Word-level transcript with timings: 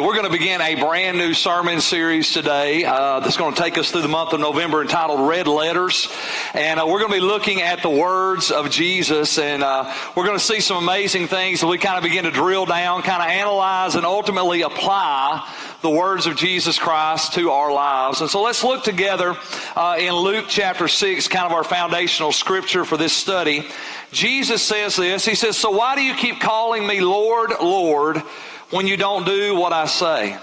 We're 0.00 0.14
going 0.14 0.26
to 0.26 0.30
begin 0.30 0.60
a 0.60 0.76
brand 0.76 1.18
new 1.18 1.34
sermon 1.34 1.80
series 1.80 2.32
today 2.32 2.84
uh, 2.84 3.18
that's 3.18 3.36
going 3.36 3.52
to 3.52 3.60
take 3.60 3.76
us 3.78 3.90
through 3.90 4.02
the 4.02 4.06
month 4.06 4.32
of 4.32 4.38
November 4.38 4.80
entitled 4.80 5.28
Red 5.28 5.48
Letters. 5.48 6.06
And 6.54 6.78
uh, 6.78 6.86
we're 6.86 7.00
going 7.00 7.10
to 7.10 7.18
be 7.18 7.26
looking 7.26 7.62
at 7.62 7.82
the 7.82 7.90
words 7.90 8.52
of 8.52 8.70
Jesus. 8.70 9.40
And 9.40 9.64
uh, 9.64 9.92
we're 10.14 10.24
going 10.24 10.38
to 10.38 10.44
see 10.44 10.60
some 10.60 10.76
amazing 10.76 11.26
things 11.26 11.62
that 11.62 11.66
we 11.66 11.78
kind 11.78 11.96
of 11.96 12.04
begin 12.04 12.26
to 12.26 12.30
drill 12.30 12.64
down, 12.64 13.02
kind 13.02 13.20
of 13.20 13.28
analyze, 13.28 13.96
and 13.96 14.06
ultimately 14.06 14.62
apply 14.62 15.52
the 15.82 15.90
words 15.90 16.26
of 16.26 16.36
Jesus 16.36 16.78
Christ 16.78 17.32
to 17.32 17.50
our 17.50 17.72
lives. 17.72 18.20
And 18.20 18.30
so 18.30 18.40
let's 18.40 18.62
look 18.62 18.84
together 18.84 19.36
uh, 19.74 19.96
in 19.98 20.14
Luke 20.14 20.44
chapter 20.48 20.86
6, 20.86 21.26
kind 21.26 21.44
of 21.44 21.50
our 21.50 21.64
foundational 21.64 22.30
scripture 22.30 22.84
for 22.84 22.96
this 22.96 23.12
study. 23.12 23.66
Jesus 24.12 24.62
says 24.62 24.94
this 24.94 25.24
He 25.24 25.34
says, 25.34 25.56
So 25.56 25.72
why 25.72 25.96
do 25.96 26.02
you 26.02 26.14
keep 26.14 26.38
calling 26.38 26.86
me 26.86 27.00
Lord, 27.00 27.50
Lord? 27.60 28.22
When 28.70 28.86
you 28.86 28.96
don't 28.96 29.24
do 29.24 29.54
what 29.54 29.72
I 29.72 29.86
say. 29.86 30.36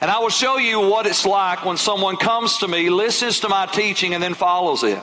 And 0.00 0.10
I 0.10 0.20
will 0.20 0.28
show 0.28 0.58
you 0.58 0.80
what 0.80 1.06
it's 1.06 1.26
like 1.26 1.64
when 1.64 1.76
someone 1.76 2.16
comes 2.16 2.58
to 2.58 2.68
me, 2.68 2.88
listens 2.88 3.40
to 3.40 3.48
my 3.48 3.66
teaching, 3.66 4.14
and 4.14 4.22
then 4.22 4.34
follows 4.34 4.84
it. 4.84 5.00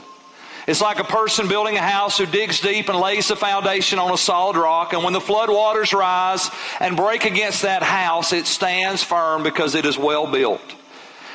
It's 0.66 0.80
like 0.80 0.98
a 0.98 1.04
person 1.04 1.48
building 1.48 1.76
a 1.76 1.82
house 1.82 2.18
who 2.18 2.26
digs 2.26 2.60
deep 2.60 2.88
and 2.88 2.98
lays 2.98 3.28
the 3.28 3.36
foundation 3.36 4.00
on 4.00 4.12
a 4.12 4.18
solid 4.18 4.56
rock. 4.56 4.94
And 4.94 5.04
when 5.04 5.12
the 5.12 5.20
flood 5.20 5.48
waters 5.48 5.92
rise 5.92 6.50
and 6.80 6.96
break 6.96 7.24
against 7.24 7.62
that 7.62 7.84
house, 7.84 8.32
it 8.32 8.46
stands 8.46 9.02
firm 9.02 9.44
because 9.44 9.76
it 9.76 9.84
is 9.86 9.96
well 9.96 10.26
built. 10.26 10.60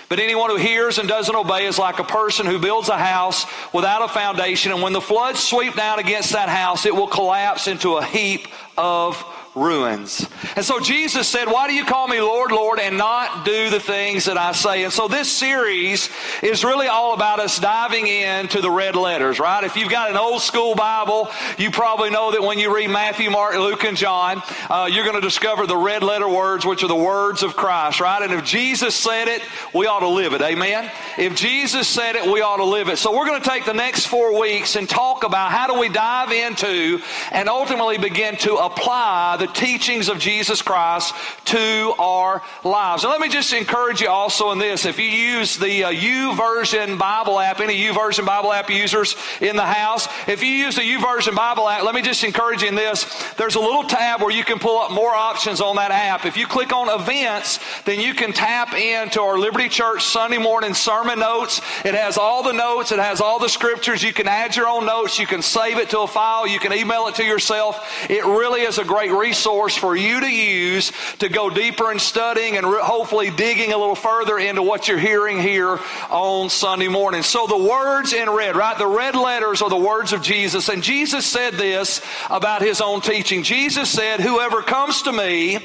But 0.09 0.19
anyone 0.19 0.49
who 0.49 0.57
hears 0.57 0.97
and 0.97 1.07
doesn't 1.07 1.33
obey 1.33 1.65
is 1.65 1.79
like 1.79 1.99
a 1.99 2.03
person 2.03 2.45
who 2.45 2.59
builds 2.59 2.89
a 2.89 2.97
house 2.97 3.45
without 3.71 4.03
a 4.03 4.09
foundation. 4.09 4.73
And 4.73 4.81
when 4.81 4.91
the 4.91 4.99
floods 4.99 5.39
sweep 5.39 5.75
down 5.75 5.99
against 5.99 6.33
that 6.33 6.49
house, 6.49 6.85
it 6.85 6.93
will 6.93 7.07
collapse 7.07 7.67
into 7.67 7.95
a 7.95 8.03
heap 8.03 8.49
of 8.77 9.23
ruins. 9.55 10.25
And 10.55 10.63
so 10.63 10.79
Jesus 10.79 11.27
said, 11.27 11.47
Why 11.47 11.67
do 11.67 11.73
you 11.73 11.83
call 11.83 12.07
me 12.07 12.21
Lord, 12.21 12.51
Lord, 12.51 12.79
and 12.79 12.97
not 12.97 13.43
do 13.43 13.69
the 13.69 13.79
things 13.79 14.25
that 14.25 14.37
I 14.37 14.53
say? 14.53 14.83
And 14.83 14.93
so 14.93 15.07
this 15.07 15.31
series 15.31 16.09
is 16.41 16.63
really 16.63 16.87
all 16.87 17.13
about 17.13 17.39
us 17.39 17.59
diving 17.59 18.07
into 18.07 18.61
the 18.61 18.71
red 18.71 18.95
letters, 18.95 19.39
right? 19.39 19.63
If 19.63 19.75
you've 19.75 19.91
got 19.91 20.09
an 20.09 20.17
old 20.17 20.41
school 20.41 20.73
Bible, 20.75 21.29
you 21.57 21.69
probably 21.69 22.09
know 22.09 22.31
that 22.31 22.41
when 22.41 22.59
you 22.59 22.73
read 22.73 22.89
Matthew, 22.89 23.29
Mark, 23.29 23.55
Luke, 23.55 23.83
and 23.83 23.97
John, 23.97 24.41
uh, 24.69 24.87
you're 24.89 25.03
going 25.03 25.15
to 25.15 25.21
discover 25.21 25.67
the 25.67 25.77
red 25.77 26.01
letter 26.01 26.29
words, 26.29 26.65
which 26.65 26.83
are 26.83 26.87
the 26.87 26.95
words 26.95 27.43
of 27.43 27.55
Christ, 27.55 27.99
right? 27.99 28.21
And 28.21 28.31
if 28.31 28.45
Jesus 28.45 28.95
said 28.95 29.27
it, 29.27 29.41
we 29.73 29.85
ought 29.85 29.99
to 29.99 30.07
live 30.07 30.33
it. 30.33 30.41
Amen? 30.41 30.89
If 31.17 31.35
Jesus 31.35 31.87
said 31.87 32.15
it, 32.15 32.31
we 32.31 32.41
ought 32.41 32.57
to 32.57 32.65
live 32.65 32.87
it. 32.87 32.97
So 32.97 33.17
we're 33.17 33.27
going 33.27 33.41
to 33.41 33.49
take 33.49 33.65
the 33.65 33.73
next 33.73 34.05
four 34.05 34.39
weeks 34.39 34.77
and 34.77 34.87
talk 34.87 35.25
about 35.25 35.51
how 35.51 35.67
do 35.67 35.77
we 35.77 35.89
dive 35.89 36.31
into 36.31 37.01
and 37.31 37.49
ultimately 37.49 37.97
begin 37.97 38.37
to 38.37 38.55
apply 38.55 39.40
the 39.41 39.47
teachings 39.47 40.07
of 40.07 40.19
Jesus 40.19 40.61
Christ 40.61 41.15
to 41.45 41.93
our 41.97 42.43
lives. 42.63 43.03
And 43.03 43.09
let 43.09 43.19
me 43.19 43.27
just 43.27 43.51
encourage 43.53 43.99
you 43.99 44.07
also 44.07 44.51
in 44.51 44.59
this. 44.59 44.85
If 44.85 44.99
you 44.99 45.05
use 45.05 45.57
the 45.57 45.85
uh, 45.85 46.35
Version 46.35 46.99
Bible 46.99 47.39
app, 47.39 47.59
any 47.59 47.75
YouVersion 47.75 48.23
Bible 48.23 48.53
app 48.53 48.69
users 48.69 49.15
in 49.41 49.55
the 49.55 49.65
house, 49.65 50.07
if 50.27 50.43
you 50.43 50.49
use 50.49 50.75
the 50.75 50.83
YouVersion 50.83 51.35
Bible 51.35 51.67
app, 51.67 51.83
let 51.83 51.95
me 51.95 52.03
just 52.03 52.23
encourage 52.23 52.61
you 52.61 52.67
in 52.67 52.75
this. 52.75 53.33
There's 53.33 53.55
a 53.55 53.59
little 53.59 53.83
tab 53.83 54.21
where 54.21 54.29
you 54.29 54.43
can 54.43 54.59
pull 54.59 54.77
up 54.77 54.91
more 54.91 55.15
options 55.15 55.59
on 55.59 55.77
that 55.77 55.89
app. 55.89 56.25
If 56.25 56.37
you 56.37 56.45
click 56.45 56.71
on 56.71 56.87
events, 57.01 57.59
then 57.85 57.99
you 57.99 58.13
can 58.13 58.33
tap 58.33 58.75
into 58.75 59.21
our 59.21 59.39
Liberty 59.39 59.69
Church 59.69 60.03
Sunday 60.03 60.37
morning 60.37 60.75
sermon 60.75 61.17
notes. 61.17 61.61
It 61.83 61.95
has 61.95 62.19
all 62.19 62.43
the 62.43 62.53
notes. 62.53 62.91
It 62.91 62.99
has 62.99 63.21
all 63.21 63.39
the 63.39 63.49
scriptures. 63.49 64.03
You 64.03 64.13
can 64.13 64.27
add 64.27 64.55
your 64.55 64.67
own 64.67 64.85
notes. 64.85 65.17
You 65.17 65.25
can 65.25 65.41
save 65.41 65.79
it 65.79 65.89
to 65.89 66.01
a 66.01 66.07
file. 66.07 66.47
You 66.47 66.59
can 66.59 66.73
email 66.73 67.07
it 67.07 67.15
to 67.15 67.23
yourself. 67.23 68.07
It 68.07 68.23
really 68.23 68.61
is 68.61 68.77
a 68.77 68.85
great 68.85 69.11
resource 69.11 69.30
resource 69.31 69.77
for 69.77 69.95
you 69.95 70.19
to 70.19 70.29
use 70.29 70.91
to 71.19 71.29
go 71.29 71.49
deeper 71.49 71.89
in 71.89 71.99
studying 71.99 72.57
and 72.57 72.67
re- 72.67 72.81
hopefully 72.81 73.29
digging 73.29 73.71
a 73.71 73.77
little 73.77 73.95
further 73.95 74.37
into 74.37 74.61
what 74.61 74.89
you're 74.89 74.99
hearing 74.99 75.39
here 75.39 75.79
on 76.09 76.49
Sunday 76.49 76.89
morning. 76.89 77.23
So 77.23 77.47
the 77.47 77.55
words 77.55 78.11
in 78.11 78.29
red, 78.29 78.57
right? 78.57 78.77
The 78.77 78.85
red 78.85 79.15
letters 79.15 79.61
are 79.61 79.69
the 79.69 79.77
words 79.77 80.11
of 80.11 80.21
Jesus. 80.21 80.67
And 80.67 80.83
Jesus 80.83 81.25
said 81.25 81.53
this 81.53 82.01
about 82.29 82.61
his 82.61 82.81
own 82.81 82.99
teaching. 82.99 83.43
Jesus 83.43 83.89
said, 83.89 84.19
Whoever 84.19 84.61
comes 84.61 85.03
to 85.03 85.13
me 85.13 85.59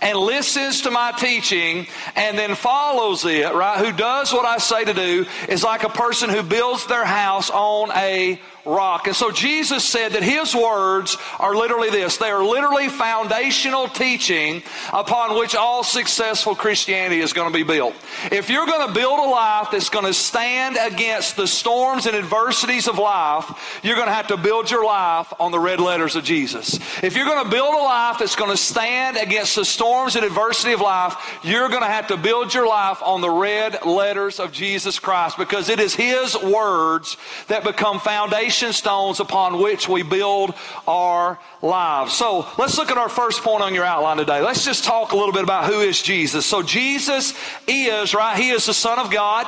and 0.00 0.16
listens 0.16 0.80
to 0.82 0.90
my 0.90 1.12
teaching 1.12 1.88
and 2.16 2.38
then 2.38 2.54
follows 2.54 3.26
it, 3.26 3.52
right? 3.52 3.84
Who 3.84 3.92
does 3.92 4.32
what 4.32 4.46
I 4.46 4.56
say 4.56 4.86
to 4.86 4.94
do 4.94 5.26
is 5.46 5.62
like 5.62 5.82
a 5.82 5.90
person 5.90 6.30
who 6.30 6.42
builds 6.42 6.86
their 6.86 7.04
house 7.04 7.50
on 7.50 7.90
a 7.94 8.40
rock. 8.64 9.06
And 9.06 9.16
so 9.16 9.30
Jesus 9.30 9.84
said 9.84 10.12
that 10.12 10.22
his 10.22 10.54
words 10.54 11.16
are 11.38 11.54
literally 11.54 11.90
this. 11.90 12.16
They 12.16 12.30
are 12.30 12.44
literally 12.44 12.88
foundational 12.88 13.88
teaching 13.88 14.62
upon 14.92 15.38
which 15.38 15.54
all 15.54 15.82
successful 15.82 16.54
Christianity 16.54 17.20
is 17.20 17.32
going 17.32 17.50
to 17.50 17.56
be 17.56 17.62
built. 17.62 17.94
If 18.30 18.50
you're 18.50 18.66
going 18.66 18.86
to 18.88 18.94
build 18.94 19.18
a 19.18 19.30
life 19.30 19.68
that's 19.72 19.88
going 19.88 20.06
to 20.06 20.14
stand 20.14 20.76
against 20.80 21.36
the 21.36 21.46
storms 21.46 22.06
and 22.06 22.16
adversities 22.16 22.88
of 22.88 22.98
life, 22.98 23.80
you're 23.82 23.96
going 23.96 24.08
to 24.08 24.14
have 24.14 24.28
to 24.28 24.36
build 24.36 24.70
your 24.70 24.84
life 24.84 25.32
on 25.38 25.52
the 25.52 25.58
red 25.58 25.80
letters 25.80 26.16
of 26.16 26.24
Jesus. 26.24 26.74
If 27.02 27.16
you're 27.16 27.26
going 27.26 27.44
to 27.44 27.50
build 27.50 27.74
a 27.74 27.78
life 27.78 28.18
that's 28.18 28.36
going 28.36 28.50
to 28.50 28.56
stand 28.56 29.16
against 29.16 29.56
the 29.56 29.64
storms 29.64 30.16
and 30.16 30.24
adversity 30.24 30.72
of 30.72 30.80
life, 30.80 31.40
you're 31.42 31.68
going 31.68 31.82
to 31.82 31.86
have 31.86 32.08
to 32.08 32.16
build 32.16 32.52
your 32.52 32.66
life 32.66 33.02
on 33.02 33.20
the 33.20 33.30
red 33.30 33.84
letters 33.86 34.40
of 34.40 34.52
Jesus 34.52 34.98
Christ 34.98 35.38
because 35.38 35.68
it 35.68 35.80
is 35.80 35.94
his 35.94 36.36
words 36.42 37.16
that 37.48 37.64
become 37.64 38.00
foundational 38.00 38.49
foundation 38.50 38.72
stones 38.72 39.20
upon 39.20 39.62
which 39.62 39.88
we 39.88 40.02
build 40.02 40.52
our 40.88 41.38
lives. 41.62 42.12
So 42.12 42.48
let's 42.58 42.76
look 42.78 42.90
at 42.90 42.98
our 42.98 43.08
first 43.08 43.42
point 43.42 43.62
on 43.62 43.76
your 43.76 43.84
outline 43.84 44.16
today. 44.16 44.40
Let's 44.40 44.64
just 44.64 44.82
talk 44.82 45.12
a 45.12 45.16
little 45.16 45.32
bit 45.32 45.44
about 45.44 45.66
who 45.66 45.80
is 45.80 46.02
Jesus. 46.02 46.44
So 46.44 46.60
Jesus 46.60 47.32
is, 47.68 48.12
right? 48.12 48.36
He 48.36 48.50
is 48.50 48.66
the 48.66 48.74
Son 48.74 48.98
of 48.98 49.08
God. 49.12 49.46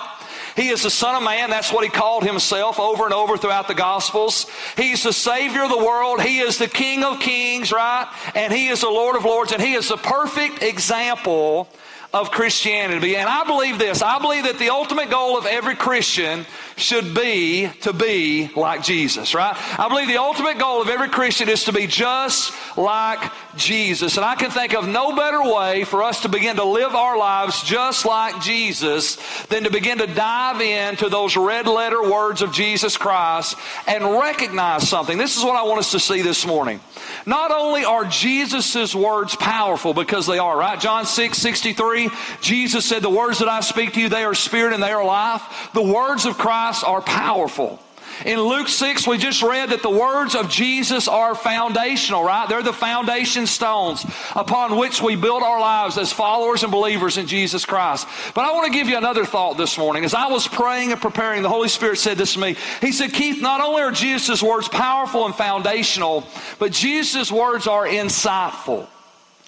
He 0.55 0.69
is 0.69 0.85
the 0.85 0.91
Son 0.91 1.17
of 1.17 1.25
Man. 1.25 1.51
That's 1.51 1.73
what 1.73 1.83
he 1.83 1.91
called 1.91 2.23
himself 2.23 2.79
over 2.79 3.05
and 3.05 3.13
over 3.13 3.37
throughout 3.37 3.67
the 3.67 3.75
Gospels. 3.75 4.47
He's 4.77 5.03
the 5.03 5.13
Savior 5.13 5.65
of 5.65 5.71
the 5.71 5.85
world. 5.85 6.23
He 6.23 6.39
is 6.39 6.59
the 6.59 6.69
King 6.69 7.03
of 7.03 7.19
Kings, 7.19 7.73
right? 7.73 8.07
And 8.37 8.53
He 8.53 8.69
is 8.69 8.83
the 8.83 8.89
Lord 8.89 9.17
of 9.17 9.25
Lords. 9.25 9.51
And 9.51 9.61
He 9.61 9.73
is 9.73 9.89
the 9.89 9.97
perfect 9.97 10.63
example 10.63 11.69
of 12.13 12.31
Christianity. 12.31 13.17
And 13.17 13.29
I 13.29 13.45
believe 13.45 13.79
this 13.79 14.03
I 14.03 14.19
believe 14.19 14.45
that 14.45 14.59
the 14.59 14.71
ultimate 14.71 15.11
goal 15.11 15.39
of 15.39 15.47
every 15.47 15.75
Christian 15.75 16.45
should 16.77 17.15
be 17.15 17.71
to 17.83 17.93
be 17.93 18.51
like 18.57 18.83
Jesus, 18.83 19.35
right? 19.35 19.55
I 19.79 19.89
believe 19.89 20.09
the 20.09 20.19
ultimate 20.19 20.59
goal 20.59 20.83
of 20.83 20.89
every 20.89 21.09
Christian 21.09 21.49
is 21.49 21.65
to 21.65 21.73
be 21.73 21.87
just 21.87 22.53
like 22.77 23.21
Jesus. 23.57 24.17
And 24.17 24.25
I 24.25 24.35
can 24.35 24.51
think 24.51 24.75
of 24.75 24.89
no 24.89 25.15
better 25.15 25.43
way 25.43 25.85
for 25.85 26.03
us 26.03 26.23
to 26.23 26.29
begin 26.29 26.57
to 26.57 26.65
live 26.65 26.95
our 26.95 27.19
lives 27.19 27.63
just 27.63 28.05
like 28.05 28.41
Jesus 28.41 29.17
than 29.47 29.65
to 29.65 29.71
begin 29.71 29.99
to 29.99 30.07
dive 30.07 30.61
into 30.61 31.09
those 31.09 31.37
red 31.37 31.67
letter 31.67 32.03
words 32.03 32.43
of 32.43 32.53
Jesus 32.53 32.97
Christ 32.97 33.57
and 33.87 34.05
recognize 34.05 34.89
something. 34.89 35.19
This 35.19 35.37
is 35.37 35.45
what 35.45 35.57
I 35.57 35.63
want 35.63 35.81
us 35.81 35.93
to 35.93 36.01
see 36.01 36.23
this 36.23 36.47
morning. 36.47 36.81
Not 37.27 37.51
only 37.51 37.85
are 37.85 38.05
Jesus' 38.05 38.95
words 38.95 39.37
powerful 39.37 39.95
because 39.95 40.27
they 40.27 40.39
are, 40.39 40.57
right? 40.57 40.81
John 40.81 41.07
6, 41.07 41.39
63, 41.39 42.11
Jesus 42.41 42.85
said, 42.85 43.03
The 43.03 43.11
words 43.11 43.39
that 43.39 43.49
I 43.49 43.61
speak 43.61 43.93
to 43.95 44.01
you, 44.01 44.09
they 44.09 44.25
are 44.25 44.35
spirit 44.35 44.73
and 44.73 44.83
they 44.83 44.93
are 44.93 45.05
life. 45.05 45.71
The 45.75 45.83
words 45.83 46.27
of 46.27 46.39
Christ 46.39 46.85
are 46.85 47.01
powerful. 47.01 47.81
In 48.25 48.41
Luke 48.41 48.69
6, 48.69 49.07
we 49.07 49.19
just 49.19 49.43
read 49.43 49.71
that 49.71 49.83
the 49.83 49.91
words 49.91 50.35
of 50.35 50.49
Jesus 50.49 51.09
are 51.09 51.35
foundational, 51.35 52.23
right? 52.23 52.49
They're 52.49 52.63
the 52.63 52.73
foundation 52.73 53.47
stones 53.47 54.05
upon 54.35 54.77
which 54.77 55.03
we 55.03 55.17
build 55.17 55.43
our 55.43 55.61
lives 55.61 55.99
as 55.99 56.13
followers 56.13 56.63
and 56.63 56.71
believers 56.71 57.19
in 57.19 57.27
Jesus 57.27 57.65
Christ. 57.65 58.07
But 58.35 58.45
I 58.45 58.53
want 58.53 58.67
to 58.67 58.79
give 58.79 58.89
you 58.89 58.97
another 58.97 59.25
thought 59.25 59.57
this 59.57 59.77
morning. 59.77 60.05
As 60.05 60.15
I 60.15 60.29
was 60.29 60.47
praying 60.47 60.93
and 60.93 61.01
preparing, 61.01 61.43
the 61.43 61.49
Holy 61.49 61.69
Spirit 61.69 61.99
said 61.99 62.17
this 62.17 62.35
to 62.35 62.41
me. 62.41 62.57
He 62.81 62.93
said, 62.93 63.13
Keith, 63.13 63.43
not 63.43 63.61
only 63.61 63.83
are 63.83 63.93
Jesus' 63.93 64.43
words 64.43 64.69
powerful 64.69 65.27
and 65.27 65.35
foundational, 65.35 66.25
but 66.59 66.73
Jesus' 66.73 67.33
words 67.33 67.67
are 67.67 67.87
insightful. 67.87 68.87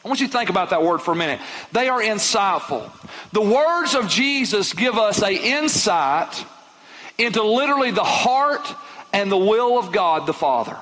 I 0.05 0.09
want 0.09 0.21
you 0.21 0.27
to 0.27 0.33
think 0.33 0.51
about 0.51 0.71
that 0.71 0.83
word 0.83 0.99
for 0.99 1.13
a 1.13 1.17
minute. 1.17 1.41
They 1.73 1.89
are 1.89 2.01
insightful. 2.01 2.91
The 3.33 3.41
words 3.41 3.95
of 3.95 4.09
Jesus 4.09 4.75
give 4.75 4.97
us 4.99 5.23
a 5.23 5.33
insight 5.33 6.45
into 7.19 7.43
literally 7.43 7.91
the 7.91 8.05
heart 8.05 8.67
and 9.13 9.31
the 9.31 9.37
will 9.37 9.79
of 9.79 9.93
God 9.93 10.27
the 10.27 10.33
Father. 10.33 10.77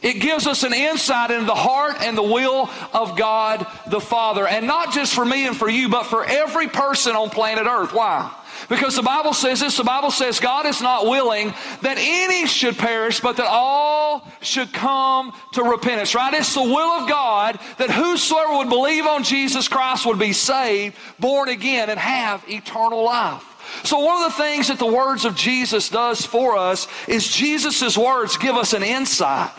It 0.00 0.20
gives 0.20 0.46
us 0.46 0.62
an 0.62 0.72
insight 0.72 1.30
into 1.30 1.46
the 1.46 1.54
heart 1.54 1.96
and 2.00 2.16
the 2.16 2.22
will 2.22 2.70
of 2.92 3.16
God 3.16 3.66
the 3.88 4.00
Father. 4.00 4.46
And 4.46 4.66
not 4.66 4.92
just 4.92 5.14
for 5.14 5.24
me 5.24 5.46
and 5.46 5.56
for 5.56 5.68
you, 5.68 5.88
but 5.88 6.06
for 6.06 6.24
every 6.24 6.68
person 6.68 7.16
on 7.16 7.30
planet 7.30 7.66
Earth. 7.66 7.92
Why? 7.92 8.32
Because 8.68 8.96
the 8.96 9.02
Bible 9.02 9.32
says 9.32 9.60
this 9.60 9.76
the 9.76 9.84
Bible 9.84 10.10
says 10.10 10.40
God 10.40 10.66
is 10.66 10.82
not 10.82 11.06
willing 11.06 11.54
that 11.82 11.96
any 11.98 12.46
should 12.46 12.76
perish, 12.76 13.20
but 13.20 13.36
that 13.36 13.46
all 13.48 14.28
should 14.40 14.72
come 14.72 15.32
to 15.54 15.62
repentance, 15.62 16.14
right? 16.14 16.34
It's 16.34 16.54
the 16.54 16.62
will 16.62 17.02
of 17.02 17.08
God 17.08 17.58
that 17.78 17.90
whosoever 17.90 18.58
would 18.58 18.68
believe 18.68 19.06
on 19.06 19.24
Jesus 19.24 19.68
Christ 19.68 20.06
would 20.06 20.18
be 20.18 20.32
saved, 20.32 20.96
born 21.18 21.48
again, 21.48 21.88
and 21.88 21.98
have 21.98 22.44
eternal 22.48 23.04
life. 23.04 23.44
So, 23.84 24.00
one 24.00 24.22
of 24.22 24.32
the 24.32 24.42
things 24.42 24.68
that 24.68 24.78
the 24.78 24.86
words 24.86 25.24
of 25.24 25.34
Jesus 25.34 25.88
does 25.88 26.24
for 26.24 26.56
us 26.56 26.88
is 27.06 27.26
Jesus' 27.26 27.96
words 27.96 28.36
give 28.36 28.56
us 28.56 28.72
an 28.72 28.82
insight. 28.82 29.50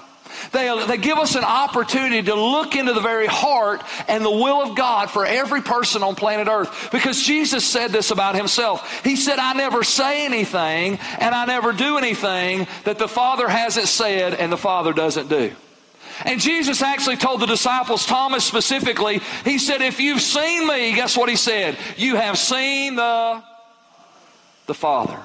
They, 0.52 0.86
they 0.88 0.98
give 0.98 1.18
us 1.18 1.36
an 1.36 1.44
opportunity 1.44 2.22
to 2.24 2.36
look 2.36 2.76
into 2.76 2.94
the 2.94 3.02
very 3.02 3.28
heart 3.28 3.84
and 4.08 4.24
the 4.24 4.32
will 4.32 4.62
of 4.62 4.76
God 4.76 5.10
for 5.10 5.26
every 5.26 5.62
person 5.62 6.04
on 6.04 6.16
planet 6.16 6.48
Earth. 6.48 6.90
Because 6.92 7.22
Jesus 7.22 7.66
said 7.66 7.92
this 7.92 8.12
about 8.12 8.36
himself. 8.36 9.04
He 9.04 9.16
said, 9.16 9.40
I 9.40 9.54
never 9.54 9.84
say 9.84 10.26
anything 10.26 11.00
and 11.20 11.36
I 11.36 11.46
never 11.46 11.72
do 11.74 11.98
anything 11.98 12.68
that 12.86 12.98
the 12.98 13.08
Father 13.08 13.48
hasn't 13.48 13.88
said 13.88 14.34
and 14.34 14.52
the 14.52 14.58
Father 14.58 14.94
doesn't 14.94 15.30
do. 15.30 15.52
And 16.26 16.42
Jesus 16.42 16.82
actually 16.82 17.16
told 17.16 17.40
the 17.40 17.46
disciples, 17.46 18.06
Thomas 18.06 18.44
specifically, 18.44 19.22
he 19.46 19.58
said, 19.58 19.82
If 19.82 20.02
you've 20.02 20.22
seen 20.22 20.68
me, 20.68 20.94
guess 20.94 21.16
what 21.16 21.30
he 21.30 21.38
said? 21.38 21.78
You 21.96 22.18
have 22.18 22.38
seen 22.38 22.96
the, 22.96 23.42
the 24.70 24.74
Father. 24.74 25.20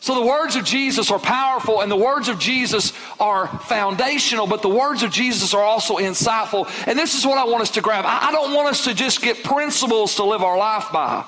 So 0.00 0.14
the 0.14 0.26
words 0.26 0.56
of 0.56 0.64
Jesus 0.64 1.10
are 1.10 1.18
powerful 1.18 1.82
and 1.82 1.92
the 1.92 1.96
words 1.96 2.28
of 2.28 2.38
Jesus 2.38 2.94
are 3.20 3.46
foundational, 3.46 4.46
but 4.46 4.62
the 4.62 4.68
words 4.68 5.02
of 5.02 5.12
Jesus 5.12 5.52
are 5.52 5.62
also 5.62 5.98
insightful. 5.98 6.66
And 6.88 6.98
this 6.98 7.14
is 7.14 7.26
what 7.26 7.36
I 7.36 7.44
want 7.44 7.62
us 7.62 7.72
to 7.72 7.82
grab. 7.82 8.06
I 8.06 8.32
don't 8.32 8.54
want 8.54 8.68
us 8.68 8.84
to 8.84 8.94
just 8.94 9.20
get 9.20 9.44
principles 9.44 10.14
to 10.16 10.24
live 10.24 10.42
our 10.42 10.56
life 10.56 10.86
by. 10.90 11.24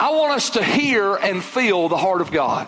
I 0.00 0.10
want 0.10 0.32
us 0.32 0.50
to 0.50 0.64
hear 0.64 1.14
and 1.14 1.42
feel 1.42 1.88
the 1.88 1.96
heart 1.96 2.20
of 2.20 2.32
God. 2.32 2.66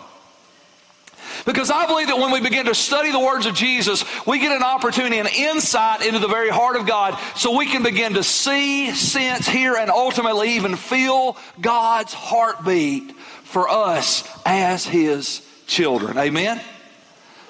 Because 1.45 1.69
I 1.69 1.85
believe 1.85 2.07
that 2.07 2.17
when 2.17 2.31
we 2.31 2.39
begin 2.39 2.65
to 2.67 2.73
study 2.73 3.11
the 3.11 3.19
words 3.19 3.45
of 3.45 3.55
Jesus, 3.55 4.05
we 4.25 4.39
get 4.39 4.55
an 4.55 4.63
opportunity 4.63 5.17
and 5.17 5.27
insight 5.27 6.05
into 6.05 6.19
the 6.19 6.29
very 6.29 6.49
heart 6.49 6.77
of 6.77 6.87
God 6.87 7.19
so 7.35 7.57
we 7.57 7.65
can 7.65 7.83
begin 7.83 8.13
to 8.13 8.23
see, 8.23 8.91
sense, 8.91 9.47
hear, 9.47 9.75
and 9.75 9.91
ultimately 9.91 10.55
even 10.55 10.77
feel 10.77 11.35
God's 11.59 12.13
heartbeat 12.13 13.16
for 13.47 13.69
us 13.69 14.27
as 14.45 14.85
His 14.85 15.41
children. 15.65 16.17
Amen? 16.17 16.61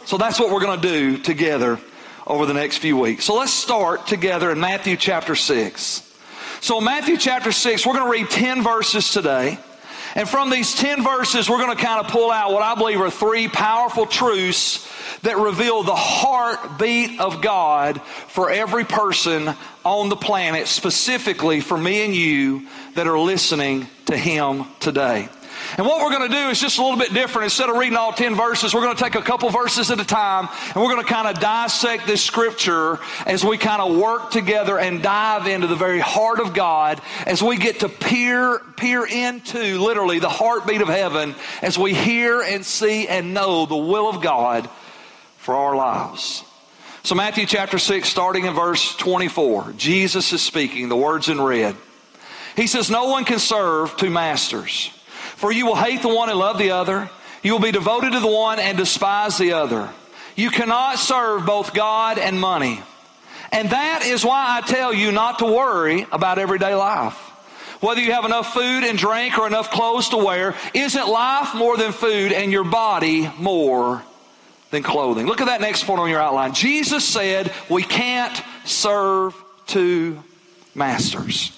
So 0.05 0.17
that's 0.17 0.39
what 0.39 0.51
we're 0.51 0.61
going 0.61 0.79
to 0.79 0.87
do 0.87 1.17
together 1.17 1.79
over 2.25 2.45
the 2.45 2.53
next 2.53 2.77
few 2.77 2.97
weeks. 2.97 3.25
So 3.25 3.35
let's 3.35 3.53
start 3.53 4.07
together 4.07 4.51
in 4.51 4.59
Matthew 4.59 4.95
chapter 4.95 5.35
6. 5.35 6.03
So 6.61 6.79
in 6.79 6.83
Matthew 6.83 7.17
chapter 7.17 7.51
6, 7.51 7.85
we're 7.85 7.93
going 7.93 8.05
to 8.05 8.11
read 8.11 8.29
10 8.29 8.63
verses 8.63 9.11
today. 9.11 9.57
And 10.15 10.27
from 10.27 10.49
these 10.49 10.73
10 10.75 11.03
verses, 11.03 11.49
we're 11.49 11.59
going 11.59 11.75
to 11.75 11.83
kind 11.83 12.03
of 12.03 12.11
pull 12.11 12.31
out 12.31 12.51
what 12.51 12.63
I 12.63 12.75
believe 12.75 12.99
are 13.01 13.09
three 13.09 13.47
powerful 13.47 14.05
truths 14.05 14.87
that 15.21 15.37
reveal 15.37 15.83
the 15.83 15.95
heartbeat 15.95 17.19
of 17.19 17.41
God 17.41 18.01
for 18.01 18.49
every 18.49 18.83
person 18.83 19.53
on 19.83 20.09
the 20.09 20.15
planet, 20.15 20.67
specifically 20.67 21.59
for 21.59 21.77
me 21.77 22.05
and 22.05 22.15
you 22.15 22.67
that 22.95 23.07
are 23.07 23.19
listening 23.19 23.87
to 24.05 24.17
Him 24.17 24.65
today. 24.79 25.29
And 25.75 25.85
what 25.85 26.01
we're 26.01 26.17
going 26.17 26.29
to 26.29 26.35
do 26.35 26.49
is 26.49 26.59
just 26.59 26.77
a 26.77 26.81
little 26.81 26.97
bit 26.97 27.13
different. 27.13 27.45
Instead 27.45 27.69
of 27.69 27.75
reading 27.75 27.97
all 27.97 28.13
10 28.13 28.35
verses, 28.35 28.73
we're 28.73 28.83
going 28.83 28.95
to 28.95 29.03
take 29.03 29.15
a 29.15 29.21
couple 29.21 29.49
verses 29.49 29.91
at 29.91 29.99
a 29.99 30.05
time 30.05 30.47
and 30.73 30.75
we're 30.75 30.93
going 30.93 31.05
to 31.05 31.11
kind 31.11 31.27
of 31.27 31.41
dissect 31.41 32.07
this 32.07 32.23
scripture 32.23 32.99
as 33.25 33.43
we 33.43 33.57
kind 33.57 33.81
of 33.81 33.97
work 33.97 34.31
together 34.31 34.79
and 34.79 35.03
dive 35.03 35.47
into 35.47 35.67
the 35.67 35.75
very 35.75 35.99
heart 35.99 36.39
of 36.39 36.53
God 36.53 37.01
as 37.25 37.43
we 37.43 37.57
get 37.57 37.81
to 37.81 37.89
peer, 37.89 38.59
peer 38.77 39.05
into 39.05 39.79
literally 39.79 40.19
the 40.19 40.29
heartbeat 40.29 40.81
of 40.81 40.87
heaven 40.87 41.35
as 41.61 41.77
we 41.77 41.93
hear 41.93 42.41
and 42.41 42.65
see 42.65 43.07
and 43.07 43.33
know 43.33 43.65
the 43.65 43.75
will 43.75 44.07
of 44.09 44.21
God 44.21 44.69
for 45.37 45.55
our 45.55 45.75
lives. 45.75 46.43
So, 47.03 47.15
Matthew 47.15 47.45
chapter 47.45 47.79
6, 47.79 48.09
starting 48.09 48.45
in 48.45 48.53
verse 48.53 48.95
24, 48.97 49.73
Jesus 49.77 50.33
is 50.33 50.41
speaking, 50.41 50.89
the 50.89 50.97
words 50.97 51.29
in 51.29 51.39
red. 51.39 51.75
He 52.57 52.67
says, 52.67 52.89
No 52.89 53.05
one 53.05 53.23
can 53.23 53.39
serve 53.39 53.95
two 53.95 54.09
masters. 54.09 54.91
For 55.37 55.51
you 55.51 55.67
will 55.67 55.75
hate 55.75 56.01
the 56.01 56.13
one 56.13 56.29
and 56.29 56.39
love 56.39 56.57
the 56.57 56.71
other. 56.71 57.09
You 57.43 57.53
will 57.53 57.59
be 57.59 57.71
devoted 57.71 58.13
to 58.13 58.19
the 58.19 58.27
one 58.27 58.59
and 58.59 58.75
despise 58.75 59.37
the 59.37 59.53
other. 59.53 59.89
You 60.35 60.49
cannot 60.49 60.97
serve 60.97 61.45
both 61.45 61.73
God 61.73 62.17
and 62.17 62.39
money. 62.39 62.81
And 63.51 63.69
that 63.69 64.03
is 64.03 64.25
why 64.25 64.57
I 64.57 64.61
tell 64.67 64.91
you 64.93 65.11
not 65.11 65.39
to 65.39 65.45
worry 65.45 66.07
about 66.11 66.39
everyday 66.39 66.73
life. 66.73 67.13
Whether 67.81 68.01
you 68.01 68.13
have 68.13 68.25
enough 68.25 68.51
food 68.51 68.83
and 68.83 68.97
drink 68.97 69.37
or 69.37 69.45
enough 69.45 69.69
clothes 69.69 70.09
to 70.09 70.17
wear, 70.17 70.55
isn't 70.73 71.07
life 71.07 71.53
more 71.53 71.77
than 71.77 71.91
food 71.91 72.33
and 72.33 72.51
your 72.51 72.63
body 72.63 73.31
more 73.37 74.03
than 74.71 74.81
clothing? 74.81 75.27
Look 75.27 75.39
at 75.39 75.45
that 75.45 75.61
next 75.61 75.83
point 75.83 75.99
on 75.99 76.09
your 76.09 76.19
outline. 76.19 76.55
Jesus 76.55 77.05
said 77.05 77.53
we 77.69 77.83
can't 77.83 78.41
serve 78.65 79.35
two 79.67 80.23
masters. 80.73 81.53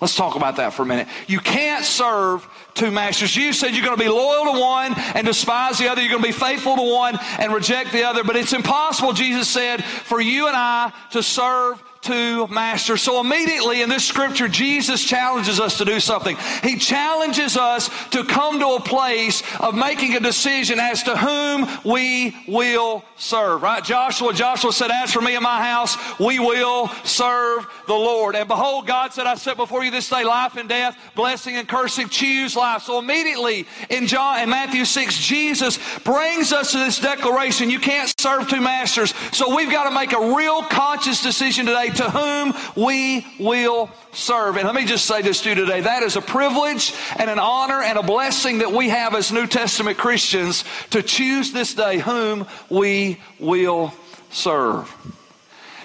Let's 0.00 0.14
talk 0.14 0.34
about 0.34 0.56
that 0.56 0.72
for 0.72 0.82
a 0.82 0.86
minute. 0.86 1.08
You 1.26 1.40
can't 1.40 1.84
serve 1.84 2.48
two 2.72 2.90
masters. 2.90 3.36
You 3.36 3.52
said 3.52 3.74
you're 3.74 3.84
going 3.84 3.98
to 3.98 4.02
be 4.02 4.08
loyal 4.08 4.54
to 4.54 4.58
one 4.58 4.94
and 5.14 5.26
despise 5.26 5.78
the 5.78 5.88
other. 5.88 6.00
You're 6.00 6.10
going 6.10 6.22
to 6.22 6.28
be 6.28 6.32
faithful 6.32 6.76
to 6.76 6.82
one 6.82 7.18
and 7.38 7.52
reject 7.52 7.92
the 7.92 8.04
other. 8.04 8.24
But 8.24 8.36
it's 8.36 8.54
impossible, 8.54 9.12
Jesus 9.12 9.48
said, 9.48 9.84
for 9.84 10.20
you 10.20 10.46
and 10.46 10.56
I 10.56 10.92
to 11.10 11.22
serve 11.22 11.82
to 12.02 12.46
master. 12.48 12.96
So 12.96 13.20
immediately 13.20 13.82
in 13.82 13.88
this 13.88 14.04
scripture, 14.04 14.48
Jesus 14.48 15.04
challenges 15.04 15.60
us 15.60 15.78
to 15.78 15.84
do 15.84 16.00
something. 16.00 16.36
He 16.62 16.76
challenges 16.76 17.56
us 17.56 17.90
to 18.10 18.24
come 18.24 18.58
to 18.60 18.68
a 18.68 18.80
place 18.80 19.42
of 19.60 19.74
making 19.74 20.16
a 20.16 20.20
decision 20.20 20.80
as 20.80 21.02
to 21.04 21.16
whom 21.16 21.68
we 21.84 22.34
will 22.48 23.04
serve, 23.16 23.62
right? 23.62 23.84
Joshua, 23.84 24.32
Joshua 24.32 24.72
said, 24.72 24.90
as 24.90 25.12
for 25.12 25.20
me 25.20 25.34
and 25.34 25.42
my 25.42 25.62
house, 25.62 25.96
we 26.18 26.38
will 26.38 26.88
serve 27.04 27.66
the 27.86 27.94
Lord. 27.94 28.34
And 28.34 28.48
behold, 28.48 28.86
God 28.86 29.12
said, 29.12 29.26
I 29.26 29.34
set 29.34 29.56
before 29.56 29.84
you 29.84 29.90
this 29.90 30.08
day 30.08 30.24
life 30.24 30.56
and 30.56 30.68
death, 30.68 30.96
blessing 31.14 31.56
and 31.56 31.68
cursing, 31.68 32.08
choose 32.08 32.56
life. 32.56 32.82
So 32.82 32.98
immediately 32.98 33.66
in 33.90 34.06
John, 34.06 34.40
in 34.40 34.48
Matthew 34.48 34.84
6, 34.84 35.18
Jesus 35.18 35.78
brings 36.00 36.52
us 36.52 36.72
to 36.72 36.78
this 36.78 36.98
declaration. 36.98 37.68
You 37.68 37.78
can't 37.78 38.12
serve 38.18 38.48
two 38.48 38.60
masters. 38.60 39.12
So 39.32 39.54
we've 39.54 39.70
got 39.70 39.84
to 39.84 39.94
make 39.94 40.12
a 40.12 40.34
real 40.34 40.62
conscious 40.62 41.22
decision 41.22 41.66
to 41.96 42.10
whom 42.10 42.54
we 42.76 43.26
will 43.38 43.90
serve. 44.12 44.56
And 44.56 44.66
let 44.66 44.74
me 44.74 44.84
just 44.84 45.06
say 45.06 45.22
this 45.22 45.42
to 45.42 45.50
you 45.50 45.54
today. 45.54 45.80
That 45.80 46.02
is 46.02 46.16
a 46.16 46.20
privilege 46.20 46.94
and 47.16 47.30
an 47.30 47.38
honor 47.38 47.82
and 47.82 47.98
a 47.98 48.02
blessing 48.02 48.58
that 48.58 48.72
we 48.72 48.88
have 48.88 49.14
as 49.14 49.32
New 49.32 49.46
Testament 49.46 49.98
Christians 49.98 50.64
to 50.90 51.02
choose 51.02 51.52
this 51.52 51.74
day 51.74 51.98
whom 51.98 52.46
we 52.68 53.20
will 53.38 53.92
serve. 54.30 54.94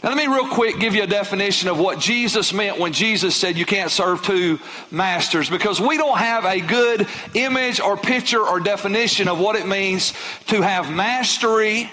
Now, 0.05 0.09
let 0.11 0.17
me 0.17 0.27
real 0.27 0.47
quick 0.47 0.79
give 0.79 0.93
you 0.93 1.01
a 1.01 1.07
definition 1.07 1.67
of 1.67 1.79
what 1.79 1.97
Jesus 1.97 2.53
meant 2.53 2.77
when 2.77 2.93
Jesus 2.93 3.35
said 3.35 3.57
you 3.57 3.65
can't 3.65 3.89
serve 3.89 4.21
two 4.21 4.59
masters 4.91 5.49
because 5.49 5.81
we 5.81 5.97
don't 5.97 6.19
have 6.19 6.45
a 6.45 6.59
good 6.61 7.07
image 7.33 7.79
or 7.79 7.97
picture 7.97 8.41
or 8.41 8.59
definition 8.59 9.27
of 9.27 9.39
what 9.39 9.55
it 9.55 9.65
means 9.65 10.13
to 10.47 10.61
have 10.61 10.91
mastery 10.91 11.89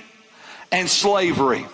and 0.70 0.90
slavery. 0.90 1.64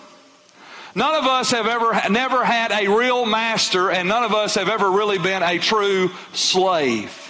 None 0.95 1.15
of 1.15 1.25
us 1.25 1.51
have 1.51 1.67
ever, 1.67 2.09
never 2.09 2.43
had 2.43 2.71
a 2.71 2.87
real 2.87 3.25
master, 3.25 3.91
and 3.91 4.07
none 4.07 4.23
of 4.23 4.33
us 4.33 4.55
have 4.55 4.69
ever 4.69 4.89
really 4.89 5.19
been 5.19 5.43
a 5.43 5.59
true 5.59 6.09
slave. 6.33 7.29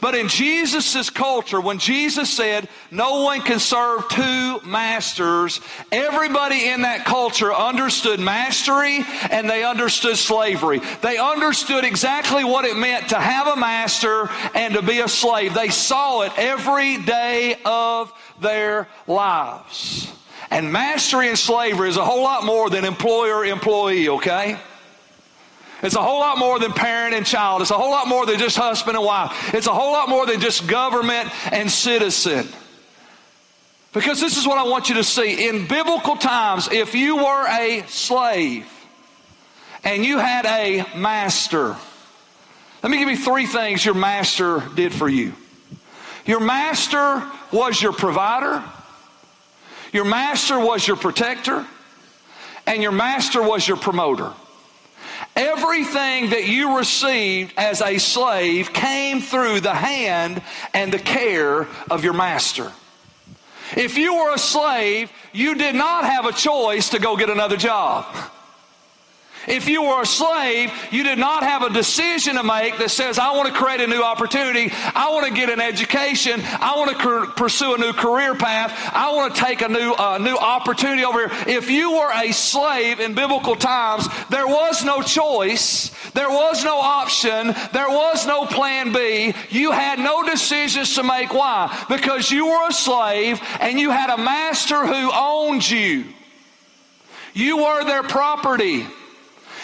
But 0.00 0.14
in 0.14 0.28
Jesus' 0.28 1.10
culture, 1.10 1.60
when 1.60 1.78
Jesus 1.78 2.30
said, 2.30 2.68
no 2.90 3.22
one 3.22 3.40
can 3.40 3.58
serve 3.58 4.08
two 4.08 4.60
masters, 4.64 5.60
everybody 5.90 6.68
in 6.68 6.82
that 6.82 7.04
culture 7.04 7.52
understood 7.52 8.20
mastery 8.20 9.04
and 9.30 9.50
they 9.50 9.64
understood 9.64 10.16
slavery. 10.16 10.80
They 11.02 11.18
understood 11.18 11.84
exactly 11.84 12.44
what 12.44 12.64
it 12.64 12.76
meant 12.76 13.08
to 13.08 13.18
have 13.18 13.48
a 13.48 13.56
master 13.56 14.30
and 14.54 14.74
to 14.74 14.82
be 14.82 15.00
a 15.00 15.08
slave. 15.08 15.54
They 15.54 15.70
saw 15.70 16.22
it 16.22 16.32
every 16.36 16.98
day 16.98 17.56
of 17.64 18.12
their 18.40 18.86
lives. 19.08 20.12
And 20.50 20.72
mastery 20.72 21.28
and 21.28 21.38
slavery 21.38 21.90
is 21.90 21.96
a 21.96 22.04
whole 22.04 22.22
lot 22.22 22.44
more 22.44 22.70
than 22.70 22.84
employer 22.84 23.44
employee, 23.44 24.08
okay? 24.08 24.58
It's 25.82 25.94
a 25.94 26.02
whole 26.02 26.18
lot 26.18 26.38
more 26.38 26.58
than 26.58 26.72
parent 26.72 27.14
and 27.14 27.24
child. 27.24 27.62
It's 27.62 27.70
a 27.70 27.74
whole 27.74 27.90
lot 27.90 28.08
more 28.08 28.26
than 28.26 28.38
just 28.38 28.56
husband 28.56 28.96
and 28.96 29.06
wife. 29.06 29.54
It's 29.54 29.66
a 29.66 29.74
whole 29.74 29.92
lot 29.92 30.08
more 30.08 30.26
than 30.26 30.40
just 30.40 30.66
government 30.66 31.30
and 31.52 31.70
citizen. 31.70 32.48
Because 33.92 34.20
this 34.20 34.36
is 34.36 34.46
what 34.46 34.58
I 34.58 34.64
want 34.64 34.88
you 34.88 34.96
to 34.96 35.04
see. 35.04 35.48
In 35.48 35.66
biblical 35.66 36.16
times, 36.16 36.68
if 36.70 36.94
you 36.94 37.16
were 37.16 37.46
a 37.46 37.84
slave 37.86 38.66
and 39.84 40.04
you 40.04 40.18
had 40.18 40.46
a 40.46 40.84
master, 40.96 41.76
let 42.82 42.90
me 42.90 42.98
give 42.98 43.08
you 43.08 43.16
three 43.16 43.46
things 43.46 43.84
your 43.84 43.94
master 43.94 44.62
did 44.74 44.92
for 44.92 45.08
you. 45.08 45.32
Your 46.26 46.40
master 46.40 47.22
was 47.52 47.80
your 47.80 47.92
provider. 47.92 48.62
Your 49.92 50.04
master 50.04 50.58
was 50.58 50.86
your 50.86 50.96
protector, 50.96 51.66
and 52.66 52.82
your 52.82 52.92
master 52.92 53.42
was 53.42 53.66
your 53.66 53.76
promoter. 53.76 54.32
Everything 55.34 56.30
that 56.30 56.48
you 56.48 56.76
received 56.76 57.54
as 57.56 57.80
a 57.80 57.98
slave 57.98 58.72
came 58.72 59.20
through 59.20 59.60
the 59.60 59.74
hand 59.74 60.42
and 60.74 60.92
the 60.92 60.98
care 60.98 61.66
of 61.90 62.04
your 62.04 62.12
master. 62.12 62.72
If 63.76 63.98
you 63.98 64.16
were 64.16 64.34
a 64.34 64.38
slave, 64.38 65.12
you 65.32 65.54
did 65.54 65.74
not 65.74 66.04
have 66.04 66.24
a 66.24 66.32
choice 66.32 66.90
to 66.90 66.98
go 66.98 67.16
get 67.16 67.30
another 67.30 67.56
job. 67.56 68.06
If 69.48 69.68
you 69.68 69.82
were 69.82 70.02
a 70.02 70.06
slave, 70.06 70.72
you 70.90 71.02
did 71.02 71.18
not 71.18 71.42
have 71.42 71.62
a 71.62 71.70
decision 71.70 72.36
to 72.36 72.42
make 72.42 72.78
that 72.78 72.90
says, 72.90 73.18
I 73.18 73.36
want 73.36 73.48
to 73.48 73.54
create 73.54 73.80
a 73.80 73.86
new 73.86 74.02
opportunity. 74.02 74.70
I 74.94 75.10
want 75.10 75.26
to 75.26 75.32
get 75.32 75.50
an 75.50 75.60
education. 75.60 76.40
I 76.44 76.74
want 76.76 76.98
to 76.98 77.32
pursue 77.32 77.74
a 77.74 77.78
new 77.78 77.92
career 77.92 78.34
path. 78.34 78.72
I 78.92 79.12
want 79.14 79.34
to 79.34 79.40
take 79.40 79.62
a 79.62 79.68
new, 79.68 79.92
uh, 79.92 80.18
new 80.18 80.36
opportunity 80.36 81.04
over 81.04 81.28
here. 81.28 81.58
If 81.58 81.70
you 81.70 81.92
were 81.92 82.12
a 82.12 82.32
slave 82.32 83.00
in 83.00 83.14
biblical 83.14 83.56
times, 83.56 84.06
there 84.30 84.46
was 84.46 84.84
no 84.84 85.02
choice. 85.02 85.90
There 86.12 86.30
was 86.30 86.64
no 86.64 86.78
option. 86.78 87.54
There 87.72 87.88
was 87.88 88.26
no 88.26 88.46
plan 88.46 88.92
B. 88.92 89.34
You 89.50 89.72
had 89.72 89.98
no 89.98 90.22
decisions 90.22 90.94
to 90.94 91.02
make. 91.02 91.32
Why? 91.32 91.84
Because 91.88 92.30
you 92.30 92.46
were 92.46 92.68
a 92.68 92.72
slave 92.72 93.40
and 93.60 93.78
you 93.78 93.90
had 93.90 94.10
a 94.10 94.18
master 94.18 94.86
who 94.86 95.10
owned 95.12 95.68
you. 95.68 96.04
You 97.34 97.58
were 97.58 97.84
their 97.84 98.02
property. 98.02 98.86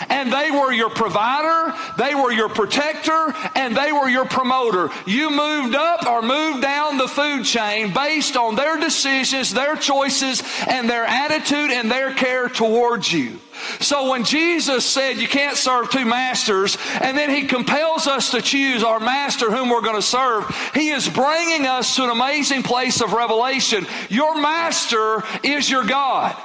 And 0.08 0.32
they 0.32 0.50
were 0.50 0.72
your 0.72 0.90
provider, 0.90 1.76
they 1.98 2.14
were 2.14 2.32
your 2.32 2.48
protector, 2.48 3.34
and 3.54 3.76
they 3.76 3.92
were 3.92 4.08
your 4.08 4.24
promoter. 4.24 4.90
You 5.06 5.30
moved 5.30 5.74
up 5.74 6.06
or 6.06 6.22
moved 6.22 6.62
down 6.62 6.98
the 6.98 7.08
food 7.08 7.44
chain 7.44 7.92
based 7.92 8.36
on 8.36 8.54
their 8.54 8.78
decisions, 8.78 9.52
their 9.52 9.76
choices, 9.76 10.42
and 10.68 10.88
their 10.88 11.04
attitude 11.04 11.70
and 11.70 11.90
their 11.90 12.12
care 12.14 12.48
towards 12.48 13.12
you. 13.12 13.38
So 13.80 14.10
when 14.10 14.24
Jesus 14.24 14.84
said 14.84 15.18
you 15.18 15.28
can't 15.28 15.56
serve 15.56 15.90
two 15.90 16.04
masters, 16.04 16.76
and 17.00 17.16
then 17.16 17.30
he 17.30 17.46
compels 17.46 18.06
us 18.06 18.30
to 18.32 18.42
choose 18.42 18.82
our 18.82 19.00
master 19.00 19.50
whom 19.50 19.68
we're 19.68 19.80
going 19.80 19.94
to 19.94 20.02
serve, 20.02 20.44
he 20.74 20.90
is 20.90 21.08
bringing 21.08 21.66
us 21.66 21.96
to 21.96 22.04
an 22.04 22.10
amazing 22.10 22.62
place 22.62 23.00
of 23.00 23.12
revelation. 23.12 23.86
Your 24.08 24.40
master 24.40 25.22
is 25.42 25.70
your 25.70 25.84
God. 25.84 26.36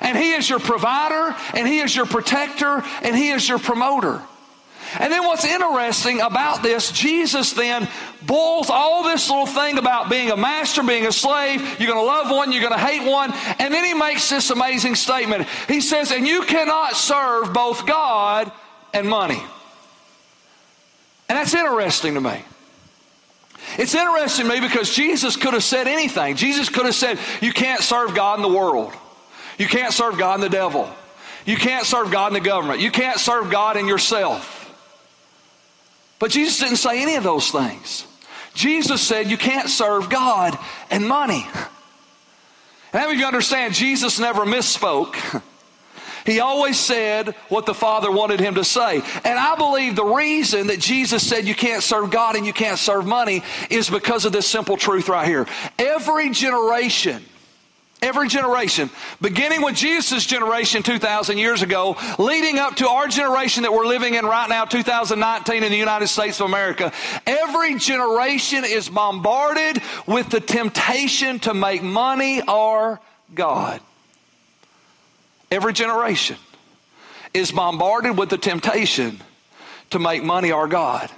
And 0.00 0.16
He 0.16 0.32
is 0.32 0.48
your 0.48 0.60
provider, 0.60 1.36
and 1.54 1.66
He 1.66 1.80
is 1.80 1.94
your 1.94 2.06
protector, 2.06 2.82
and 3.02 3.16
He 3.16 3.30
is 3.30 3.48
your 3.48 3.58
promoter. 3.58 4.22
And 4.98 5.12
then 5.12 5.24
what's 5.24 5.44
interesting 5.44 6.20
about 6.20 6.62
this, 6.62 6.90
Jesus 6.90 7.52
then 7.52 7.88
boils 8.22 8.70
all 8.70 9.04
this 9.04 9.28
little 9.30 9.46
thing 9.46 9.78
about 9.78 10.10
being 10.10 10.30
a 10.30 10.36
master, 10.36 10.82
being 10.82 11.06
a 11.06 11.12
slave. 11.12 11.60
You're 11.78 11.92
going 11.92 12.00
to 12.00 12.06
love 12.06 12.30
one, 12.30 12.50
you're 12.50 12.62
going 12.62 12.72
to 12.72 12.78
hate 12.78 13.08
one. 13.08 13.32
And 13.60 13.72
then 13.72 13.84
he 13.84 13.94
makes 13.94 14.28
this 14.28 14.50
amazing 14.50 14.96
statement. 14.96 15.46
He 15.68 15.80
says, 15.80 16.10
And 16.10 16.26
you 16.26 16.42
cannot 16.42 16.96
serve 16.96 17.52
both 17.52 17.86
God 17.86 18.50
and 18.92 19.08
money. 19.08 19.40
And 21.28 21.38
that's 21.38 21.54
interesting 21.54 22.14
to 22.14 22.20
me. 22.20 22.42
It's 23.78 23.94
interesting 23.94 24.48
to 24.48 24.52
me 24.52 24.60
because 24.60 24.92
Jesus 24.92 25.36
could 25.36 25.54
have 25.54 25.62
said 25.62 25.86
anything. 25.86 26.34
Jesus 26.34 26.68
could 26.68 26.86
have 26.86 26.94
said, 26.96 27.20
You 27.40 27.52
can't 27.52 27.80
serve 27.80 28.16
God 28.16 28.38
in 28.38 28.42
the 28.42 28.58
world. 28.58 28.92
You 29.60 29.68
can't 29.68 29.92
serve 29.92 30.16
God 30.16 30.36
and 30.36 30.42
the 30.42 30.48
devil. 30.48 30.88
You 31.44 31.58
can't 31.58 31.84
serve 31.84 32.10
God 32.10 32.28
and 32.28 32.36
the 32.36 32.40
government. 32.40 32.80
You 32.80 32.90
can't 32.90 33.20
serve 33.20 33.50
God 33.50 33.76
and 33.76 33.86
yourself. 33.86 34.56
But 36.18 36.30
Jesus 36.30 36.60
didn't 36.60 36.78
say 36.78 37.02
any 37.02 37.16
of 37.16 37.24
those 37.24 37.50
things. 37.50 38.06
Jesus 38.54 39.02
said 39.02 39.30
you 39.30 39.36
can't 39.36 39.68
serve 39.68 40.08
God 40.08 40.58
and 40.90 41.06
money. 41.06 41.46
And 42.94 43.02
have 43.02 43.12
you 43.12 43.26
understand, 43.26 43.74
Jesus 43.74 44.18
never 44.18 44.46
misspoke. 44.46 45.42
He 46.24 46.40
always 46.40 46.78
said 46.78 47.34
what 47.50 47.66
the 47.66 47.74
Father 47.74 48.10
wanted 48.10 48.40
him 48.40 48.54
to 48.54 48.64
say. 48.64 49.02
And 49.24 49.38
I 49.38 49.56
believe 49.56 49.94
the 49.94 50.04
reason 50.04 50.68
that 50.68 50.80
Jesus 50.80 51.26
said 51.26 51.46
you 51.46 51.54
can't 51.54 51.82
serve 51.82 52.10
God 52.10 52.34
and 52.34 52.46
you 52.46 52.54
can't 52.54 52.78
serve 52.78 53.06
money 53.06 53.42
is 53.68 53.90
because 53.90 54.24
of 54.24 54.32
this 54.32 54.46
simple 54.46 54.78
truth 54.78 55.10
right 55.10 55.26
here. 55.26 55.46
Every 55.78 56.30
generation 56.30 57.22
Every 58.02 58.28
generation, 58.28 58.88
beginning 59.20 59.62
with 59.62 59.76
Jesus' 59.76 60.24
generation 60.24 60.82
2,000 60.82 61.36
years 61.36 61.60
ago, 61.60 61.96
leading 62.18 62.58
up 62.58 62.76
to 62.76 62.88
our 62.88 63.08
generation 63.08 63.64
that 63.64 63.72
we're 63.72 63.86
living 63.86 64.14
in 64.14 64.24
right 64.24 64.48
now, 64.48 64.64
2019 64.64 65.62
in 65.62 65.70
the 65.70 65.76
United 65.76 66.08
States 66.08 66.40
of 66.40 66.46
America, 66.46 66.92
every 67.26 67.74
generation 67.74 68.64
is 68.64 68.88
bombarded 68.88 69.82
with 70.06 70.30
the 70.30 70.40
temptation 70.40 71.40
to 71.40 71.52
make 71.52 71.82
money 71.82 72.40
our 72.40 73.00
God. 73.34 73.80
Every 75.50 75.74
generation 75.74 76.36
is 77.34 77.52
bombarded 77.52 78.16
with 78.16 78.30
the 78.30 78.38
temptation 78.38 79.20
to 79.90 79.98
make 79.98 80.24
money 80.24 80.52
our 80.52 80.68
God 80.68 81.10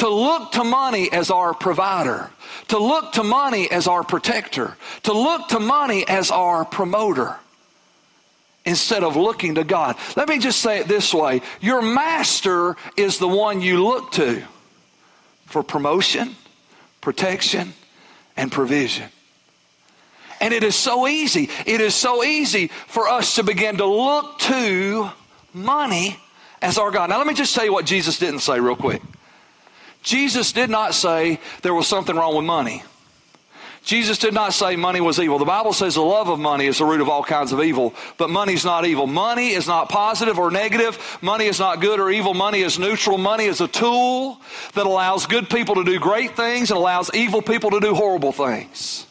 to 0.00 0.08
look 0.08 0.52
to 0.52 0.64
money 0.64 1.12
as 1.12 1.30
our 1.30 1.52
provider, 1.52 2.30
to 2.68 2.78
look 2.78 3.12
to 3.12 3.22
money 3.22 3.70
as 3.70 3.86
our 3.86 4.02
protector, 4.02 4.74
to 5.02 5.12
look 5.12 5.48
to 5.48 5.60
money 5.60 6.08
as 6.08 6.30
our 6.30 6.64
promoter 6.64 7.36
instead 8.64 9.04
of 9.04 9.14
looking 9.14 9.56
to 9.56 9.64
God. 9.64 9.96
Let 10.16 10.26
me 10.26 10.38
just 10.38 10.60
say 10.60 10.80
it 10.80 10.88
this 10.88 11.12
way 11.12 11.42
your 11.60 11.82
master 11.82 12.76
is 12.96 13.18
the 13.18 13.28
one 13.28 13.60
you 13.60 13.84
look 13.84 14.12
to 14.12 14.42
for 15.44 15.62
promotion, 15.62 16.34
protection, 17.02 17.74
and 18.38 18.50
provision. 18.50 19.10
And 20.40 20.54
it 20.54 20.64
is 20.64 20.76
so 20.76 21.06
easy. 21.06 21.50
It 21.66 21.82
is 21.82 21.94
so 21.94 22.24
easy 22.24 22.68
for 22.68 23.06
us 23.06 23.34
to 23.34 23.42
begin 23.42 23.76
to 23.76 23.84
look 23.84 24.38
to 24.38 25.10
money 25.52 26.16
as 26.62 26.78
our 26.78 26.90
God. 26.90 27.10
Now, 27.10 27.18
let 27.18 27.26
me 27.26 27.34
just 27.34 27.54
tell 27.54 27.66
you 27.66 27.72
what 27.74 27.84
Jesus 27.84 28.18
didn't 28.18 28.40
say, 28.40 28.60
real 28.60 28.76
quick. 28.76 29.02
Jesus 30.02 30.52
did 30.52 30.70
not 30.70 30.94
say 30.94 31.40
there 31.62 31.74
was 31.74 31.86
something 31.86 32.16
wrong 32.16 32.36
with 32.36 32.44
money. 32.44 32.82
Jesus 33.82 34.18
did 34.18 34.34
not 34.34 34.52
say 34.52 34.76
money 34.76 35.00
was 35.00 35.18
evil. 35.18 35.38
The 35.38 35.46
Bible 35.46 35.72
says 35.72 35.94
the 35.94 36.02
love 36.02 36.28
of 36.28 36.38
money 36.38 36.66
is 36.66 36.78
the 36.78 36.84
root 36.84 37.00
of 37.00 37.08
all 37.08 37.24
kinds 37.24 37.50
of 37.50 37.62
evil, 37.62 37.94
but 38.18 38.28
money's 38.28 38.64
not 38.64 38.84
evil. 38.84 39.06
Money 39.06 39.50
is 39.50 39.66
not 39.66 39.88
positive 39.88 40.38
or 40.38 40.50
negative. 40.50 41.18
Money 41.22 41.46
is 41.46 41.58
not 41.58 41.80
good 41.80 41.98
or 41.98 42.10
evil. 42.10 42.34
Money 42.34 42.60
is 42.60 42.78
neutral. 42.78 43.16
Money 43.16 43.46
is 43.46 43.60
a 43.60 43.68
tool 43.68 44.38
that 44.74 44.84
allows 44.84 45.26
good 45.26 45.48
people 45.48 45.76
to 45.76 45.84
do 45.84 45.98
great 45.98 46.36
things 46.36 46.70
and 46.70 46.76
allows 46.78 47.10
evil 47.14 47.40
people 47.40 47.70
to 47.70 47.80
do 47.80 47.94
horrible 47.94 48.32
things. 48.32 49.06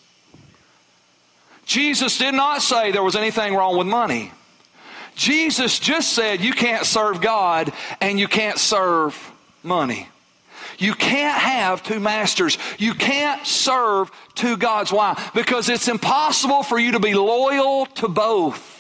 Jesus 1.66 2.18
did 2.18 2.34
not 2.34 2.62
say 2.62 2.92
there 2.92 3.04
was 3.04 3.16
anything 3.16 3.56
wrong 3.56 3.78
with 3.78 3.88
money. 3.88 4.32
Jesus 5.16 5.80
just 5.80 6.14
said 6.14 6.42
you 6.42 6.54
can't 6.54 6.86
serve 6.86 7.22
God 7.22 7.74
and 8.02 8.20
you 8.20 8.28
can't 8.28 8.58
serve 8.58 9.32
money. 9.64 10.08
You 10.80 10.94
can't 10.94 11.38
have 11.38 11.84
two 11.84 12.00
masters. 12.00 12.58
You 12.78 12.94
can't 12.94 13.46
serve 13.46 14.12
two 14.34 14.58
gods. 14.58 14.92
Why? 14.92 15.22
Because 15.36 15.70
it's 15.70 15.88
impossible 15.88 16.64
for 16.64 16.80
you 16.80 16.94
to 16.94 17.00
be 17.00 17.14
loyal 17.14 17.86
to 17.86 18.08
both. 18.08 18.80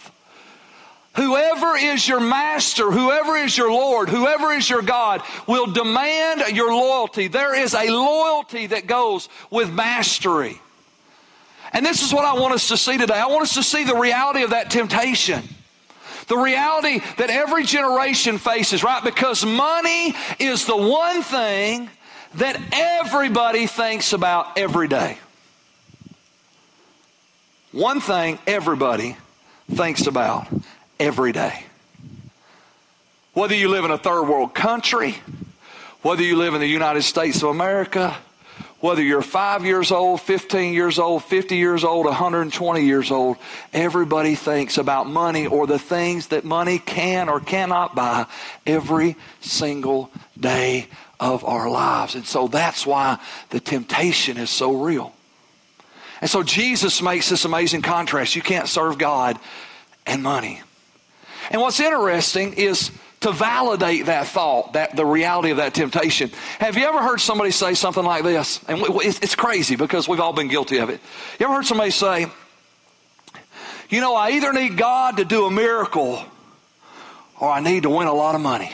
Whoever 1.15 1.75
is 1.75 2.07
your 2.07 2.21
master, 2.21 2.91
whoever 2.91 3.35
is 3.35 3.57
your 3.57 3.69
Lord, 3.69 4.07
whoever 4.07 4.53
is 4.53 4.69
your 4.69 4.81
God 4.81 5.21
will 5.47 5.65
demand 5.67 6.55
your 6.55 6.73
loyalty. 6.73 7.27
There 7.27 7.53
is 7.53 7.73
a 7.73 7.89
loyalty 7.89 8.67
that 8.67 8.87
goes 8.87 9.27
with 9.51 9.71
mastery. 9.71 10.61
And 11.73 11.85
this 11.85 12.01
is 12.01 12.13
what 12.13 12.23
I 12.23 12.39
want 12.39 12.53
us 12.53 12.69
to 12.69 12.77
see 12.77 12.97
today. 12.97 13.19
I 13.19 13.27
want 13.27 13.41
us 13.41 13.55
to 13.55 13.63
see 13.63 13.83
the 13.83 13.95
reality 13.95 14.43
of 14.43 14.51
that 14.51 14.71
temptation. 14.71 15.43
The 16.29 16.37
reality 16.37 17.01
that 17.17 17.29
every 17.29 17.65
generation 17.65 18.37
faces, 18.37 18.83
right? 18.83 19.03
Because 19.03 19.45
money 19.45 20.15
is 20.39 20.65
the 20.65 20.77
one 20.77 21.21
thing 21.23 21.89
that 22.35 22.61
everybody 22.71 23.65
thinks 23.65 24.13
about 24.13 24.57
every 24.57 24.87
day. 24.87 25.17
One 27.71 27.99
thing 27.99 28.39
everybody 28.47 29.17
thinks 29.71 30.07
about 30.07 30.47
every 30.99 31.31
day. 31.31 31.65
Whether 33.33 33.55
you 33.55 33.69
live 33.69 33.85
in 33.85 33.91
a 33.91 33.97
third 33.97 34.23
world 34.23 34.53
country, 34.53 35.15
whether 36.01 36.23
you 36.23 36.35
live 36.35 36.53
in 36.53 36.61
the 36.61 36.67
United 36.67 37.01
States 37.03 37.41
of 37.41 37.49
America, 37.49 38.15
whether 38.79 39.01
you're 39.01 39.21
five 39.21 39.65
years 39.65 39.91
old, 39.91 40.21
15 40.21 40.73
years 40.73 40.99
old, 40.99 41.23
50 41.23 41.55
years 41.55 41.83
old, 41.83 42.05
120 42.05 42.85
years 42.85 43.11
old, 43.11 43.37
everybody 43.73 44.35
thinks 44.35 44.77
about 44.77 45.07
money 45.07 45.45
or 45.47 45.67
the 45.67 45.79
things 45.79 46.27
that 46.27 46.45
money 46.45 46.79
can 46.79 47.27
or 47.27 47.39
cannot 47.39 47.95
buy 47.95 48.25
every 48.65 49.17
single 49.41 50.09
day 50.39 50.87
of 51.19 51.43
our 51.43 51.69
lives. 51.69 52.15
And 52.15 52.25
so 52.25 52.47
that's 52.47 52.85
why 52.85 53.19
the 53.49 53.59
temptation 53.59 54.37
is 54.37 54.49
so 54.49 54.73
real. 54.73 55.13
And 56.21 56.29
so 56.29 56.43
Jesus 56.43 57.01
makes 57.01 57.29
this 57.29 57.45
amazing 57.45 57.81
contrast. 57.81 58.35
You 58.35 58.41
can't 58.41 58.67
serve 58.67 58.97
God 58.97 59.37
and 60.05 60.23
money. 60.23 60.61
And 61.51 61.61
what's 61.61 61.79
interesting 61.79 62.53
is 62.53 62.91
to 63.21 63.31
validate 63.31 64.05
that 64.05 64.27
thought, 64.27 64.73
that 64.73 64.95
the 64.95 65.05
reality 65.05 65.51
of 65.51 65.57
that 65.57 65.73
temptation. 65.73 66.31
Have 66.59 66.77
you 66.77 66.85
ever 66.85 67.01
heard 67.01 67.19
somebody 67.19 67.51
say 67.51 67.73
something 67.73 68.03
like 68.03 68.23
this? 68.23 68.63
And 68.67 68.81
it's 68.87 69.35
crazy 69.35 69.75
because 69.75 70.07
we've 70.07 70.21
all 70.21 70.33
been 70.33 70.47
guilty 70.47 70.77
of 70.77 70.89
it. 70.89 71.01
You 71.39 71.45
ever 71.45 71.55
heard 71.55 71.65
somebody 71.65 71.91
say, 71.91 72.27
you 73.89 74.01
know, 74.01 74.15
I 74.15 74.31
either 74.31 74.53
need 74.53 74.77
God 74.77 75.17
to 75.17 75.25
do 75.25 75.45
a 75.45 75.51
miracle 75.51 76.23
or 77.39 77.49
I 77.49 77.59
need 77.59 77.83
to 77.83 77.89
win 77.89 78.07
a 78.07 78.13
lot 78.13 78.35
of 78.35 78.41
money. 78.41 78.73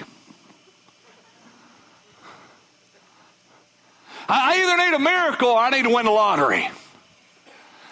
I 4.27 4.61
either 4.61 4.77
need 4.77 4.95
a 4.95 4.99
miracle 4.99 5.49
or 5.49 5.59
I 5.59 5.69
need 5.69 5.83
to 5.83 5.93
win 5.93 6.05
the 6.05 6.11
lottery. 6.11 6.67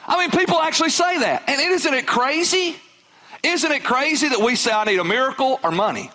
I 0.05 0.17
mean, 0.17 0.31
people 0.31 0.59
actually 0.59 0.89
say 0.89 1.19
that. 1.19 1.43
And 1.47 1.61
isn't 1.61 1.93
it 1.93 2.05
crazy? 2.07 2.75
Isn't 3.43 3.71
it 3.71 3.83
crazy 3.83 4.29
that 4.29 4.39
we 4.39 4.55
say, 4.55 4.71
I 4.71 4.83
need 4.83 4.99
a 4.99 5.03
miracle 5.03 5.59
or 5.63 5.71
money? 5.71 6.11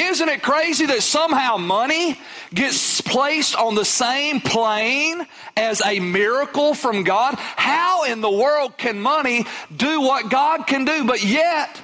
Isn't 0.00 0.30
it 0.30 0.42
crazy 0.42 0.86
that 0.86 1.02
somehow 1.02 1.58
money 1.58 2.18
gets 2.54 3.02
placed 3.02 3.54
on 3.54 3.74
the 3.74 3.84
same 3.84 4.40
plane 4.40 5.26
as 5.58 5.82
a 5.84 6.00
miracle 6.00 6.72
from 6.72 7.04
God? 7.04 7.34
How 7.34 8.04
in 8.04 8.22
the 8.22 8.30
world 8.30 8.78
can 8.78 8.98
money 8.98 9.44
do 9.76 10.00
what 10.00 10.30
God 10.30 10.66
can 10.66 10.86
do? 10.86 11.04
But 11.04 11.22
yet, 11.22 11.82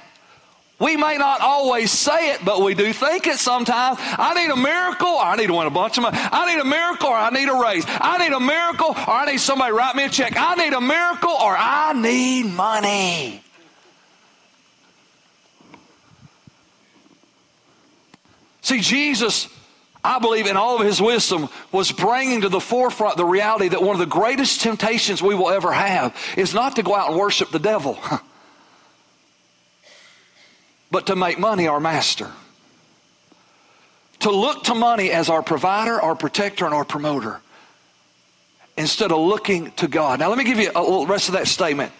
we 0.78 0.96
may 0.96 1.18
not 1.18 1.42
always 1.42 1.90
say 1.90 2.32
it, 2.32 2.42
but 2.42 2.62
we 2.62 2.74
do 2.74 2.90
think 2.94 3.26
it 3.26 3.36
sometimes. 3.36 3.98
I 4.00 4.32
need 4.34 4.50
a 4.50 4.56
miracle, 4.56 5.18
I 5.18 5.36
need 5.36 5.48
to 5.48 5.54
win 5.54 5.66
a 5.66 5.70
bunch 5.70 5.98
of 5.98 6.02
money. 6.02 6.18
I 6.18 6.54
need 6.54 6.60
a 6.60 6.64
miracle, 6.64 7.08
or 7.08 7.16
I 7.16 7.28
need 7.30 7.48
a 7.48 7.54
raise. 7.54 7.84
I 7.86 8.16
need 8.18 8.34
a 8.34 8.40
miracle, 8.40 8.90
or 8.90 9.10
I 9.10 9.26
need 9.26 9.40
somebody 9.40 9.72
write 9.72 9.94
me 9.94 10.04
a 10.04 10.08
check. 10.08 10.32
I 10.36 10.54
need 10.54 10.72
a 10.72 10.80
miracle, 10.80 11.30
or 11.30 11.54
I 11.56 11.92
need 11.92 12.46
money. 12.46 13.42
See, 18.66 18.80
Jesus, 18.80 19.48
I 20.02 20.18
believe, 20.18 20.48
in 20.48 20.56
all 20.56 20.80
of 20.80 20.84
his 20.84 21.00
wisdom, 21.00 21.48
was 21.70 21.92
bringing 21.92 22.40
to 22.40 22.48
the 22.48 22.58
forefront 22.58 23.16
the 23.16 23.24
reality 23.24 23.68
that 23.68 23.80
one 23.80 23.94
of 23.94 24.00
the 24.00 24.06
greatest 24.06 24.60
temptations 24.60 25.22
we 25.22 25.36
will 25.36 25.50
ever 25.50 25.70
have 25.70 26.16
is 26.36 26.52
not 26.52 26.74
to 26.74 26.82
go 26.82 26.92
out 26.92 27.10
and 27.10 27.16
worship 27.16 27.50
the 27.50 27.60
devil, 27.60 27.96
but 30.90 31.06
to 31.06 31.14
make 31.14 31.38
money 31.38 31.68
our 31.68 31.78
master. 31.78 32.28
To 34.20 34.32
look 34.32 34.64
to 34.64 34.74
money 34.74 35.12
as 35.12 35.28
our 35.28 35.44
provider, 35.44 36.02
our 36.02 36.16
protector, 36.16 36.64
and 36.64 36.74
our 36.74 36.84
promoter 36.84 37.40
instead 38.76 39.12
of 39.12 39.20
looking 39.20 39.70
to 39.76 39.86
God. 39.86 40.18
Now, 40.18 40.28
let 40.28 40.38
me 40.38 40.44
give 40.44 40.58
you 40.58 40.72
a 40.74 41.06
rest 41.06 41.28
of 41.28 41.34
that 41.34 41.46
statement. 41.46 41.92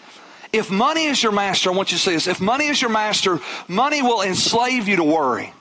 If 0.51 0.69
money 0.69 1.05
is 1.05 1.23
your 1.23 1.31
master, 1.31 1.71
I 1.71 1.75
want 1.75 1.93
you 1.93 1.97
to 1.97 2.03
say 2.03 2.11
this 2.11 2.27
if 2.27 2.41
money 2.41 2.67
is 2.67 2.81
your 2.81 2.91
master, 2.91 3.39
money 3.69 4.01
will 4.01 4.21
enslave 4.21 4.89
you 4.89 4.97
to 4.97 5.03
worry. 5.05 5.53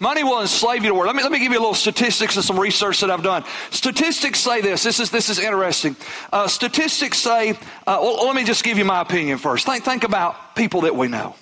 Money 0.00 0.24
will 0.24 0.40
enslave 0.40 0.82
you 0.82 0.90
to 0.90 0.94
work. 0.94 1.06
Let 1.06 1.16
me, 1.16 1.22
let 1.22 1.32
me 1.32 1.38
give 1.38 1.52
you 1.52 1.58
a 1.58 1.60
little 1.60 1.74
statistics 1.74 2.36
and 2.36 2.44
some 2.44 2.58
research 2.58 3.00
that 3.00 3.10
I've 3.10 3.22
done. 3.22 3.44
Statistics 3.70 4.40
say 4.40 4.60
this. 4.60 4.82
This 4.82 5.00
is, 5.00 5.10
this 5.10 5.28
is 5.28 5.38
interesting. 5.38 5.96
Uh, 6.32 6.48
statistics 6.48 7.18
say, 7.18 7.50
uh, 7.50 7.56
well, 7.86 8.26
let 8.26 8.34
me 8.34 8.44
just 8.44 8.64
give 8.64 8.78
you 8.78 8.84
my 8.84 9.00
opinion 9.00 9.38
first. 9.38 9.66
Think, 9.66 9.84
think 9.84 10.04
about 10.04 10.56
people 10.56 10.82
that 10.82 10.96
we 10.96 11.08
know. 11.08 11.36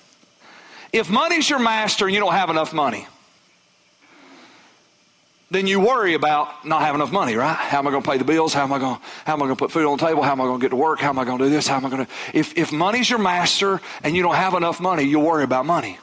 If 0.92 1.08
money's 1.08 1.48
your 1.48 1.58
master 1.58 2.04
and 2.06 2.14
you 2.14 2.20
don't 2.20 2.34
have 2.34 2.50
enough 2.50 2.74
money, 2.74 3.06
then 5.50 5.66
you 5.66 5.80
worry 5.80 6.14
about 6.14 6.66
not 6.66 6.80
having 6.80 7.00
enough 7.00 7.12
money, 7.12 7.34
right? 7.34 7.54
How 7.54 7.78
am 7.78 7.86
I 7.86 7.90
going 7.90 8.02
to 8.02 8.10
pay 8.10 8.16
the 8.16 8.24
bills? 8.24 8.54
How 8.54 8.62
am 8.62 8.72
I 8.72 8.78
going 8.78 8.96
to, 8.96 9.02
how 9.26 9.34
am 9.34 9.42
I 9.42 9.46
going 9.46 9.56
to 9.56 9.58
put 9.58 9.70
food 9.70 9.86
on 9.86 9.98
the 9.98 10.06
table? 10.06 10.22
How 10.22 10.32
am 10.32 10.40
I 10.40 10.44
going 10.44 10.58
to 10.58 10.64
get 10.64 10.70
to 10.70 10.76
work? 10.76 10.98
How 10.98 11.10
am 11.10 11.18
I 11.18 11.24
going 11.24 11.38
to 11.38 11.44
do 11.44 11.50
this? 11.50 11.66
How 11.66 11.76
am 11.76 11.86
I 11.86 11.90
going 11.90 12.06
to? 12.06 12.12
If, 12.32 12.56
if 12.56 12.72
money's 12.72 13.08
your 13.08 13.18
master 13.18 13.80
and 14.02 14.16
you 14.16 14.22
don't 14.22 14.34
have 14.34 14.54
enough 14.54 14.80
money, 14.80 15.04
you'll 15.04 15.24
worry 15.24 15.44
about 15.44 15.66
money. 15.66 15.98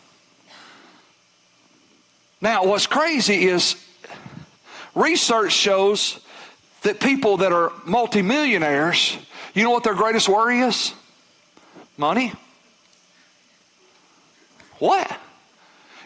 Now, 2.41 2.65
what's 2.65 2.87
crazy 2.87 3.47
is 3.47 3.75
research 4.95 5.51
shows 5.51 6.19
that 6.81 6.99
people 6.99 7.37
that 7.37 7.51
are 7.51 7.71
multimillionaires, 7.85 9.17
you 9.53 9.63
know 9.63 9.71
what 9.71 9.83
their 9.83 9.95
greatest 9.95 10.29
worry 10.29 10.61
is? 10.61 10.93
Money. 11.97 12.31
What? 14.79 15.11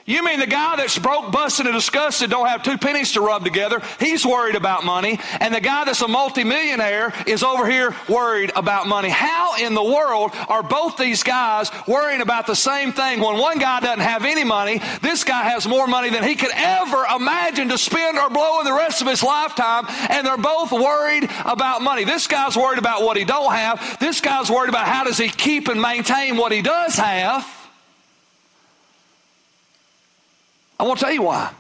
You 0.06 0.22
mean 0.22 0.40
the 0.40 0.48
guy 0.48 0.76
that's 0.76 1.00
broke, 1.00 1.32
busted, 1.32 1.66
and 1.66 1.74
disgusted 1.74 2.30
don't 2.30 2.48
have 2.48 2.62
two 2.62 2.78
pennies 2.78 3.14
to 3.14 3.22
rub 3.22 3.46
together? 3.46 3.82
He's 4.00 4.26
worried 4.26 4.56
about 4.56 4.84
money. 4.84 5.18
And 5.40 5.56
the 5.56 5.62
guy 5.62 5.86
that's 5.86 6.02
a 6.02 6.10
multimillionaire 6.10 7.14
is 7.26 7.42
over 7.42 7.66
here 7.70 7.96
worried 8.10 8.52
about 8.54 8.86
money. 8.88 9.08
How 9.08 9.56
in 9.56 9.74
the 9.74 9.84
world 9.84 10.32
are 10.50 10.62
both 10.62 10.98
these 10.98 11.24
guys 11.24 11.72
worrying 11.88 12.20
about 12.20 12.48
the 12.48 12.56
same 12.56 12.92
thing 12.92 13.22
when 13.22 13.38
one 13.38 13.60
guy 13.60 13.80
doesn't 13.80 14.02
have 14.02 14.26
any 14.26 14.44
money? 14.44 14.82
This 15.02 15.24
guy 15.24 15.44
has 15.44 15.66
more 15.66 15.88
money 15.88 16.10
than 16.10 16.24
he 16.24 16.36
could 16.36 16.52
ever 16.54 17.06
imagine 17.16 17.70
to 17.70 17.78
spend 17.78 18.18
or 18.18 18.30
blow 18.30 18.60
in 18.60 18.66
the 18.66 18.74
rest 18.74 19.02
of 19.02 19.08
his 19.08 19.24
lifetime. 19.24 19.86
And 20.10 20.28
they're 20.28 20.36
both 20.36 20.74
worried 20.74 21.30
about 21.46 21.82
money. 21.82 22.04
This 22.04 22.28
guy's 22.28 22.58
worried 22.58 22.80
about 22.80 23.04
what 23.04 23.16
he 23.16 23.24
don't 23.24 23.54
have. 23.54 24.00
This 24.02 24.20
guy's 24.20 24.52
worried 24.52 24.70
about 24.70 24.86
how 24.86 25.06
does 25.06 25.18
he 25.18 25.30
keep 25.30 25.70
and 25.70 25.82
maintain 25.82 26.36
what 26.36 26.52
he 26.52 26.62
does 26.62 26.96
have. 26.96 27.63
I 30.80 30.84
want 30.84 31.00
to 31.00 31.06
tell 31.06 31.14
you 31.14 31.24
why. 31.24 31.52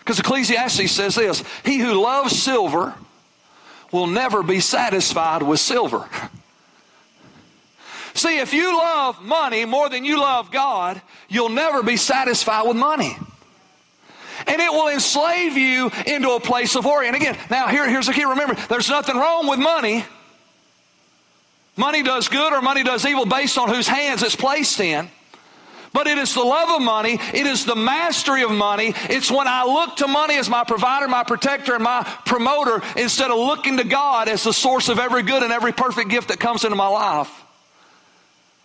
Because 0.00 0.20
Ecclesiastes 0.20 0.92
says 0.92 1.16
this 1.16 1.42
He 1.64 1.78
who 1.78 2.00
loves 2.00 2.40
silver 2.40 2.94
will 3.92 4.06
never 4.06 4.42
be 4.42 4.60
satisfied 4.60 5.42
with 5.42 5.60
silver. 5.60 6.08
See, 8.14 8.38
if 8.38 8.54
you 8.54 8.78
love 8.78 9.20
money 9.20 9.66
more 9.66 9.90
than 9.90 10.06
you 10.06 10.18
love 10.18 10.50
God, 10.50 11.02
you'll 11.28 11.50
never 11.50 11.82
be 11.82 11.98
satisfied 11.98 12.66
with 12.66 12.76
money. 12.76 13.14
And 14.46 14.60
it 14.60 14.70
will 14.70 14.88
enslave 14.88 15.56
you 15.56 15.90
into 16.06 16.30
a 16.30 16.40
place 16.40 16.76
of 16.76 16.84
worry. 16.84 17.08
And 17.08 17.16
again, 17.16 17.36
now 17.50 17.68
here, 17.68 17.88
here's 17.88 18.06
the 18.06 18.14
key. 18.14 18.24
Remember, 18.24 18.54
there's 18.68 18.88
nothing 18.88 19.16
wrong 19.16 19.48
with 19.48 19.58
money. 19.58 20.04
Money 21.76 22.02
does 22.02 22.28
good 22.28 22.52
or 22.52 22.62
money 22.62 22.82
does 22.82 23.04
evil 23.04 23.26
based 23.26 23.58
on 23.58 23.68
whose 23.68 23.86
hands 23.86 24.22
it's 24.22 24.36
placed 24.36 24.80
in. 24.80 25.10
But 25.96 26.08
it 26.08 26.18
is 26.18 26.34
the 26.34 26.42
love 26.42 26.68
of 26.68 26.82
money. 26.82 27.14
It 27.14 27.46
is 27.46 27.64
the 27.64 27.74
mastery 27.74 28.42
of 28.42 28.50
money. 28.50 28.92
It's 29.08 29.30
when 29.30 29.48
I 29.48 29.64
look 29.64 29.96
to 29.96 30.06
money 30.06 30.36
as 30.36 30.46
my 30.46 30.62
provider, 30.62 31.08
my 31.08 31.24
protector, 31.24 31.72
and 31.72 31.82
my 31.82 32.02
promoter 32.26 32.82
instead 32.98 33.30
of 33.30 33.38
looking 33.38 33.78
to 33.78 33.84
God 33.84 34.28
as 34.28 34.44
the 34.44 34.52
source 34.52 34.90
of 34.90 34.98
every 34.98 35.22
good 35.22 35.42
and 35.42 35.50
every 35.50 35.72
perfect 35.72 36.10
gift 36.10 36.28
that 36.28 36.38
comes 36.38 36.64
into 36.64 36.76
my 36.76 36.86
life. 36.86 37.30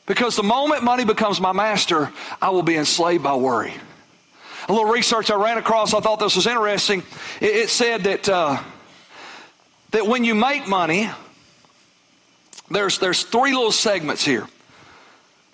Because 0.07 0.35
the 0.35 0.43
moment 0.43 0.83
money 0.83 1.05
becomes 1.05 1.39
my 1.39 1.53
master, 1.53 2.11
I 2.41 2.49
will 2.49 2.63
be 2.63 2.75
enslaved 2.75 3.23
by 3.23 3.35
worry. 3.35 3.75
A 4.67 4.73
little 4.73 4.91
research 4.91 5.31
I 5.31 5.35
ran 5.35 5.57
across, 5.57 5.93
I 5.93 6.01
thought 6.01 6.19
this 6.19 6.35
was 6.35 6.47
interesting. 6.47 7.01
It, 7.39 7.55
it 7.55 7.69
said 7.69 8.03
that, 8.03 8.27
uh, 8.27 8.61
that 9.91 10.05
when 10.05 10.25
you 10.25 10.35
make 10.35 10.67
money, 10.67 11.09
there's, 12.69 12.99
there's 12.99 13.23
three 13.23 13.53
little 13.53 13.71
segments 13.71 14.25
here. 14.25 14.49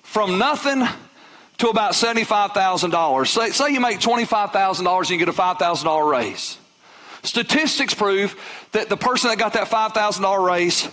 From 0.02 0.40
nothing 0.40 0.84
to 1.58 1.70
about 1.70 1.94
$75,000. 1.94 3.28
Say, 3.28 3.50
say 3.50 3.74
you 3.74 3.80
make 3.80 4.00
$25,000 4.00 5.00
and 5.00 5.10
you 5.10 5.18
get 5.18 5.30
a 5.30 5.34
$5,000 5.34 6.12
raise. 6.12 6.58
Statistics 7.24 7.94
prove 7.94 8.36
that 8.72 8.90
the 8.90 8.98
person 8.98 9.30
that 9.30 9.38
got 9.38 9.54
that 9.54 9.68
$5,000 9.68 10.46
raise, 10.46 10.88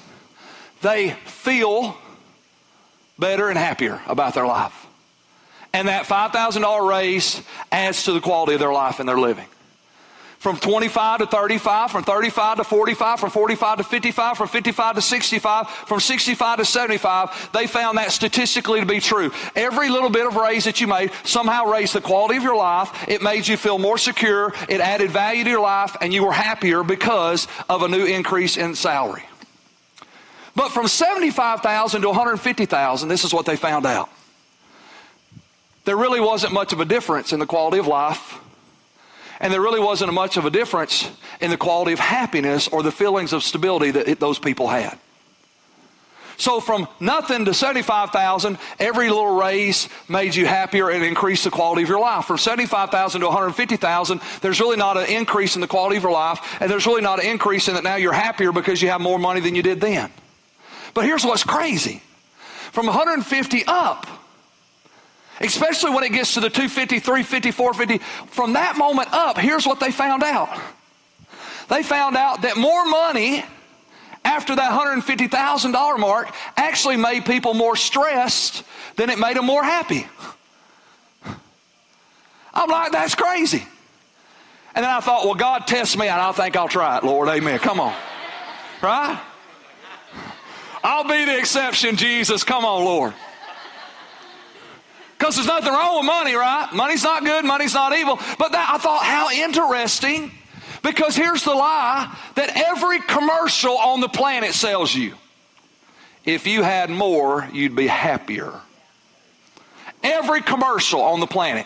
they 0.81 1.11
feel 1.27 1.97
better 3.19 3.49
and 3.49 3.59
happier 3.59 4.01
about 4.07 4.35
their 4.35 4.47
life. 4.47 4.87
And 5.73 5.89
that 5.89 6.07
$5,000 6.07 6.89
raise 6.89 7.43
adds 7.71 8.05
to 8.05 8.13
the 8.13 8.21
quality 8.21 8.55
of 8.55 8.61
their 8.61 8.73
life 8.73 9.01
and 9.01 9.09
their 9.09 9.19
living 9.19 9.47
from 10.45 10.59
25 10.59 11.21
to 11.21 11.27
35, 11.27 11.91
from 11.91 12.05
35 12.05 12.59
to 12.59 12.65
45, 12.65 13.19
from 13.19 13.31
45 13.31 13.79
to 13.79 13.83
55, 13.83 14.37
from 14.37 14.47
55 14.47 14.95
to 14.97 15.01
65, 15.01 15.71
from 15.71 16.01
65 16.01 16.59
to 16.59 16.65
75. 16.67 17.51
They 17.55 17.67
found 17.67 17.97
that 17.97 18.13
statistically 18.13 18.81
to 18.81 18.85
be 18.85 19.01
true. 19.01 19.33
Every 19.57 19.89
little 19.89 20.11
bit 20.11 20.27
of 20.27 20.37
raise 20.37 20.65
that 20.65 20.83
you 20.83 20.87
made 20.87 21.13
somehow 21.25 21.65
raised 21.65 21.95
the 21.95 22.03
quality 22.03 22.37
of 22.37 22.43
your 22.43 22.57
life. 22.57 23.09
It 23.09 23.23
made 23.23 23.49
you 23.49 23.57
feel 23.57 23.79
more 23.79 23.97
secure. 23.97 24.53
It 24.69 24.83
added 24.83 25.11
value 25.11 25.45
to 25.45 25.49
your 25.49 25.63
life, 25.63 25.97
and 26.03 26.13
you 26.13 26.27
were 26.27 26.33
happier 26.33 26.83
because 26.83 27.49
of 27.71 27.81
a 27.81 27.89
new 27.89 28.05
increase 28.05 28.59
in 28.59 28.75
salary. 28.75 29.25
But 30.55 30.73
from 30.73 30.89
75,000 30.89 32.03
to 32.03 32.09
150,000, 32.09 33.09
this 33.09 33.25
is 33.25 33.33
what 33.33 33.47
they 33.47 33.57
found 33.57 33.87
out. 33.87 34.11
There 35.87 35.97
really 35.97 36.21
wasn't 36.21 36.53
much 36.53 36.75
of 36.75 36.81
a 36.81 36.85
difference 36.85 37.33
in 37.33 37.41
the 37.41 37.47
quality 37.47 37.79
of 37.79 37.87
life 37.87 38.44
and 39.41 39.53
there 39.53 39.61
really 39.61 39.81
wasn't 39.81 40.13
much 40.13 40.37
of 40.37 40.45
a 40.45 40.51
difference 40.51 41.11
in 41.41 41.51
the 41.51 41.57
quality 41.57 41.93
of 41.93 41.99
happiness 41.99 42.69
or 42.69 42.83
the 42.83 42.93
feelings 42.93 43.33
of 43.33 43.43
stability 43.43 43.91
that 43.91 44.21
those 44.21 44.39
people 44.39 44.69
had. 44.69 44.99
So 46.37 46.61
from 46.61 46.89
nothing 46.99 47.45
to 47.45 47.55
75,000, 47.55 48.59
every 48.81 49.09
little 49.09 49.37
raise 49.37 49.89
made 50.09 50.35
you 50.35 50.47
happier 50.47 50.91
and 50.91 51.05
increased 51.05 51.45
the 51.45 51.51
quality 51.51 51.83
of 51.83 51.89
your 51.89 52.01
life. 52.01 52.25
From 52.25 52.39
75,000 52.39 53.21
to 53.21 53.27
150,000, 53.29 54.21
there's 54.41 54.61
really 54.61 54.77
not 54.77 54.97
an 54.97 55.07
increase 55.07 55.55
in 55.55 55.61
the 55.61 55.69
quality 55.69 55.97
of 55.97 56.03
your 56.03 56.13
life, 56.13 56.61
and 56.61 56.71
there's 56.71 56.87
really 56.87 57.03
not 57.03 57.23
an 57.23 57.31
increase 57.31 57.69
in 57.69 57.75
that 57.75 57.85
now 57.85 57.95
you're 57.95 58.13
happier 58.13 58.51
because 58.51 58.83
you 58.83 58.89
have 58.89 59.01
more 59.01 59.19
money 59.19 59.41
than 59.41 59.55
you 59.55 59.63
did 59.63 59.81
then. 59.81 60.11
But 60.93 61.05
here's 61.05 61.25
what's 61.25 61.45
crazy. 61.45 62.03
From 62.73 62.87
150 62.87 63.65
up, 63.69 64.07
Especially 65.41 65.91
when 65.91 66.05
it 66.05 66.13
gets 66.13 66.35
to 66.35 66.41
the 66.41 66.51
250, 66.51 67.01
350, 67.01 67.51
450. 67.51 68.05
From 68.33 68.53
that 68.53 68.77
moment 68.79 69.13
up, 69.13 69.39
here's 69.39 69.67
what 69.67 69.81
they 69.81 69.91
found 69.91 70.23
out. 70.23 70.49
They 71.69 71.83
found 71.83 72.17
out 72.17 72.43
that 72.43 72.57
more 72.57 72.85
money 72.87 73.45
after 74.25 74.57
that 74.57 74.73
$150,000 74.73 75.99
mark 75.99 76.33
actually 76.57 76.97
made 76.97 77.25
people 77.25 77.55
more 77.55 77.77
stressed 77.77 78.63
than 78.97 79.11
it 79.11 79.19
made 79.19 79.37
them 79.37 79.45
more 79.47 79.63
happy. 79.63 80.07
I'm 82.53 82.71
like, 82.71 82.93
that's 82.93 83.15
crazy. 83.15 83.67
And 84.75 84.85
then 84.85 84.91
I 84.91 85.01
thought, 85.01 85.25
well, 85.25 85.35
God 85.35 85.67
tests 85.67 85.97
me, 85.97 86.09
and 86.09 86.21
I 86.21 86.33
think 86.33 86.57
I'll 86.57 86.69
try 86.69 86.99
it, 86.99 87.05
Lord. 87.05 87.29
Amen. 87.29 87.59
Come 87.59 87.81
on. 87.81 87.95
Right? 88.83 89.21
I'll 90.83 91.05
be 91.05 91.25
the 91.25 91.39
exception, 91.39 91.97
Jesus. 91.97 92.45
Come 92.45 92.65
on, 92.65 92.85
Lord. 92.85 93.15
Because 95.25 95.37
there's 95.37 95.47
nothing 95.47 95.73
wrong 95.73 95.97
with 95.97 96.05
money, 96.05 96.35
right? 96.35 96.69
Money's 96.75 97.03
not 97.03 97.25
good, 97.25 97.47
money's 97.47 97.73
not 97.73 97.97
evil. 97.97 98.17
But 98.39 98.53
that, 98.53 98.69
I 98.75 98.77
thought, 98.77 99.03
how 99.07 99.31
interesting. 99.31 100.31
Because 100.83 101.17
here's 101.17 101.45
the 101.45 101.55
lie 101.55 102.15
that 102.35 102.55
every 102.55 103.01
commercial 103.01 103.79
on 103.79 104.03
the 104.03 104.09
planet 104.11 104.53
sells 104.53 104.95
you. 104.95 105.15
If 106.27 106.47
you 106.47 106.63
had 106.63 106.91
more, 106.91 107.49
you'd 107.55 107.75
be 107.75 107.87
happier. 107.87 108.53
Every 110.03 110.43
commercial 110.43 111.01
on 111.01 111.21
the 111.21 111.27
planet 111.27 111.65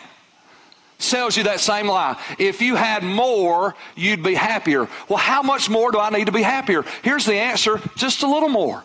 sells 0.99 1.37
you 1.37 1.43
that 1.43 1.59
same 1.59 1.89
lie. 1.89 2.17
If 2.39 2.63
you 2.63 2.77
had 2.77 3.03
more, 3.03 3.75
you'd 3.97 4.23
be 4.23 4.35
happier. 4.35 4.87
Well, 5.09 5.19
how 5.19 5.43
much 5.43 5.69
more 5.69 5.91
do 5.91 5.99
I 5.99 6.11
need 6.11 6.27
to 6.27 6.33
be 6.33 6.43
happier? 6.43 6.85
Here's 7.03 7.27
the 7.27 7.35
answer 7.35 7.81
just 7.97 8.23
a 8.23 8.29
little 8.29 8.51
more. 8.51 8.85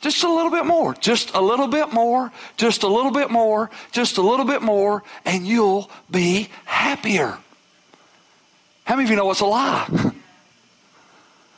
Just 0.00 0.22
a 0.22 0.32
little 0.32 0.50
bit 0.50 0.64
more. 0.64 0.94
Just 0.94 1.34
a 1.34 1.40
little 1.40 1.66
bit 1.66 1.92
more. 1.92 2.32
Just 2.56 2.82
a 2.82 2.88
little 2.88 3.10
bit 3.10 3.30
more. 3.30 3.70
Just 3.90 4.18
a 4.18 4.22
little 4.22 4.46
bit 4.46 4.62
more. 4.62 5.02
And 5.24 5.46
you'll 5.46 5.90
be 6.10 6.48
happier. 6.64 7.38
How 8.84 8.94
many 8.94 9.04
of 9.04 9.10
you 9.10 9.16
know 9.16 9.30
it's 9.30 9.40
a 9.40 9.46
lie? 9.46 10.12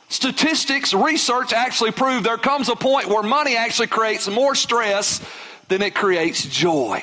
Statistics, 0.09 0.93
research 0.93 1.53
actually 1.53 1.91
prove 1.91 2.23
there 2.23 2.37
comes 2.37 2.67
a 2.67 2.75
point 2.75 3.07
where 3.07 3.23
money 3.23 3.55
actually 3.55 3.87
creates 3.87 4.27
more 4.27 4.55
stress 4.55 5.21
than 5.69 5.81
it 5.81 5.95
creates 5.95 6.43
joy. 6.45 7.01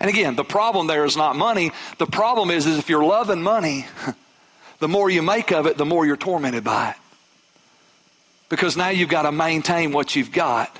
And 0.00 0.08
again, 0.08 0.34
the 0.34 0.44
problem 0.44 0.86
there 0.86 1.04
is 1.04 1.16
not 1.16 1.36
money. 1.36 1.72
The 1.98 2.06
problem 2.06 2.50
is, 2.50 2.66
is 2.66 2.78
if 2.78 2.88
you're 2.88 3.04
loving 3.04 3.42
money, 3.42 3.86
the 4.78 4.88
more 4.88 5.10
you 5.10 5.20
make 5.20 5.52
of 5.52 5.66
it, 5.66 5.76
the 5.76 5.84
more 5.84 6.06
you're 6.06 6.16
tormented 6.16 6.64
by 6.64 6.92
it. 6.92 6.96
Because 8.50 8.76
now 8.76 8.90
you've 8.90 9.08
got 9.08 9.22
to 9.22 9.32
maintain 9.32 9.92
what 9.92 10.14
you've 10.14 10.32
got 10.32 10.78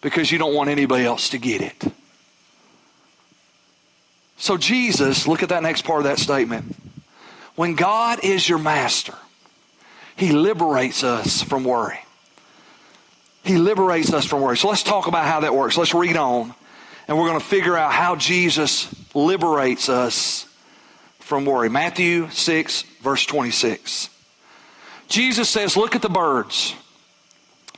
because 0.00 0.32
you 0.32 0.38
don't 0.38 0.54
want 0.54 0.70
anybody 0.70 1.04
else 1.04 1.30
to 1.30 1.38
get 1.38 1.60
it. 1.60 1.84
So, 4.38 4.56
Jesus, 4.56 5.28
look 5.28 5.44
at 5.44 5.50
that 5.50 5.62
next 5.62 5.82
part 5.82 5.98
of 5.98 6.04
that 6.04 6.18
statement. 6.18 6.74
When 7.54 7.74
God 7.74 8.24
is 8.24 8.48
your 8.48 8.58
master, 8.58 9.14
He 10.16 10.32
liberates 10.32 11.04
us 11.04 11.42
from 11.42 11.62
worry. 11.62 12.00
He 13.44 13.58
liberates 13.58 14.12
us 14.12 14.24
from 14.24 14.40
worry. 14.40 14.56
So, 14.56 14.68
let's 14.68 14.82
talk 14.82 15.06
about 15.06 15.26
how 15.26 15.40
that 15.40 15.54
works. 15.54 15.76
Let's 15.76 15.94
read 15.94 16.16
on 16.16 16.54
and 17.08 17.18
we're 17.18 17.26
going 17.26 17.40
to 17.40 17.46
figure 17.46 17.76
out 17.76 17.92
how 17.92 18.16
Jesus 18.16 18.94
liberates 19.14 19.88
us 19.88 20.46
from 21.20 21.46
worry. 21.46 21.70
Matthew 21.70 22.28
6, 22.30 22.82
verse 23.02 23.24
26. 23.24 24.10
Jesus 25.08 25.48
says, 25.48 25.76
Look 25.76 25.94
at 25.94 26.02
the 26.02 26.08
birds. 26.08 26.74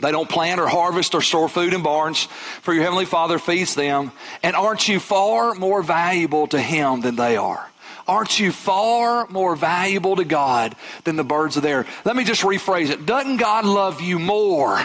They 0.01 0.13
don't 0.13 0.29
plant 0.29 0.61
or 0.61 0.67
harvest 0.67 1.15
or 1.15 1.21
store 1.21 1.49
food 1.49 1.75
in 1.75 1.83
barns, 1.83 2.25
for 2.63 2.73
your 2.73 2.83
heavenly 2.83 3.05
Father 3.05 3.39
feeds 3.39 3.75
them. 3.75 4.13
And 4.43 4.57
aren't 4.57 4.89
you 4.89 4.99
far 4.99 5.55
more 5.55 5.83
valuable 5.83 6.47
to 6.49 6.61
Him 6.61 7.03
than 7.03 7.17
they 7.17 7.37
are? 7.37 7.67
Aren't 8.09 8.41
you 8.41 8.51
far 8.51 9.29
more 9.29 9.55
valuable 9.55 10.17
to 10.17 10.25
God 10.25 10.75
than 11.05 11.17
the 11.17 11.25
birds 11.25 11.57
of 11.57 11.63
the 11.63 11.69
air? 11.69 11.87
Let 12.05 12.17
me 12.17 12.25
just 12.25 12.43
rephrase 12.43 12.91
it. 12.91 13.05
Doesn't 13.07 13.37
God 13.37 13.65
love 13.65 14.01
you 14.01 14.19
more 14.19 14.83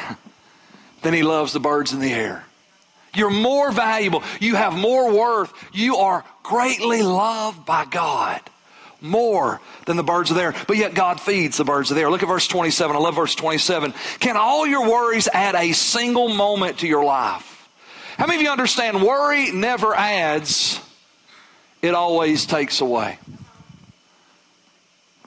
than 1.02 1.14
He 1.14 1.24
loves 1.24 1.54
the 1.54 1.62
birds 1.62 1.94
in 1.94 2.00
the 2.00 2.14
air? 2.14 2.46
You're 3.16 3.30
more 3.30 3.72
valuable. 3.72 4.22
You 4.42 4.56
have 4.56 4.74
more 4.74 5.14
worth. 5.14 5.54
You 5.72 5.96
are 5.98 6.26
greatly 6.44 7.02
loved 7.02 7.66
by 7.66 7.86
God 7.86 8.42
more 9.06 9.62
than 9.86 9.98
the 9.98 10.04
birds 10.04 10.30
of 10.32 10.38
the 10.38 10.44
air. 10.44 10.56
But 10.68 10.78
yet 10.78 10.94
God 10.94 11.22
feeds 11.22 11.58
the 11.58 11.64
birds 11.64 11.92
of 11.92 11.96
the 11.96 12.02
air. 12.02 12.12
Look 12.12 12.24
at 12.24 12.28
verse 12.28 12.48
27. 12.48 12.96
I 12.96 13.00
love 13.00 13.16
verse 13.16 13.36
27. 13.36 13.94
Can 14.20 14.38
all 14.38 14.66
your 14.66 14.88
worries 14.90 15.28
add 15.28 15.56
a 15.56 15.74
single 15.74 16.30
moment 16.30 16.80
to 16.80 16.88
your 16.88 17.04
life? 17.04 17.70
How 18.18 18.28
many 18.28 18.40
of 18.40 18.44
you 18.44 18.50
understand 18.50 19.04
worry 19.04 19.52
never 19.52 19.94
adds, 19.94 20.80
it 21.82 21.94
always 21.94 22.46
takes 22.46 22.82
away? 22.82 23.20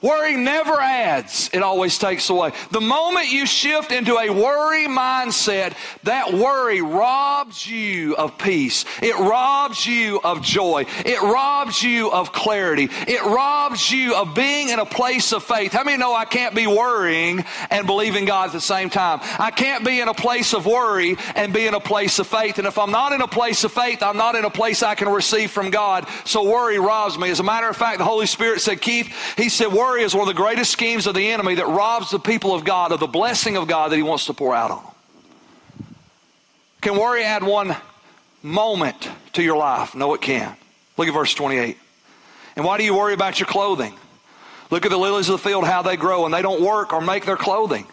Worry 0.01 0.37
never 0.37 0.79
adds, 0.79 1.49
it 1.51 1.61
always 1.61 1.97
takes 1.97 2.29
away. 2.29 2.53
The 2.71 2.79
moment 2.79 3.31
you 3.31 3.45
shift 3.45 3.91
into 3.91 4.17
a 4.17 4.29
worry 4.29 4.87
mindset, 4.87 5.73
that 6.03 6.33
worry 6.33 6.81
robs 6.81 7.67
you 7.67 8.15
of 8.15 8.37
peace. 8.37 8.85
It 9.01 9.15
robs 9.15 9.85
you 9.85 10.21
of 10.23 10.41
joy. 10.41 10.85
It 11.05 11.21
robs 11.21 11.83
you 11.83 12.11
of 12.11 12.31
clarity. 12.31 12.89
It 13.07 13.21
robs 13.23 13.91
you 13.91 14.15
of 14.15 14.33
being 14.35 14.69
in 14.69 14.79
a 14.79 14.85
place 14.85 15.33
of 15.33 15.43
faith. 15.43 15.73
How 15.73 15.83
many 15.83 15.97
know 15.97 16.13
I 16.13 16.25
can't 16.25 16.55
be 16.55 16.67
worrying 16.67 17.43
and 17.69 17.85
believing 17.85 18.25
God 18.25 18.47
at 18.47 18.53
the 18.53 18.61
same 18.61 18.89
time? 18.89 19.19
I 19.37 19.51
can't 19.51 19.83
be 19.83 19.99
in 19.99 20.07
a 20.07 20.13
place 20.13 20.53
of 20.53 20.65
worry 20.65 21.17
and 21.35 21.53
be 21.53 21.67
in 21.67 21.73
a 21.73 21.79
place 21.79 22.19
of 22.19 22.27
faith. 22.27 22.57
And 22.57 22.67
if 22.67 22.77
I'm 22.77 22.91
not 22.91 23.11
in 23.11 23.21
a 23.21 23.27
place 23.27 23.63
of 23.63 23.73
faith, 23.73 24.01
I'm 24.01 24.17
not 24.17 24.35
in 24.35 24.45
a 24.45 24.49
place 24.49 24.81
I 24.81 24.95
can 24.95 25.09
receive 25.09 25.51
from 25.51 25.71
God. 25.71 26.07
So 26.23 26.49
worry 26.49 26.79
robs 26.79 27.17
me. 27.17 27.29
As 27.29 27.41
a 27.41 27.43
matter 27.43 27.67
of 27.67 27.75
fact, 27.75 27.97
the 27.97 28.05
Holy 28.05 28.27
Spirit 28.27 28.61
said, 28.61 28.79
Keith, 28.79 29.13
He 29.35 29.49
said, 29.49 29.67
worry 29.67 29.88
worry 29.89 30.03
is 30.03 30.13
one 30.13 30.27
of 30.27 30.35
the 30.35 30.39
greatest 30.39 30.71
schemes 30.71 31.07
of 31.07 31.15
the 31.15 31.31
enemy 31.31 31.55
that 31.55 31.67
robs 31.67 32.11
the 32.11 32.19
people 32.19 32.53
of 32.53 32.63
God 32.63 32.91
of 32.91 32.99
the 32.99 33.07
blessing 33.07 33.57
of 33.57 33.67
God 33.67 33.91
that 33.91 33.95
he 33.95 34.03
wants 34.03 34.27
to 34.27 34.33
pour 34.33 34.53
out 34.53 34.69
on 34.69 34.83
them. 34.83 34.93
Can 36.81 36.97
worry 36.97 37.23
add 37.23 37.43
one 37.43 37.75
moment 38.43 39.09
to 39.33 39.41
your 39.41 39.57
life? 39.57 39.95
No, 39.95 40.13
it 40.13 40.21
can. 40.21 40.55
Look 40.95 41.07
at 41.07 41.13
verse 41.13 41.33
28. 41.33 41.75
And 42.55 42.65
why 42.65 42.77
do 42.77 42.83
you 42.83 42.95
worry 42.95 43.13
about 43.13 43.39
your 43.39 43.47
clothing? 43.47 43.95
Look 44.69 44.85
at 44.85 44.91
the 44.91 44.97
lilies 44.97 45.27
of 45.27 45.41
the 45.41 45.49
field, 45.49 45.65
how 45.65 45.81
they 45.81 45.97
grow, 45.97 46.25
and 46.25 46.33
they 46.33 46.43
don't 46.43 46.61
work 46.61 46.93
or 46.93 47.01
make 47.01 47.25
their 47.25 47.35
clothing. 47.35 47.87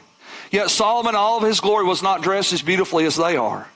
Yet 0.50 0.68
Solomon, 0.68 1.14
all 1.14 1.38
of 1.38 1.44
his 1.44 1.60
glory, 1.60 1.86
was 1.86 2.02
not 2.02 2.22
dressed 2.22 2.52
as 2.52 2.60
beautifully 2.60 3.06
as 3.06 3.16
they 3.16 3.38
are. 3.38 3.66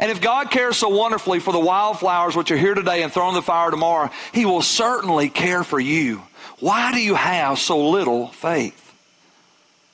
And 0.00 0.10
if 0.10 0.20
God 0.20 0.50
cares 0.50 0.76
so 0.76 0.88
wonderfully 0.88 1.38
for 1.38 1.52
the 1.52 1.60
wildflowers 1.60 2.34
which 2.34 2.50
are 2.50 2.56
here 2.56 2.74
today 2.74 3.04
and 3.04 3.12
thrown 3.12 3.30
in 3.30 3.34
the 3.36 3.42
fire 3.42 3.70
tomorrow, 3.70 4.10
He 4.32 4.44
will 4.44 4.62
certainly 4.62 5.28
care 5.28 5.62
for 5.62 5.78
you. 5.78 6.22
Why 6.60 6.92
do 6.92 7.00
you 7.00 7.14
have 7.14 7.58
so 7.58 7.90
little 7.90 8.28
faith? 8.28 8.94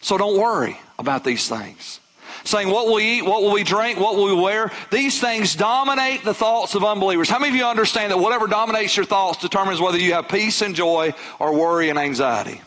So 0.00 0.18
don't 0.18 0.38
worry 0.38 0.78
about 0.98 1.24
these 1.24 1.48
things. 1.48 2.00
Saying, 2.44 2.68
what 2.68 2.86
will 2.86 2.96
we 2.96 3.18
eat? 3.18 3.24
What 3.24 3.42
will 3.42 3.52
we 3.52 3.64
drink? 3.64 3.98
What 3.98 4.16
will 4.16 4.26
we 4.26 4.34
wear? 4.34 4.70
These 4.90 5.18
things 5.18 5.56
dominate 5.56 6.24
the 6.24 6.34
thoughts 6.34 6.74
of 6.74 6.84
unbelievers. 6.84 7.30
How 7.30 7.38
many 7.38 7.50
of 7.50 7.56
you 7.56 7.64
understand 7.64 8.12
that 8.12 8.18
whatever 8.18 8.46
dominates 8.46 8.96
your 8.96 9.06
thoughts 9.06 9.38
determines 9.40 9.80
whether 9.80 9.98
you 9.98 10.12
have 10.12 10.28
peace 10.28 10.60
and 10.60 10.74
joy 10.74 11.14
or 11.38 11.54
worry 11.54 11.88
and 11.88 11.98
anxiety? 11.98 12.60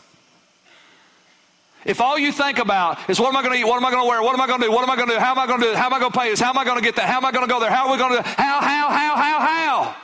If 1.84 2.00
all 2.00 2.18
you 2.18 2.32
think 2.32 2.58
about 2.58 3.08
is 3.08 3.20
what 3.20 3.28
am 3.28 3.36
I 3.36 3.42
going 3.42 3.54
to 3.54 3.60
eat? 3.60 3.68
What 3.68 3.76
am 3.76 3.84
I 3.84 3.90
going 3.90 4.02
to 4.02 4.08
wear? 4.08 4.20
What 4.20 4.34
am 4.34 4.40
I 4.40 4.46
going 4.48 4.60
to 4.60 4.66
do? 4.66 4.72
What 4.72 4.82
am 4.82 4.90
I 4.90 4.96
going 4.96 5.08
to 5.08 5.14
do? 5.14 5.20
How 5.20 5.30
am 5.30 5.38
I 5.38 5.46
going 5.46 5.60
to 5.60 5.66
do? 5.66 5.74
How 5.74 5.86
am 5.86 5.94
I 5.94 6.00
going 6.00 6.12
to 6.12 6.18
pay 6.18 6.30
this? 6.30 6.40
How 6.40 6.50
am 6.50 6.58
I 6.58 6.64
going 6.64 6.76
to 6.76 6.82
get 6.82 6.96
that? 6.96 7.08
How 7.08 7.18
am 7.18 7.24
I 7.24 7.30
going 7.30 7.46
to 7.46 7.52
go 7.52 7.60
there? 7.60 7.70
How 7.70 7.86
are 7.86 7.92
we 7.92 7.98
going 7.98 8.16
to 8.16 8.22
How, 8.22 8.60
how, 8.60 8.88
how, 8.90 9.16
how, 9.16 9.40
how? 9.40 9.96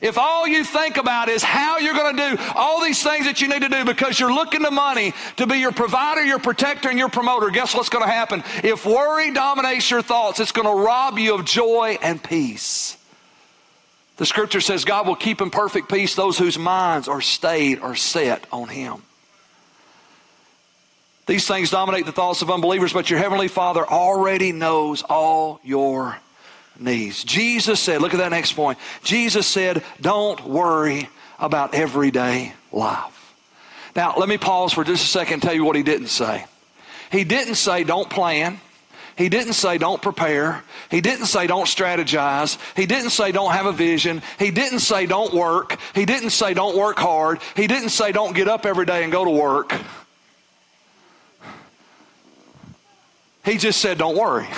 If 0.00 0.18
all 0.18 0.46
you 0.46 0.62
think 0.62 0.98
about 0.98 1.28
is 1.28 1.42
how 1.42 1.78
you're 1.78 1.94
going 1.94 2.16
to 2.16 2.36
do 2.36 2.42
all 2.54 2.82
these 2.82 3.02
things 3.02 3.24
that 3.24 3.40
you 3.40 3.48
need 3.48 3.62
to 3.62 3.68
do 3.68 3.84
because 3.84 4.20
you're 4.20 4.32
looking 4.32 4.62
to 4.62 4.70
money 4.70 5.14
to 5.36 5.46
be 5.46 5.56
your 5.58 5.72
provider, 5.72 6.22
your 6.22 6.38
protector, 6.38 6.90
and 6.90 6.98
your 6.98 7.08
promoter, 7.08 7.48
guess 7.50 7.74
what's 7.74 7.88
going 7.88 8.04
to 8.04 8.10
happen? 8.10 8.44
If 8.62 8.84
worry 8.84 9.32
dominates 9.32 9.90
your 9.90 10.02
thoughts, 10.02 10.38
it's 10.38 10.52
going 10.52 10.66
to 10.68 10.84
rob 10.84 11.18
you 11.18 11.34
of 11.34 11.44
joy 11.46 11.98
and 12.02 12.22
peace. 12.22 12.96
The 14.18 14.26
scripture 14.26 14.60
says 14.60 14.84
God 14.84 15.06
will 15.06 15.16
keep 15.16 15.40
in 15.40 15.50
perfect 15.50 15.90
peace 15.90 16.14
those 16.14 16.38
whose 16.38 16.58
minds 16.58 17.08
are 17.08 17.20
stayed 17.20 17.80
or 17.80 17.94
set 17.94 18.46
on 18.52 18.68
Him. 18.68 19.02
These 21.26 21.46
things 21.46 21.70
dominate 21.70 22.06
the 22.06 22.12
thoughts 22.12 22.42
of 22.42 22.50
unbelievers, 22.50 22.92
but 22.92 23.10
your 23.10 23.18
Heavenly 23.18 23.48
Father 23.48 23.84
already 23.84 24.52
knows 24.52 25.02
all 25.02 25.60
your 25.64 26.16
needs. 26.80 27.24
Jesus 27.24 27.80
said, 27.80 28.00
look 28.00 28.14
at 28.14 28.18
that 28.18 28.30
next 28.30 28.52
point. 28.52 28.78
Jesus 29.02 29.46
said, 29.46 29.82
don't 30.00 30.44
worry 30.44 31.08
about 31.38 31.74
everyday 31.74 32.52
life. 32.72 33.34
Now, 33.94 34.14
let 34.16 34.28
me 34.28 34.36
pause 34.36 34.72
for 34.72 34.84
just 34.84 35.04
a 35.04 35.08
second 35.08 35.34
and 35.34 35.42
tell 35.42 35.54
you 35.54 35.64
what 35.64 35.76
he 35.76 35.82
didn't 35.82 36.08
say. 36.08 36.44
He 37.10 37.24
didn't 37.24 37.54
say, 37.54 37.84
don't 37.84 38.10
plan. 38.10 38.60
He 39.16 39.30
didn't 39.30 39.54
say 39.54 39.78
don't 39.78 40.02
prepare. 40.02 40.62
He 40.90 41.00
didn't 41.00 41.26
say 41.26 41.46
don't 41.46 41.64
strategize. 41.64 42.58
He 42.76 42.84
didn't 42.84 43.10
say 43.10 43.32
don't 43.32 43.52
have 43.52 43.64
a 43.64 43.72
vision. 43.72 44.22
He 44.38 44.50
didn't 44.50 44.80
say 44.80 45.06
don't 45.06 45.32
work. 45.32 45.78
He 45.94 46.04
didn't 46.04 46.30
say 46.30 46.52
don't 46.52 46.76
work 46.76 46.98
hard. 46.98 47.40
He 47.56 47.66
didn't 47.66 47.88
say 47.88 48.12
don't 48.12 48.34
get 48.34 48.46
up 48.46 48.66
every 48.66 48.84
day 48.84 49.02
and 49.02 49.10
go 49.10 49.24
to 49.24 49.30
work. 49.30 49.72
He 53.42 53.56
just 53.56 53.80
said 53.80 53.96
don't 53.96 54.16
worry. 54.16 54.48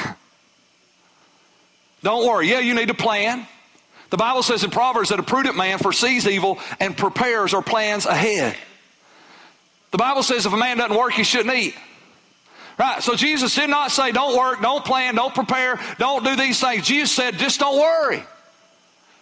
Don't 2.02 2.26
worry. 2.26 2.48
Yeah, 2.48 2.60
you 2.60 2.74
need 2.74 2.88
to 2.88 2.94
plan. 2.94 3.46
The 4.10 4.16
Bible 4.16 4.42
says 4.42 4.64
in 4.64 4.70
Proverbs 4.70 5.10
that 5.10 5.18
a 5.18 5.22
prudent 5.22 5.56
man 5.56 5.78
foresees 5.78 6.26
evil 6.26 6.58
and 6.80 6.96
prepares 6.96 7.52
or 7.52 7.62
plans 7.62 8.06
ahead. 8.06 8.56
The 9.90 9.98
Bible 9.98 10.22
says 10.22 10.46
if 10.46 10.52
a 10.52 10.56
man 10.56 10.78
doesn't 10.78 10.96
work, 10.96 11.12
he 11.12 11.24
shouldn't 11.24 11.54
eat. 11.54 11.74
Right? 12.78 13.02
So 13.02 13.16
Jesus 13.16 13.54
did 13.54 13.68
not 13.68 13.90
say, 13.90 14.12
don't 14.12 14.36
work, 14.36 14.62
don't 14.62 14.84
plan, 14.84 15.16
don't 15.16 15.34
prepare, 15.34 15.80
don't 15.98 16.24
do 16.24 16.36
these 16.36 16.60
things. 16.60 16.86
Jesus 16.86 17.10
said, 17.10 17.34
just 17.34 17.58
don't 17.58 17.78
worry. 17.78 18.22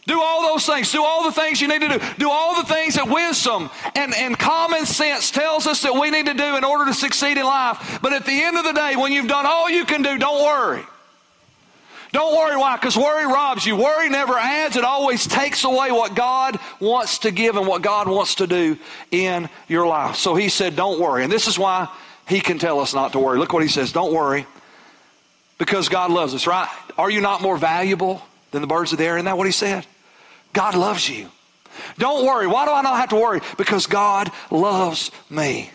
Do 0.07 0.21
all 0.21 0.43
those 0.43 0.65
things. 0.65 0.93
Do 0.93 1.03
all 1.03 1.25
the 1.25 1.33
things 1.33 1.61
you 1.61 1.67
need 1.67 1.81
to 1.81 1.99
do. 1.99 2.01
Do 2.19 2.31
all 2.31 2.63
the 2.63 2.69
things 2.69 2.95
that 2.95 3.09
wisdom 3.09 3.71
and, 3.97 4.15
and 4.15 4.39
common 4.39 4.87
sense 4.87 5.33
tells 5.33 5.67
us 5.67 5.83
that 5.83 5.95
we 5.95 6.11
need 6.11 6.27
to 6.27 6.35
do 6.35 6.57
in 6.57 6.63
order 6.63 6.85
to 6.85 6.95
succeed 6.95 7.37
in 7.39 7.45
life. 7.45 7.99
But 8.03 8.13
at 8.13 8.25
the 8.25 8.45
end 8.45 8.57
of 8.57 8.65
the 8.65 8.73
day, 8.73 8.95
when 8.95 9.11
you've 9.11 9.27
done 9.27 9.47
all 9.47 9.69
you 9.69 9.85
can 9.85 10.03
do, 10.03 10.17
don't 10.17 10.45
worry. 10.45 10.85
Don't 12.13 12.37
worry 12.37 12.57
why, 12.57 12.77
because 12.77 12.97
worry 12.97 13.27
robs 13.27 13.67
you. 13.67 13.77
Worry 13.77 14.09
never 14.09 14.35
adds, 14.35 14.77
it 14.77 14.85
always 14.85 15.27
takes 15.27 15.65
away 15.65 15.91
what 15.91 16.15
God 16.15 16.59
wants 16.81 17.19
to 17.19 17.31
give 17.31 17.57
and 17.57 17.67
what 17.67 17.83
God 17.83 18.09
wants 18.09 18.37
to 18.37 18.47
do 18.47 18.79
in 19.11 19.49
your 19.69 19.87
life. 19.87 20.17
So 20.17 20.35
he 20.35 20.49
said, 20.49 20.77
Don't 20.77 21.01
worry. 21.01 21.25
And 21.25 21.33
this 21.33 21.47
is 21.47 21.59
why 21.59 21.89
he 22.29 22.41
can 22.41 22.59
tell 22.59 22.81
us 22.81 22.95
not 22.95 23.13
to 23.13 23.19
worry. 23.19 23.39
Look 23.39 23.53
what 23.53 23.63
he 23.63 23.69
says 23.69 23.93
Don't 23.93 24.13
worry, 24.13 24.47
because 25.59 25.89
God 25.89 26.11
loves 26.11 26.35
us, 26.35 26.47
right? 26.47 26.69
Are 26.97 27.11
you 27.11 27.21
not 27.21 27.43
more 27.43 27.57
valuable 27.57 28.23
than 28.53 28.63
the 28.63 28.69
birds 28.69 28.93
of 28.93 28.99
the 28.99 29.05
air? 29.05 29.17
Isn't 29.17 29.27
that 29.27 29.37
what 29.37 29.47
he 29.47 29.53
said? 29.53 29.87
God 30.53 30.75
loves 30.75 31.09
you. 31.09 31.29
Don't 31.99 32.25
worry. 32.25 32.47
Why 32.47 32.65
do 32.65 32.73
I 32.73 32.83
not 32.83 32.97
have 32.97 33.11
to 33.11 33.17
worry? 33.17 33.41
Because 33.59 33.87
God 33.87 34.31
loves 34.51 35.11
me. 35.29 35.71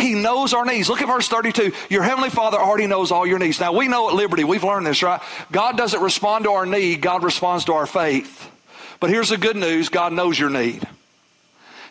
He 0.00 0.14
knows 0.14 0.54
our 0.54 0.64
needs. 0.64 0.88
Look 0.88 1.02
at 1.02 1.08
verse 1.08 1.28
32. 1.28 1.72
Your 1.90 2.02
heavenly 2.02 2.30
Father 2.30 2.58
already 2.58 2.86
knows 2.86 3.10
all 3.10 3.26
your 3.26 3.38
needs. 3.38 3.60
Now, 3.60 3.72
we 3.72 3.88
know 3.88 4.08
at 4.08 4.14
Liberty, 4.14 4.44
we've 4.44 4.64
learned 4.64 4.86
this, 4.86 5.02
right? 5.02 5.20
God 5.52 5.76
doesn't 5.76 6.00
respond 6.00 6.44
to 6.44 6.52
our 6.52 6.66
need, 6.66 7.02
God 7.02 7.22
responds 7.22 7.66
to 7.66 7.74
our 7.74 7.86
faith. 7.86 8.50
But 8.98 9.10
here's 9.10 9.30
the 9.30 9.36
good 9.36 9.56
news 9.56 9.88
God 9.88 10.12
knows 10.12 10.38
your 10.38 10.50
need. 10.50 10.86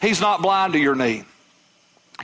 He's 0.02 0.22
not 0.22 0.42
blind 0.42 0.74
to 0.74 0.80
your 0.80 0.96
need. 0.96 1.26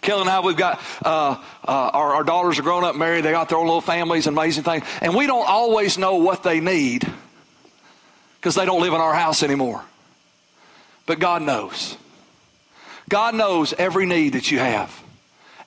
Kelly 0.01 0.21
and 0.21 0.29
I, 0.29 0.39
we've 0.41 0.57
got 0.57 0.81
uh, 1.03 1.41
uh, 1.67 1.71
our, 1.93 2.15
our 2.15 2.23
daughters 2.23 2.59
are 2.59 2.63
grown 2.63 2.83
up, 2.83 2.95
married. 2.95 3.23
They 3.23 3.31
got 3.31 3.49
their 3.49 3.57
own 3.57 3.65
little 3.65 3.81
families, 3.81 4.27
amazing 4.27 4.63
things. 4.63 4.85
And 5.01 5.15
we 5.15 5.25
don't 5.25 5.47
always 5.47 5.97
know 5.97 6.15
what 6.15 6.43
they 6.43 6.59
need 6.59 7.09
because 8.37 8.55
they 8.55 8.65
don't 8.65 8.81
live 8.81 8.93
in 8.93 9.01
our 9.01 9.13
house 9.13 9.41
anymore. 9.41 9.83
But 11.05 11.19
God 11.19 11.41
knows. 11.41 11.97
God 13.07 13.35
knows 13.35 13.73
every 13.77 14.05
need 14.05 14.33
that 14.33 14.51
you 14.51 14.59
have 14.59 15.04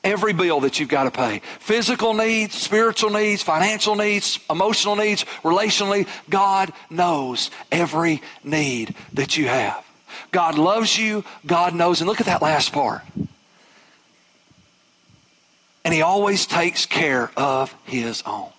every 0.05 0.33
bill 0.33 0.61
that 0.61 0.79
you've 0.79 0.89
got 0.89 1.05
to 1.05 1.11
pay 1.11 1.41
physical 1.61 2.15
needs, 2.15 2.55
spiritual 2.55 3.11
needs, 3.11 3.43
financial 3.43 3.95
needs, 3.95 4.39
emotional 4.51 4.97
needs, 4.97 5.25
relationally. 5.43 6.07
God 6.29 6.73
knows 6.91 7.51
every 7.71 8.23
need 8.43 8.95
that 9.13 9.37
you 9.37 9.49
have. 9.49 9.85
God 10.31 10.57
loves 10.57 10.99
you. 10.99 11.25
God 11.47 11.75
knows. 11.75 12.01
And 12.01 12.09
look 12.09 12.21
at 12.21 12.27
that 12.27 12.43
last 12.43 12.73
part. 12.73 13.03
And 15.85 15.95
He 15.95 16.03
always 16.03 16.47
takes 16.47 16.87
care 16.87 17.31
of 17.37 17.75
His 17.85 18.23
own. 18.27 18.51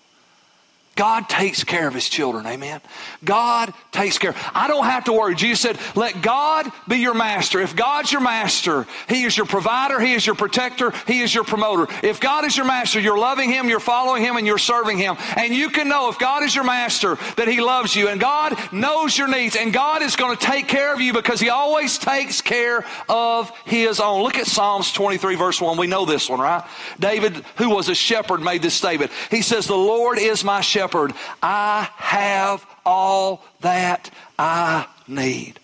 God 1.00 1.30
takes 1.30 1.64
care 1.64 1.88
of 1.88 1.94
his 1.94 2.10
children. 2.10 2.46
Amen. 2.46 2.82
God 3.24 3.74
takes 3.94 4.18
care. 4.18 4.36
I 4.54 4.68
don't 4.68 4.84
have 4.84 5.06
to 5.06 5.14
worry. 5.14 5.34
Jesus 5.34 5.62
said, 5.62 5.80
let 5.96 6.22
God 6.22 6.70
be 6.90 6.98
your 6.98 7.14
master. 7.14 7.62
If 7.62 7.74
God's 7.74 8.12
your 8.12 8.20
master, 8.20 8.86
he 9.08 9.24
is 9.24 9.38
your 9.38 9.46
provider, 9.46 10.02
he 10.02 10.14
is 10.14 10.26
your 10.26 10.36
protector, 10.36 10.92
he 11.08 11.22
is 11.22 11.34
your 11.34 11.46
promoter. 11.46 11.88
If 12.06 12.20
God 12.20 12.44
is 12.44 12.58
your 12.58 12.66
master, 12.66 13.00
you're 13.00 13.18
loving 13.18 13.50
him, 13.50 13.70
you're 13.70 13.80
following 13.80 14.24
him, 14.24 14.36
and 14.36 14.46
you're 14.46 14.58
serving 14.58 14.98
him. 14.98 15.16
And 15.38 15.54
you 15.54 15.70
can 15.70 15.88
know 15.88 16.10
if 16.10 16.20
God 16.20 16.44
is 16.44 16.54
your 16.54 16.66
master 16.66 17.18
that 17.38 17.48
he 17.48 17.62
loves 17.62 17.96
you 17.96 18.10
and 18.10 18.20
God 18.20 18.58
knows 18.74 19.18
your 19.18 19.30
needs 19.30 19.56
and 19.56 19.72
God 19.72 20.02
is 20.02 20.18
going 20.18 20.36
to 20.36 20.46
take 20.46 20.68
care 20.68 20.94
of 20.94 21.00
you 21.00 21.14
because 21.14 21.40
he 21.40 21.48
always 21.48 21.98
takes 21.98 22.42
care 22.42 22.86
of 23.08 23.52
his 23.64 24.02
own. 24.02 24.22
Look 24.24 24.36
at 24.36 24.48
Psalms 24.48 24.92
23 24.92 25.36
verse 25.36 25.62
1. 25.62 25.78
We 25.78 25.88
know 25.88 26.04
this 26.04 26.30
one, 26.30 26.42
right? 26.42 26.68
David, 27.00 27.38
who 27.56 27.70
was 27.70 27.88
a 27.88 27.96
shepherd, 27.96 28.42
made 28.42 28.62
this 28.62 28.74
statement. 28.74 29.12
He 29.32 29.42
says, 29.42 29.66
the 29.66 29.78
Lord 29.78 30.20
is 30.20 30.44
my 30.44 30.60
shepherd 30.60 30.89
shepherd. 30.90 31.14
I 31.42 31.88
have 31.98 32.66
all 32.86 33.44
that 33.62 34.10
I 34.38 34.88
need. 35.08 35.60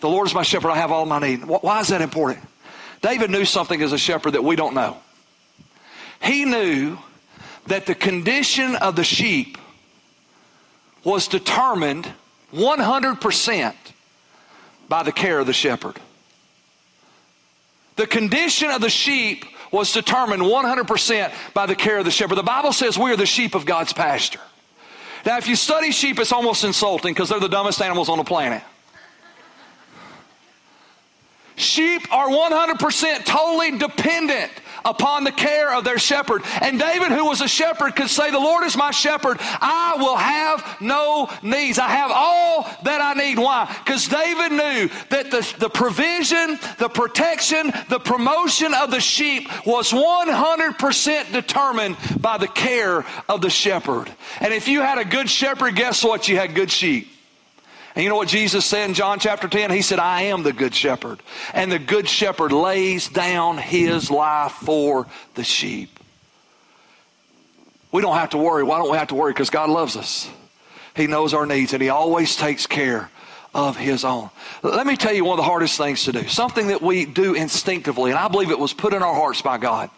The 0.00 0.08
Lord 0.08 0.28
is 0.28 0.34
my 0.34 0.42
shepherd. 0.42 0.70
I 0.70 0.76
have 0.76 0.92
all 0.92 1.06
my 1.06 1.18
need. 1.18 1.44
Why 1.44 1.80
is 1.80 1.88
that 1.88 2.00
important? 2.00 2.46
David 3.02 3.30
knew 3.30 3.44
something 3.44 3.80
as 3.82 3.92
a 3.92 3.98
shepherd 3.98 4.32
that 4.32 4.44
we 4.44 4.56
don't 4.56 4.74
know. 4.74 4.96
He 6.22 6.44
knew 6.44 6.98
that 7.66 7.86
the 7.86 7.94
condition 7.94 8.76
of 8.76 8.96
the 8.96 9.04
sheep 9.04 9.58
was 11.04 11.28
determined 11.28 12.12
100% 12.52 13.74
by 14.88 15.02
the 15.02 15.12
care 15.12 15.38
of 15.38 15.46
the 15.46 15.52
shepherd. 15.52 15.96
The 17.96 18.06
condition 18.06 18.70
of 18.70 18.80
the 18.80 18.90
sheep 18.90 19.44
was 19.70 19.92
determined 19.92 20.42
100% 20.42 21.32
by 21.54 21.66
the 21.66 21.74
care 21.74 21.98
of 21.98 22.04
the 22.04 22.10
shepherd. 22.10 22.36
The 22.36 22.42
Bible 22.42 22.72
says 22.72 22.98
we 22.98 23.10
are 23.12 23.16
the 23.16 23.26
sheep 23.26 23.54
of 23.54 23.66
God's 23.66 23.92
pasture. 23.92 24.40
Now, 25.26 25.36
if 25.38 25.48
you 25.48 25.56
study 25.56 25.90
sheep, 25.90 26.18
it's 26.18 26.32
almost 26.32 26.64
insulting 26.64 27.12
because 27.12 27.28
they're 27.28 27.40
the 27.40 27.48
dumbest 27.48 27.82
animals 27.82 28.08
on 28.08 28.18
the 28.18 28.24
planet. 28.24 28.62
Sheep 31.56 32.12
are 32.12 32.28
100% 32.28 33.24
totally 33.24 33.78
dependent 33.78 34.52
upon 34.88 35.24
the 35.24 35.32
care 35.32 35.74
of 35.74 35.84
their 35.84 35.98
shepherd. 35.98 36.42
And 36.60 36.78
David, 36.78 37.12
who 37.12 37.26
was 37.26 37.40
a 37.40 37.48
shepherd, 37.48 37.94
could 37.94 38.08
say, 38.08 38.30
The 38.30 38.38
Lord 38.38 38.64
is 38.64 38.76
my 38.76 38.90
shepherd. 38.90 39.38
I 39.40 39.96
will 39.98 40.16
have 40.16 40.80
no 40.80 41.30
needs. 41.42 41.78
I 41.78 41.88
have 41.88 42.10
all 42.12 42.62
that 42.84 43.00
I 43.00 43.14
need. 43.14 43.38
Why? 43.38 43.72
Because 43.84 44.08
David 44.08 44.52
knew 44.52 44.88
that 45.10 45.30
the, 45.30 45.54
the 45.58 45.68
provision, 45.68 46.58
the 46.78 46.88
protection, 46.88 47.72
the 47.88 48.00
promotion 48.00 48.74
of 48.74 48.90
the 48.90 49.00
sheep 49.00 49.48
was 49.66 49.92
100% 49.92 51.32
determined 51.32 51.96
by 52.20 52.38
the 52.38 52.48
care 52.48 53.04
of 53.28 53.40
the 53.40 53.50
shepherd. 53.50 54.10
And 54.40 54.54
if 54.54 54.68
you 54.68 54.80
had 54.80 54.98
a 54.98 55.04
good 55.04 55.28
shepherd, 55.28 55.76
guess 55.76 56.02
what? 56.02 56.28
You 56.28 56.36
had 56.36 56.54
good 56.54 56.70
sheep. 56.70 57.17
And 57.98 58.04
you 58.04 58.10
know 58.10 58.16
what 58.16 58.28
Jesus 58.28 58.64
said 58.64 58.88
in 58.88 58.94
John 58.94 59.18
chapter 59.18 59.48
10? 59.48 59.72
He 59.72 59.82
said, 59.82 59.98
I 59.98 60.22
am 60.22 60.44
the 60.44 60.52
good 60.52 60.72
shepherd. 60.72 61.20
And 61.52 61.72
the 61.72 61.80
good 61.80 62.08
shepherd 62.08 62.52
lays 62.52 63.08
down 63.08 63.58
his 63.58 64.08
life 64.08 64.52
for 64.52 65.08
the 65.34 65.42
sheep. 65.42 65.98
We 67.90 68.00
don't 68.00 68.14
have 68.14 68.30
to 68.30 68.38
worry. 68.38 68.62
Why 68.62 68.78
don't 68.78 68.88
we 68.88 68.98
have 68.98 69.08
to 69.08 69.16
worry? 69.16 69.32
Because 69.32 69.50
God 69.50 69.68
loves 69.68 69.96
us. 69.96 70.30
He 70.94 71.08
knows 71.08 71.34
our 71.34 71.44
needs 71.44 71.72
and 71.72 71.82
He 71.82 71.88
always 71.88 72.36
takes 72.36 72.68
care 72.68 73.10
of 73.52 73.76
His 73.76 74.04
own. 74.04 74.30
Let 74.62 74.86
me 74.86 74.96
tell 74.96 75.12
you 75.12 75.24
one 75.24 75.36
of 75.36 75.44
the 75.44 75.50
hardest 75.50 75.76
things 75.76 76.04
to 76.04 76.12
do. 76.12 76.28
Something 76.28 76.68
that 76.68 76.80
we 76.80 77.04
do 77.04 77.34
instinctively, 77.34 78.12
and 78.12 78.18
I 78.20 78.28
believe 78.28 78.52
it 78.52 78.60
was 78.60 78.72
put 78.72 78.94
in 78.94 79.02
our 79.02 79.14
hearts 79.14 79.42
by 79.42 79.58
God. 79.58 79.90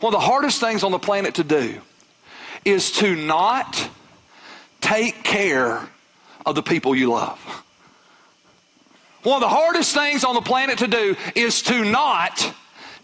One 0.00 0.12
of 0.14 0.20
the 0.20 0.26
hardest 0.26 0.60
things 0.60 0.84
on 0.84 0.92
the 0.92 0.98
planet 0.98 1.36
to 1.36 1.44
do 1.44 1.80
is 2.66 2.92
to 2.98 3.16
not 3.16 3.88
take 4.82 5.24
care 5.24 5.88
of 6.46 6.54
the 6.54 6.62
people 6.62 6.94
you 6.94 7.10
love. 7.10 7.38
One 9.24 9.42
of 9.42 9.50
the 9.50 9.54
hardest 9.54 9.92
things 9.92 10.22
on 10.22 10.34
the 10.34 10.40
planet 10.40 10.78
to 10.78 10.86
do 10.86 11.16
is 11.34 11.60
to 11.62 11.84
not 11.84 12.54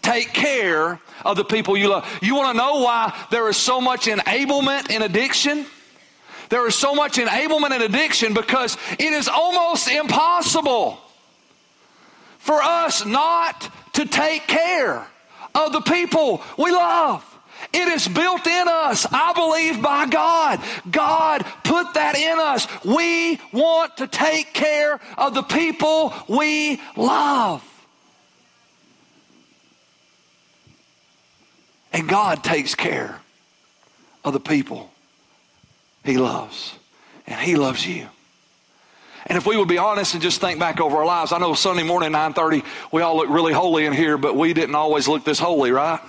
take 0.02 0.32
care 0.32 1.00
of 1.24 1.36
the 1.36 1.44
people 1.44 1.76
you 1.76 1.88
love. 1.88 2.08
You 2.22 2.36
want 2.36 2.52
to 2.52 2.56
know 2.56 2.80
why 2.80 3.12
there 3.30 3.48
is 3.48 3.56
so 3.56 3.80
much 3.80 4.06
enablement 4.06 4.90
in 4.90 5.02
addiction? 5.02 5.66
There 6.48 6.66
is 6.68 6.76
so 6.76 6.94
much 6.94 7.16
enablement 7.16 7.74
in 7.74 7.82
addiction 7.82 8.34
because 8.34 8.76
it 8.92 9.12
is 9.12 9.26
almost 9.26 9.88
impossible 9.88 10.98
for 12.38 12.62
us 12.62 13.04
not 13.04 13.68
to 13.94 14.06
take 14.06 14.46
care 14.46 15.06
of 15.54 15.72
the 15.72 15.80
people 15.80 16.42
we 16.56 16.70
love. 16.70 17.31
It 17.72 17.88
is 17.88 18.06
built 18.06 18.46
in 18.46 18.68
us, 18.68 19.06
I 19.10 19.32
believe, 19.32 19.82
by 19.82 20.06
God. 20.06 20.60
God 20.90 21.44
put 21.64 21.94
that 21.94 22.16
in 22.16 22.38
us. 22.38 22.66
We 22.84 23.40
want 23.52 23.96
to 23.96 24.06
take 24.06 24.52
care 24.52 25.00
of 25.16 25.34
the 25.34 25.42
people 25.42 26.12
we 26.28 26.80
love. 26.96 27.66
And 31.94 32.08
God 32.08 32.44
takes 32.44 32.74
care 32.74 33.20
of 34.24 34.32
the 34.32 34.40
people 34.40 34.90
He 36.04 36.18
loves. 36.18 36.74
And 37.26 37.40
He 37.40 37.56
loves 37.56 37.86
you. 37.86 38.08
And 39.26 39.38
if 39.38 39.46
we 39.46 39.56
would 39.56 39.68
be 39.68 39.78
honest 39.78 40.14
and 40.14 40.22
just 40.22 40.40
think 40.40 40.58
back 40.58 40.80
over 40.80 40.98
our 40.98 41.06
lives, 41.06 41.32
I 41.32 41.38
know 41.38 41.54
Sunday 41.54 41.84
morning, 41.84 42.10
9.30, 42.10 42.64
we 42.90 43.02
all 43.02 43.16
look 43.16 43.30
really 43.30 43.52
holy 43.52 43.86
in 43.86 43.92
here, 43.92 44.18
but 44.18 44.36
we 44.36 44.52
didn't 44.52 44.74
always 44.74 45.06
look 45.06 45.24
this 45.24 45.38
holy, 45.38 45.70
right? 45.70 46.00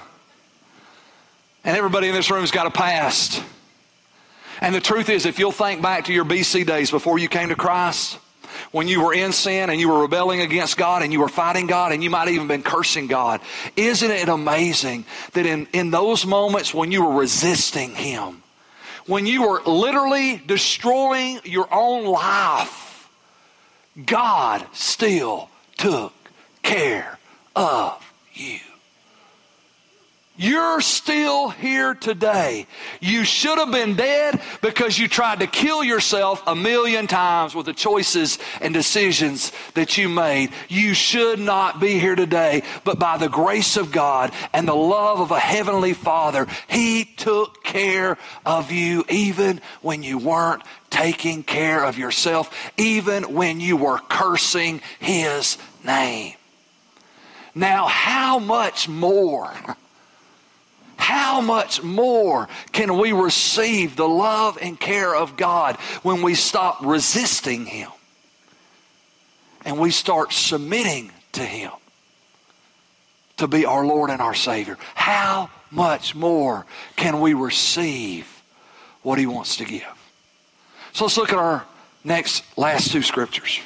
And 1.64 1.78
everybody 1.78 2.10
in 2.10 2.16
this 2.16 2.30
room's 2.30 2.52
got 2.52 2.68
a 2.68 2.72
past. 2.72 3.42
And 4.62 4.76
the 4.76 4.82
truth 4.82 5.10
is, 5.10 5.26
if 5.26 5.40
you'll 5.40 5.52
think 5.52 5.82
back 5.82 6.06
to 6.06 6.14
your 6.14 6.26
BC 6.26 6.66
days 6.66 6.92
before 6.92 7.20
you 7.20 7.28
came 7.28 7.50
to 7.50 7.56
Christ, 7.56 8.20
when 8.72 8.88
you 8.88 9.04
were 9.04 9.14
in 9.14 9.32
sin 9.32 9.70
and 9.70 9.80
you 9.80 9.90
were 9.90 10.02
rebelling 10.02 10.42
against 10.42 10.78
God 10.78 11.04
and 11.04 11.14
you 11.14 11.20
were 11.20 11.30
fighting 11.30 11.68
God 11.68 11.92
and 11.92 12.04
you 12.04 12.10
might 12.10 12.28
even 12.28 12.48
been 12.48 12.64
cursing 12.64 13.08
God, 13.08 13.42
isn't 13.76 14.12
it 14.12 14.30
amazing 14.30 15.06
that 15.34 15.46
in, 15.46 15.68
in 15.74 15.92
those 15.92 16.26
moments 16.26 16.74
when 16.74 16.92
you 16.92 17.06
were 17.06 17.20
resisting 17.20 17.92
Him, 17.92 18.44
when 19.06 19.26
you 19.26 19.48
were 19.48 19.62
literally 19.64 20.42
destroying 20.46 21.40
your 21.44 21.68
own 21.72 22.06
life, 22.06 23.10
God 24.06 24.66
still 24.74 25.50
took 25.78 26.14
care 26.62 27.20
of 27.56 28.14
you. 28.34 28.60
You're 30.44 30.82
still 30.82 31.52
here 31.52 31.94
today. 31.94 32.68
You 33.00 33.24
should 33.24 33.58
have 33.60 33.72
been 33.72 33.96
dead 33.96 34.42
because 34.60 35.00
you 35.00 35.08
tried 35.08 35.40
to 35.40 35.48
kill 35.48 35.86
yourself 35.86 36.44
a 36.46 36.54
million 36.54 37.08
times 37.08 37.56
with 37.56 37.66
the 37.66 37.74
choices 37.74 38.40
and 38.60 38.74
decisions 38.74 39.54
that 39.76 39.98
you 39.98 40.10
made. 40.10 40.50
You 40.68 40.96
should 40.96 41.40
not 41.40 41.80
be 41.80 41.98
here 41.98 42.18
today, 42.18 42.64
but 42.84 43.00
by 43.00 43.16
the 43.16 43.30
grace 43.30 43.78
of 43.78 43.94
God 43.94 44.34
and 44.52 44.68
the 44.68 44.76
love 44.76 45.22
of 45.22 45.32
a 45.32 45.40
heavenly 45.40 45.94
Father, 45.94 46.46
He 46.68 47.06
took 47.06 47.64
care 47.64 48.18
of 48.46 48.70
you 48.70 49.06
even 49.08 49.62
when 49.82 50.04
you 50.04 50.18
weren't 50.18 50.64
taking 50.90 51.44
care 51.44 51.86
of 51.86 51.98
yourself, 51.98 52.54
even 52.76 53.34
when 53.34 53.62
you 53.62 53.78
were 53.78 54.00
cursing 54.10 54.82
His 55.00 55.58
name. 55.86 56.34
Now, 57.56 57.88
how 57.88 58.40
much 58.40 58.90
more? 58.90 59.54
How 60.98 61.42
much 61.42 61.82
more 61.84 62.48
can 62.72 62.98
we 62.98 63.12
receive 63.12 63.96
the 63.96 64.08
love 64.08 64.58
and 64.62 64.80
care 64.80 65.16
of 65.16 65.36
God 65.36 65.78
when 66.04 66.22
we 66.22 66.36
stop 66.36 66.80
resisting 66.84 67.66
Him 67.66 67.90
and 69.66 69.80
we 69.80 69.92
start 69.92 70.34
submitting 70.34 71.12
to 71.34 71.44
Him 71.44 71.72
to 73.38 73.48
be 73.48 73.66
our 73.66 73.86
Lord 73.86 74.10
and 74.10 74.22
our 74.22 74.36
Savior? 74.36 74.78
How 74.96 75.50
much 75.72 76.16
more 76.16 76.66
can 76.96 77.20
we 77.20 77.34
receive 77.34 78.42
what 79.02 79.18
He 79.20 79.26
wants 79.26 79.58
to 79.58 79.66
give? 79.66 79.84
So 80.94 81.06
let's 81.06 81.18
look 81.18 81.34
at 81.34 81.40
our 81.40 81.66
next 82.04 82.44
last 82.58 82.92
two 82.92 83.02
scriptures. 83.02 83.60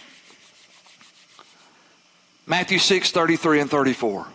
Matthew 2.46 2.80
6, 2.80 3.12
33 3.12 3.60
and 3.60 3.70
34. 3.70 4.28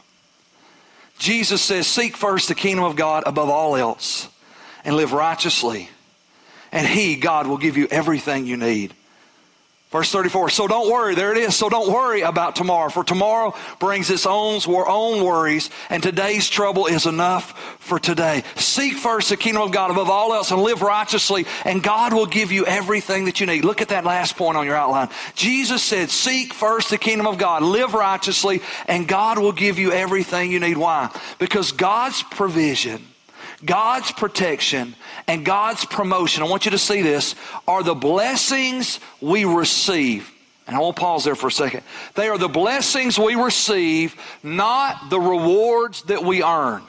Jesus 1.22 1.62
says, 1.62 1.86
Seek 1.86 2.16
first 2.16 2.48
the 2.48 2.54
kingdom 2.56 2.84
of 2.84 2.96
God 2.96 3.22
above 3.26 3.48
all 3.48 3.76
else 3.76 4.28
and 4.84 4.96
live 4.96 5.12
righteously, 5.12 5.88
and 6.72 6.84
He, 6.84 7.14
God, 7.14 7.46
will 7.46 7.58
give 7.58 7.76
you 7.76 7.86
everything 7.92 8.44
you 8.44 8.56
need. 8.56 8.92
Verse 9.92 10.10
34. 10.10 10.48
So 10.48 10.66
don't 10.66 10.90
worry. 10.90 11.14
There 11.14 11.32
it 11.32 11.38
is. 11.38 11.54
So 11.54 11.68
don't 11.68 11.92
worry 11.92 12.22
about 12.22 12.56
tomorrow, 12.56 12.88
for 12.88 13.04
tomorrow 13.04 13.54
brings 13.78 14.08
its 14.08 14.24
own, 14.24 14.58
own 14.66 15.22
worries, 15.22 15.68
and 15.90 16.02
today's 16.02 16.48
trouble 16.48 16.86
is 16.86 17.04
enough 17.04 17.76
for 17.78 17.98
today. 17.98 18.42
Seek 18.56 18.94
first 18.94 19.28
the 19.28 19.36
kingdom 19.36 19.62
of 19.62 19.70
God 19.70 19.90
above 19.90 20.08
all 20.08 20.32
else 20.32 20.50
and 20.50 20.62
live 20.62 20.80
righteously, 20.80 21.44
and 21.66 21.82
God 21.82 22.14
will 22.14 22.24
give 22.24 22.50
you 22.52 22.64
everything 22.64 23.26
that 23.26 23.38
you 23.38 23.46
need. 23.46 23.66
Look 23.66 23.82
at 23.82 23.90
that 23.90 24.06
last 24.06 24.38
point 24.38 24.56
on 24.56 24.64
your 24.64 24.76
outline. 24.76 25.10
Jesus 25.34 25.82
said, 25.82 26.08
Seek 26.08 26.54
first 26.54 26.88
the 26.88 26.96
kingdom 26.96 27.26
of 27.26 27.36
God, 27.36 27.62
live 27.62 27.92
righteously, 27.92 28.62
and 28.88 29.06
God 29.06 29.38
will 29.38 29.52
give 29.52 29.78
you 29.78 29.92
everything 29.92 30.50
you 30.50 30.60
need. 30.60 30.78
Why? 30.78 31.14
Because 31.38 31.70
God's 31.70 32.22
provision 32.22 33.06
God's 33.64 34.10
protection 34.10 34.96
and 35.32 35.46
God's 35.46 35.86
promotion, 35.86 36.42
I 36.42 36.46
want 36.46 36.66
you 36.66 36.72
to 36.72 36.78
see 36.78 37.00
this, 37.00 37.34
are 37.66 37.82
the 37.82 37.94
blessings 37.94 39.00
we 39.18 39.46
receive. 39.46 40.30
And 40.66 40.76
I 40.76 40.78
will 40.78 40.92
pause 40.92 41.24
there 41.24 41.34
for 41.34 41.46
a 41.46 41.50
second. 41.50 41.84
They 42.14 42.28
are 42.28 42.36
the 42.36 42.50
blessings 42.50 43.18
we 43.18 43.34
receive, 43.34 44.14
not 44.42 45.08
the 45.08 45.18
rewards 45.18 46.02
that 46.02 46.22
we 46.22 46.42
earn. 46.42 46.82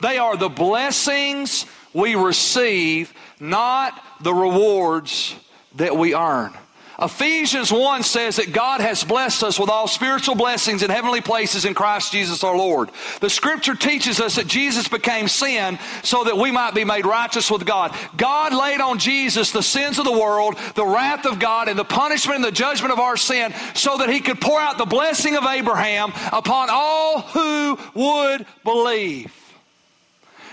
They 0.00 0.18
are 0.18 0.36
the 0.36 0.48
blessings 0.48 1.64
we 1.94 2.16
receive, 2.16 3.14
not 3.38 4.02
the 4.20 4.34
rewards 4.34 5.36
that 5.76 5.96
we 5.96 6.16
earn. 6.16 6.52
Ephesians 7.00 7.70
1 7.70 8.02
says 8.02 8.36
that 8.36 8.52
God 8.52 8.80
has 8.80 9.04
blessed 9.04 9.44
us 9.44 9.58
with 9.58 9.70
all 9.70 9.86
spiritual 9.86 10.34
blessings 10.34 10.82
in 10.82 10.90
heavenly 10.90 11.20
places 11.20 11.64
in 11.64 11.72
Christ 11.72 12.10
Jesus 12.10 12.42
our 12.42 12.56
Lord. 12.56 12.90
The 13.20 13.30
scripture 13.30 13.76
teaches 13.76 14.18
us 14.18 14.34
that 14.34 14.48
Jesus 14.48 14.88
became 14.88 15.28
sin 15.28 15.78
so 16.02 16.24
that 16.24 16.36
we 16.36 16.50
might 16.50 16.74
be 16.74 16.84
made 16.84 17.06
righteous 17.06 17.52
with 17.52 17.64
God. 17.64 17.94
God 18.16 18.52
laid 18.52 18.80
on 18.80 18.98
Jesus 18.98 19.52
the 19.52 19.62
sins 19.62 20.00
of 20.00 20.06
the 20.06 20.18
world, 20.18 20.58
the 20.74 20.86
wrath 20.86 21.24
of 21.24 21.38
God, 21.38 21.68
and 21.68 21.78
the 21.78 21.84
punishment 21.84 22.36
and 22.36 22.44
the 22.44 22.50
judgment 22.50 22.92
of 22.92 22.98
our 22.98 23.16
sin 23.16 23.54
so 23.74 23.98
that 23.98 24.08
he 24.08 24.18
could 24.18 24.40
pour 24.40 24.60
out 24.60 24.76
the 24.76 24.84
blessing 24.84 25.36
of 25.36 25.44
Abraham 25.44 26.12
upon 26.32 26.68
all 26.68 27.20
who 27.20 27.78
would 27.94 28.44
believe. 28.64 29.37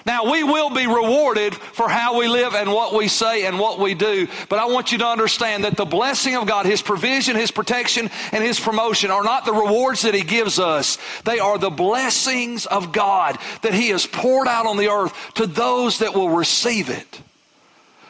Now, 0.06 0.32
we 0.32 0.44
will 0.44 0.70
be 0.70 0.86
rewarded 0.86 1.56
for 1.56 1.90
how 1.90 2.20
we 2.20 2.28
live 2.28 2.54
and 2.54 2.72
what 2.72 2.94
we 2.94 3.08
say 3.08 3.46
and 3.48 3.58
what 3.58 3.80
we 3.80 3.96
do, 3.96 4.28
but 4.50 4.60
I 4.60 4.66
want 4.66 4.92
you 4.92 5.00
to 5.00 5.08
understand 5.08 5.64
that 5.64 5.78
the 5.78 5.86
blessing 5.86 6.36
of 6.36 6.46
God, 6.46 6.68
His 6.68 6.84
provision, 6.84 7.36
His 7.36 7.50
protection, 7.50 8.12
and 8.32 8.44
His 8.44 8.60
promotion 8.60 9.10
are 9.10 9.24
not 9.24 9.46
the 9.46 9.54
rewards 9.54 10.04
that 10.04 10.14
He 10.14 10.22
gives 10.22 10.60
us. 10.60 11.00
They 11.24 11.40
are 11.40 11.58
the 11.58 11.72
blessings 11.72 12.68
of 12.68 12.92
God 12.92 13.40
that 13.64 13.74
He 13.74 13.90
has 13.90 14.06
poured 14.06 14.48
out 14.48 14.68
on 14.68 14.78
the 14.78 14.90
earth 14.90 15.34
to 15.36 15.48
those 15.48 15.98
that 16.00 16.14
will 16.14 16.30
receive 16.30 16.92
it 16.92 17.22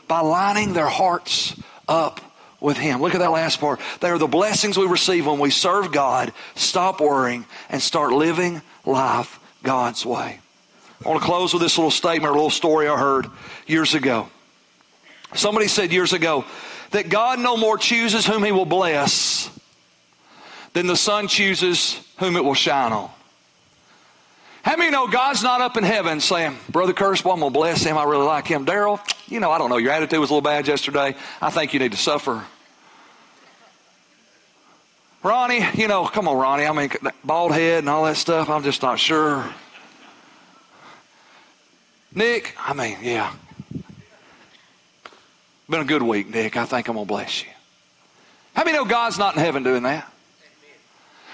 by 0.10 0.20
lining 0.20 0.74
their 0.74 0.90
hearts 0.90 1.56
up 1.88 2.20
with 2.60 2.76
Him. 2.76 3.02
Look 3.02 3.16
at 3.16 3.20
that 3.20 3.32
last 3.32 3.62
part. 3.62 3.80
They 4.02 4.10
are 4.10 4.18
the 4.18 4.28
blessings 4.28 4.78
we 4.78 4.86
receive 4.86 5.28
when 5.28 5.40
we 5.40 5.50
serve 5.50 5.94
God, 5.94 6.34
stop 6.56 7.00
worrying, 7.00 7.46
and 7.70 7.82
start 7.82 8.12
living 8.12 8.62
life 8.84 9.40
God's 9.64 10.06
way. 10.06 10.42
I 11.06 11.10
want 11.10 11.22
to 11.22 11.26
close 11.26 11.54
with 11.54 11.62
this 11.62 11.78
little 11.78 11.92
statement, 11.92 12.32
a 12.32 12.34
little 12.34 12.50
story 12.50 12.88
I 12.88 12.98
heard 12.98 13.28
years 13.68 13.94
ago. 13.94 14.28
Somebody 15.36 15.68
said 15.68 15.92
years 15.94 16.14
ago 16.14 16.46
that 16.92 17.10
God 17.10 17.40
no 17.40 17.58
more 17.58 17.78
chooses 17.78 18.26
whom 18.26 18.44
he 18.44 18.52
will 18.52 18.66
bless 18.66 19.52
than 20.74 20.88
the 20.88 20.96
sun 20.96 21.28
chooses 21.28 22.00
whom 22.18 22.36
it 22.36 22.44
will 22.44 22.56
shine 22.56 22.92
on. 22.92 23.12
How 24.64 24.78
many 24.78 24.90
know 24.90 25.08
God's 25.08 25.44
not 25.44 25.62
up 25.62 25.78
in 25.78 25.84
heaven 25.84 26.20
saying, 26.20 26.58
Brother 26.70 26.94
Curse, 26.94 27.24
well, 27.24 27.36
I'm 27.36 27.40
going 27.40 27.54
to 27.54 27.60
bless 27.60 27.84
him. 27.84 28.00
I 28.00 28.04
really 28.06 28.26
like 28.26 28.48
him. 28.48 28.66
Daryl, 28.66 29.00
you 29.28 29.40
know, 29.40 29.52
I 29.52 29.60
don't 29.60 29.70
know. 29.70 29.78
Your 29.78 29.92
attitude 29.92 30.20
was 30.20 30.32
a 30.32 30.34
little 30.34 30.42
bad 30.42 30.68
yesterday. 30.68 31.16
I 31.40 31.52
think 31.52 31.74
you 31.76 31.80
need 31.80 31.92
to 31.92 32.00
suffer. 32.00 32.44
Ronnie, 35.22 35.64
you 35.76 35.88
know, 35.88 36.08
come 36.08 36.28
on, 36.28 36.36
Ronnie. 36.36 36.66
I 36.66 36.72
mean, 36.72 36.90
bald 37.24 37.52
head 37.52 37.80
and 37.80 37.90
all 37.90 38.06
that 38.06 38.18
stuff. 38.18 38.50
I'm 38.50 38.64
just 38.64 38.82
not 38.82 39.00
sure. 39.00 39.48
Nick, 42.16 42.56
I 42.58 42.74
mean, 42.74 42.98
yeah. 43.02 43.34
Been 45.70 45.82
a 45.82 45.86
good 45.86 46.02
week, 46.02 46.30
Nick. 46.30 46.56
I 46.56 46.66
think 46.66 46.88
I'm 46.88 46.96
going 46.96 47.06
to 47.06 47.14
bless 47.14 47.44
you. 47.44 47.50
How 48.56 48.64
many 48.64 48.78
know 48.78 48.86
God's 48.86 49.18
not 49.18 49.36
in 49.36 49.42
heaven 49.42 49.64
doing 49.64 49.84
that? 49.84 50.10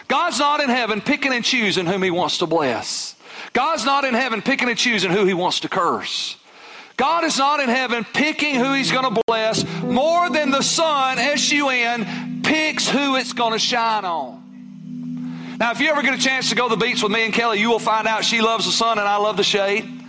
God's 0.07 0.39
not 0.39 0.59
in 0.59 0.69
heaven 0.69 0.99
picking 0.99 1.33
and 1.33 1.45
choosing 1.45 1.85
whom 1.85 2.01
He 2.01 2.09
wants 2.09 2.39
to 2.39 2.47
bless. 2.47 3.15
God's 3.53 3.85
not 3.85 4.05
in 4.05 4.13
heaven 4.13 4.41
picking 4.41 4.69
and 4.69 4.77
choosing 4.77 5.11
who 5.11 5.25
He 5.25 5.33
wants 5.33 5.59
to 5.61 5.69
curse. 5.69 6.35
God 6.97 7.23
is 7.23 7.37
not 7.37 7.59
in 7.59 7.69
heaven 7.69 8.05
picking 8.13 8.55
who 8.55 8.73
He's 8.73 8.91
going 8.91 9.13
to 9.13 9.21
bless 9.27 9.63
more 9.83 10.29
than 10.29 10.49
the 10.49 10.61
sun, 10.61 11.19
S 11.19 11.51
U 11.51 11.69
N, 11.69 12.41
picks 12.43 12.89
who 12.89 13.15
it's 13.15 13.33
going 13.33 13.53
to 13.53 13.59
shine 13.59 14.03
on. 14.03 15.57
Now, 15.59 15.71
if 15.71 15.79
you 15.79 15.89
ever 15.89 16.01
get 16.01 16.15
a 16.15 16.17
chance 16.17 16.49
to 16.49 16.55
go 16.55 16.67
to 16.67 16.75
the 16.75 16.83
beach 16.83 17.03
with 17.03 17.11
me 17.11 17.23
and 17.23 17.33
Kelly, 17.33 17.59
you 17.59 17.69
will 17.69 17.79
find 17.79 18.07
out 18.07 18.25
she 18.25 18.41
loves 18.41 18.65
the 18.65 18.71
sun 18.71 18.97
and 18.97 19.07
I 19.07 19.17
love 19.17 19.37
the 19.37 19.43
shade. 19.43 20.00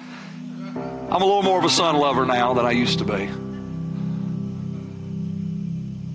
I'm 1.13 1.21
a 1.21 1.27
little 1.27 1.43
more 1.43 1.59
of 1.59 1.65
a 1.67 1.69
sun 1.69 1.97
lover 1.97 2.25
now 2.25 2.55
than 2.55 2.65
I 2.65 2.71
used 2.71 3.01
to 3.01 3.05
be. 3.05 3.29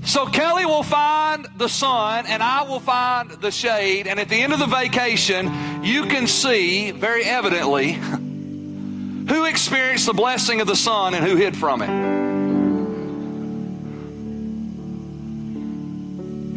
So 0.08 0.26
Kelly 0.26 0.66
will 0.66 0.82
find 0.82 1.48
the 1.56 1.70
sun 1.70 2.26
and 2.26 2.42
I 2.42 2.64
will 2.64 2.80
find 2.80 3.30
the 3.30 3.52
shade. 3.52 4.08
And 4.08 4.20
at 4.20 4.28
the 4.28 4.42
end 4.42 4.54
of 4.54 4.60
the 4.60 4.66
vacation, 4.66 5.84
you 5.84 6.08
can 6.08 6.26
see 6.26 6.90
very 6.90 7.26
evidently 7.26 7.94
who 7.94 9.46
experienced 9.46 10.08
the 10.08 10.14
blessing 10.14 10.62
of 10.62 10.68
the 10.68 10.76
sun 10.76 11.14
and 11.14 11.24
who 11.24 11.36
hid 11.36 11.56
from 11.56 11.84
it. 11.84 11.90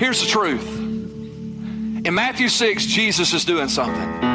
Here's 0.01 0.23
the 0.23 0.29
truth. 0.29 0.79
In 0.79 2.15
Matthew 2.15 2.49
6, 2.49 2.87
Jesus 2.87 3.35
is 3.35 3.45
doing 3.45 3.69
something. 3.69 4.30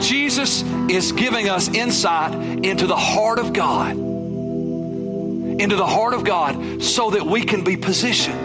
Jesus 0.00 0.62
is 0.88 1.12
giving 1.12 1.48
us 1.48 1.68
insight 1.68 2.32
into 2.64 2.86
the 2.86 2.96
heart 2.96 3.38
of 3.38 3.52
God, 3.52 3.92
into 3.92 5.76
the 5.76 5.86
heart 5.86 6.14
of 6.14 6.24
God, 6.24 6.82
so 6.82 7.10
that 7.10 7.26
we 7.26 7.42
can 7.44 7.64
be 7.64 7.76
positioned 7.76 8.38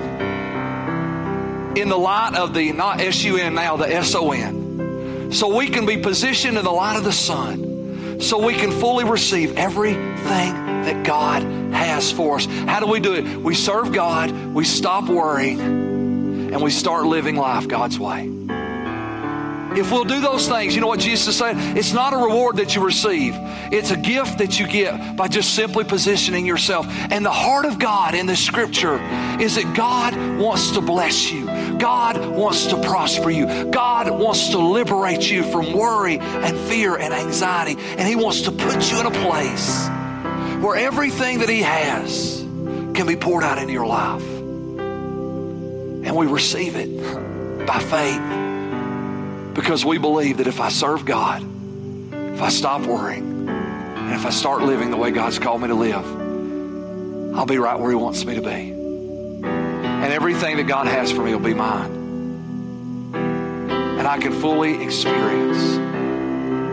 in 1.77 1.89
the 1.89 1.97
light 1.97 2.35
of 2.35 2.53
the, 2.53 2.71
not 2.71 3.01
S 3.01 3.23
U 3.23 3.37
N 3.37 3.55
now, 3.55 3.77
the 3.77 3.87
S 3.87 4.15
O 4.15 4.31
N. 4.31 5.31
So 5.31 5.55
we 5.55 5.67
can 5.69 5.85
be 5.85 5.97
positioned 5.97 6.57
in 6.57 6.63
the 6.63 6.71
light 6.71 6.97
of 6.97 7.03
the 7.03 7.11
Son, 7.11 8.19
so 8.19 8.43
we 8.45 8.53
can 8.53 8.71
fully 8.71 9.05
receive 9.05 9.57
everything 9.57 10.53
that 10.83 11.03
God 11.03 11.41
has 11.73 12.11
for 12.11 12.35
us. 12.37 12.45
How 12.45 12.79
do 12.79 12.87
we 12.87 12.99
do 12.99 13.15
it? 13.15 13.37
We 13.37 13.55
serve 13.55 13.91
God, 13.91 14.31
we 14.53 14.63
stop 14.63 15.09
worrying, 15.09 15.59
and 15.59 16.61
we 16.61 16.69
start 16.69 17.05
living 17.05 17.35
life 17.35 17.67
God's 17.67 17.97
way. 17.97 18.29
If 19.75 19.91
we'll 19.91 20.03
do 20.03 20.21
those 20.21 20.47
things, 20.47 20.75
you 20.75 20.81
know 20.81 20.87
what 20.87 20.99
Jesus 20.99 21.29
is 21.29 21.37
saying? 21.37 21.77
It's 21.77 21.93
not 21.93 22.13
a 22.13 22.17
reward 22.17 22.57
that 22.57 22.75
you 22.75 22.85
receive, 22.85 23.33
it's 23.71 23.91
a 23.91 23.97
gift 23.97 24.37
that 24.37 24.59
you 24.59 24.67
get 24.67 25.15
by 25.15 25.27
just 25.27 25.55
simply 25.55 25.83
positioning 25.83 26.45
yourself. 26.45 26.85
And 26.87 27.25
the 27.25 27.31
heart 27.31 27.65
of 27.65 27.79
God 27.79 28.13
in 28.13 28.27
the 28.27 28.35
scripture 28.35 28.99
is 29.39 29.55
that 29.55 29.75
God 29.75 30.15
wants 30.39 30.71
to 30.71 30.81
bless 30.81 31.31
you, 31.31 31.45
God 31.79 32.17
wants 32.35 32.67
to 32.67 32.81
prosper 32.81 33.31
you, 33.31 33.71
God 33.71 34.09
wants 34.11 34.49
to 34.49 34.59
liberate 34.59 35.29
you 35.29 35.43
from 35.43 35.73
worry 35.73 36.19
and 36.19 36.57
fear 36.69 36.95
and 36.95 37.13
anxiety. 37.13 37.75
And 37.97 38.07
He 38.07 38.15
wants 38.15 38.41
to 38.43 38.51
put 38.51 38.91
you 38.91 38.99
in 38.99 39.07
a 39.07 39.11
place 39.11 39.87
where 40.63 40.75
everything 40.75 41.39
that 41.39 41.49
He 41.49 41.61
has 41.63 42.41
can 42.93 43.07
be 43.07 43.15
poured 43.15 43.43
out 43.43 43.57
into 43.57 43.73
your 43.73 43.87
life. 43.87 44.23
And 46.05 46.15
we 46.15 46.27
receive 46.27 46.75
it 46.75 47.65
by 47.65 47.79
faith 47.79 48.42
because 49.53 49.85
we 49.85 49.97
believe 49.97 50.37
that 50.37 50.47
if 50.47 50.59
I 50.59 50.69
serve 50.69 51.05
God, 51.05 51.43
if 52.13 52.41
I 52.41 52.49
stop 52.49 52.81
worrying, 52.81 53.47
and 53.47 54.13
if 54.13 54.25
I 54.25 54.31
start 54.31 54.63
living 54.63 54.91
the 54.91 54.97
way 54.97 55.11
God's 55.11 55.39
called 55.39 55.61
me 55.61 55.67
to 55.67 55.75
live, 55.75 57.35
I'll 57.35 57.45
be 57.45 57.57
right 57.57 57.79
where 57.79 57.89
He 57.89 57.95
wants 57.95 58.25
me 58.25 58.35
to 58.35 58.41
be. 58.41 58.71
And 58.73 60.11
everything 60.11 60.57
that 60.57 60.67
God 60.67 60.87
has 60.87 61.11
for 61.11 61.23
me 61.23 61.33
will 61.33 61.39
be 61.39 61.53
mine. 61.53 61.91
And 63.13 64.07
I 64.07 64.17
can 64.17 64.33
fully 64.33 64.83
experience 64.83 65.57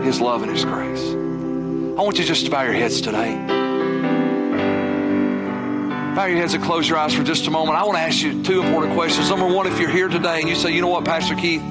His 0.05 0.19
love 0.19 0.41
and 0.43 0.51
His 0.51 0.65
grace. 0.65 1.01
I 1.01 2.03
want 2.03 2.17
you 2.19 2.25
just 2.25 2.45
to 2.45 2.51
bow 2.51 2.63
your 2.63 2.73
heads 2.73 2.99
today. 2.99 3.35
Bow 6.15 6.25
your 6.25 6.37
heads 6.37 6.53
and 6.53 6.63
close 6.63 6.89
your 6.89 6.97
eyes 6.97 7.13
for 7.13 7.23
just 7.23 7.47
a 7.47 7.51
moment. 7.51 7.77
I 7.77 7.83
want 7.83 7.97
to 7.97 8.01
ask 8.01 8.21
you 8.21 8.43
two 8.43 8.61
important 8.61 8.95
questions. 8.95 9.29
Number 9.29 9.47
one, 9.47 9.65
if 9.67 9.79
you're 9.79 9.89
here 9.89 10.09
today 10.09 10.41
and 10.41 10.49
you 10.49 10.55
say, 10.55 10.73
you 10.73 10.81
know 10.81 10.89
what, 10.89 11.05
Pastor 11.05 11.35
Keith, 11.35 11.63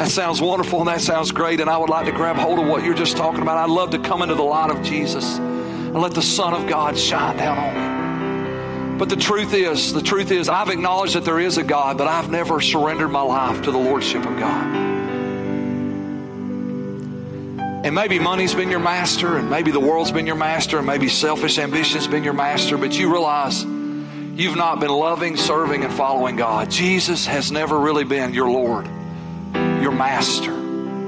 that 0.00 0.08
sounds 0.08 0.40
wonderful 0.40 0.78
and 0.78 0.88
that 0.88 1.02
sounds 1.02 1.30
great, 1.30 1.60
and 1.60 1.68
I 1.68 1.76
would 1.76 1.90
like 1.90 2.06
to 2.06 2.12
grab 2.12 2.36
hold 2.36 2.58
of 2.58 2.66
what 2.66 2.82
you're 2.82 2.94
just 2.94 3.18
talking 3.18 3.42
about. 3.42 3.58
I'd 3.58 3.68
love 3.68 3.90
to 3.90 3.98
come 3.98 4.22
into 4.22 4.34
the 4.34 4.42
light 4.42 4.70
of 4.70 4.82
Jesus 4.82 5.36
and 5.36 5.94
let 6.00 6.14
the 6.14 6.22
Son 6.22 6.54
of 6.54 6.66
God 6.66 6.96
shine 6.96 7.36
down 7.36 7.58
on 7.58 8.92
me. 8.92 8.98
But 8.98 9.10
the 9.10 9.16
truth 9.16 9.52
is, 9.52 9.92
the 9.92 10.00
truth 10.00 10.30
is, 10.30 10.48
I've 10.48 10.70
acknowledged 10.70 11.16
that 11.16 11.26
there 11.26 11.38
is 11.38 11.58
a 11.58 11.62
God, 11.62 11.98
but 11.98 12.08
I've 12.08 12.30
never 12.30 12.62
surrendered 12.62 13.10
my 13.10 13.20
life 13.20 13.60
to 13.64 13.70
the 13.70 13.76
Lordship 13.76 14.24
of 14.24 14.38
God. 14.38 14.74
And 17.84 17.94
maybe 17.94 18.18
money's 18.18 18.54
been 18.54 18.70
your 18.70 18.80
master, 18.80 19.36
and 19.36 19.50
maybe 19.50 19.70
the 19.70 19.80
world's 19.80 20.12
been 20.12 20.26
your 20.26 20.34
master, 20.34 20.78
and 20.78 20.86
maybe 20.86 21.08
selfish 21.08 21.58
ambition's 21.58 22.06
been 22.06 22.24
your 22.24 22.32
master, 22.32 22.78
but 22.78 22.98
you 22.98 23.12
realize 23.12 23.64
you've 23.64 24.56
not 24.56 24.80
been 24.80 24.92
loving, 24.92 25.36
serving, 25.36 25.84
and 25.84 25.92
following 25.92 26.36
God. 26.36 26.70
Jesus 26.70 27.26
has 27.26 27.52
never 27.52 27.78
really 27.78 28.04
been 28.04 28.32
your 28.32 28.50
Lord 28.50 28.88
your 29.80 29.92
master, 29.92 30.52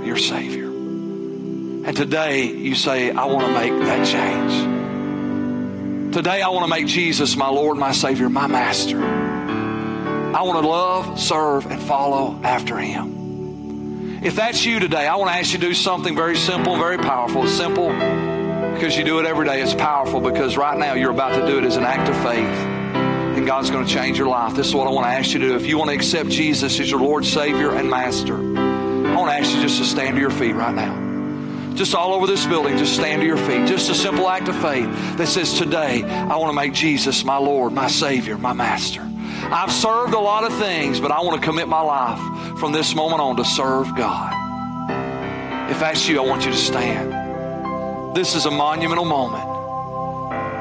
your 0.04 0.16
Savior. 0.16 0.66
And 0.66 1.96
today 1.96 2.46
you 2.46 2.74
say, 2.74 3.10
I 3.10 3.26
want 3.26 3.46
to 3.46 3.52
make 3.52 3.72
that 3.84 4.06
change. 4.06 6.14
Today 6.14 6.42
I 6.42 6.48
want 6.48 6.64
to 6.64 6.70
make 6.70 6.86
Jesus 6.86 7.36
my 7.36 7.48
Lord, 7.48 7.76
my 7.76 7.92
Savior, 7.92 8.28
my 8.28 8.46
master. 8.46 9.02
I 9.02 10.42
want 10.42 10.62
to 10.62 10.68
love, 10.68 11.20
serve, 11.20 11.66
and 11.66 11.82
follow 11.82 12.40
after 12.42 12.78
Him. 12.78 14.20
If 14.22 14.36
that's 14.36 14.64
you 14.64 14.78
today, 14.78 15.06
I 15.06 15.16
want 15.16 15.30
to 15.30 15.36
ask 15.36 15.52
you 15.52 15.58
to 15.58 15.66
do 15.66 15.74
something 15.74 16.14
very 16.14 16.36
simple 16.36 16.76
very 16.76 16.98
powerful. 16.98 17.44
It's 17.44 17.52
simple 17.52 17.88
because 17.88 18.96
you 18.96 19.04
do 19.04 19.18
it 19.18 19.26
every 19.26 19.46
day. 19.46 19.60
It's 19.60 19.74
powerful 19.74 20.20
because 20.20 20.56
right 20.56 20.78
now 20.78 20.94
you're 20.94 21.10
about 21.10 21.38
to 21.38 21.46
do 21.46 21.58
it 21.58 21.64
as 21.64 21.76
an 21.76 21.84
act 21.84 22.08
of 22.08 22.16
faith 22.22 22.82
and 23.42 23.46
God's 23.46 23.70
going 23.70 23.84
to 23.84 23.92
change 23.92 24.18
your 24.18 24.28
life. 24.28 24.54
This 24.54 24.68
is 24.68 24.74
what 24.74 24.86
I 24.86 24.90
want 24.90 25.06
to 25.06 25.10
ask 25.10 25.32
you 25.32 25.40
to 25.40 25.48
do. 25.48 25.56
If 25.56 25.66
you 25.66 25.76
want 25.76 25.90
to 25.90 25.96
accept 25.96 26.28
Jesus 26.28 26.78
as 26.78 26.90
your 26.90 27.00
Lord, 27.00 27.24
Savior, 27.24 27.74
and 27.74 27.90
Master, 27.90 28.36
I 29.12 29.16
want 29.16 29.30
to 29.30 29.36
ask 29.36 29.54
you 29.54 29.60
just 29.60 29.76
to 29.78 29.84
stand 29.84 30.14
to 30.16 30.20
your 30.22 30.30
feet 30.30 30.54
right 30.54 30.74
now. 30.74 31.74
Just 31.74 31.94
all 31.94 32.14
over 32.14 32.26
this 32.26 32.46
building, 32.46 32.78
just 32.78 32.94
stand 32.94 33.20
to 33.20 33.26
your 33.26 33.36
feet. 33.36 33.66
Just 33.66 33.90
a 33.90 33.94
simple 33.94 34.26
act 34.26 34.48
of 34.48 34.56
faith 34.56 34.88
that 35.18 35.26
says, 35.26 35.52
Today, 35.52 36.02
I 36.02 36.36
want 36.36 36.48
to 36.48 36.54
make 36.56 36.72
Jesus 36.72 37.22
my 37.22 37.36
Lord, 37.36 37.74
my 37.74 37.88
Savior, 37.88 38.38
my 38.38 38.54
Master. 38.54 39.02
I've 39.02 39.70
served 39.70 40.14
a 40.14 40.18
lot 40.18 40.44
of 40.44 40.56
things, 40.56 40.98
but 40.98 41.10
I 41.10 41.20
want 41.20 41.38
to 41.40 41.46
commit 41.46 41.68
my 41.68 41.82
life 41.82 42.58
from 42.58 42.72
this 42.72 42.94
moment 42.94 43.20
on 43.20 43.36
to 43.36 43.44
serve 43.44 43.94
God. 43.94 44.32
If 45.70 45.80
that's 45.80 46.08
you, 46.08 46.22
I 46.22 46.26
want 46.26 46.46
you 46.46 46.50
to 46.50 46.56
stand. 46.56 48.16
This 48.16 48.34
is 48.34 48.46
a 48.46 48.50
monumental 48.50 49.04
moment 49.04 49.44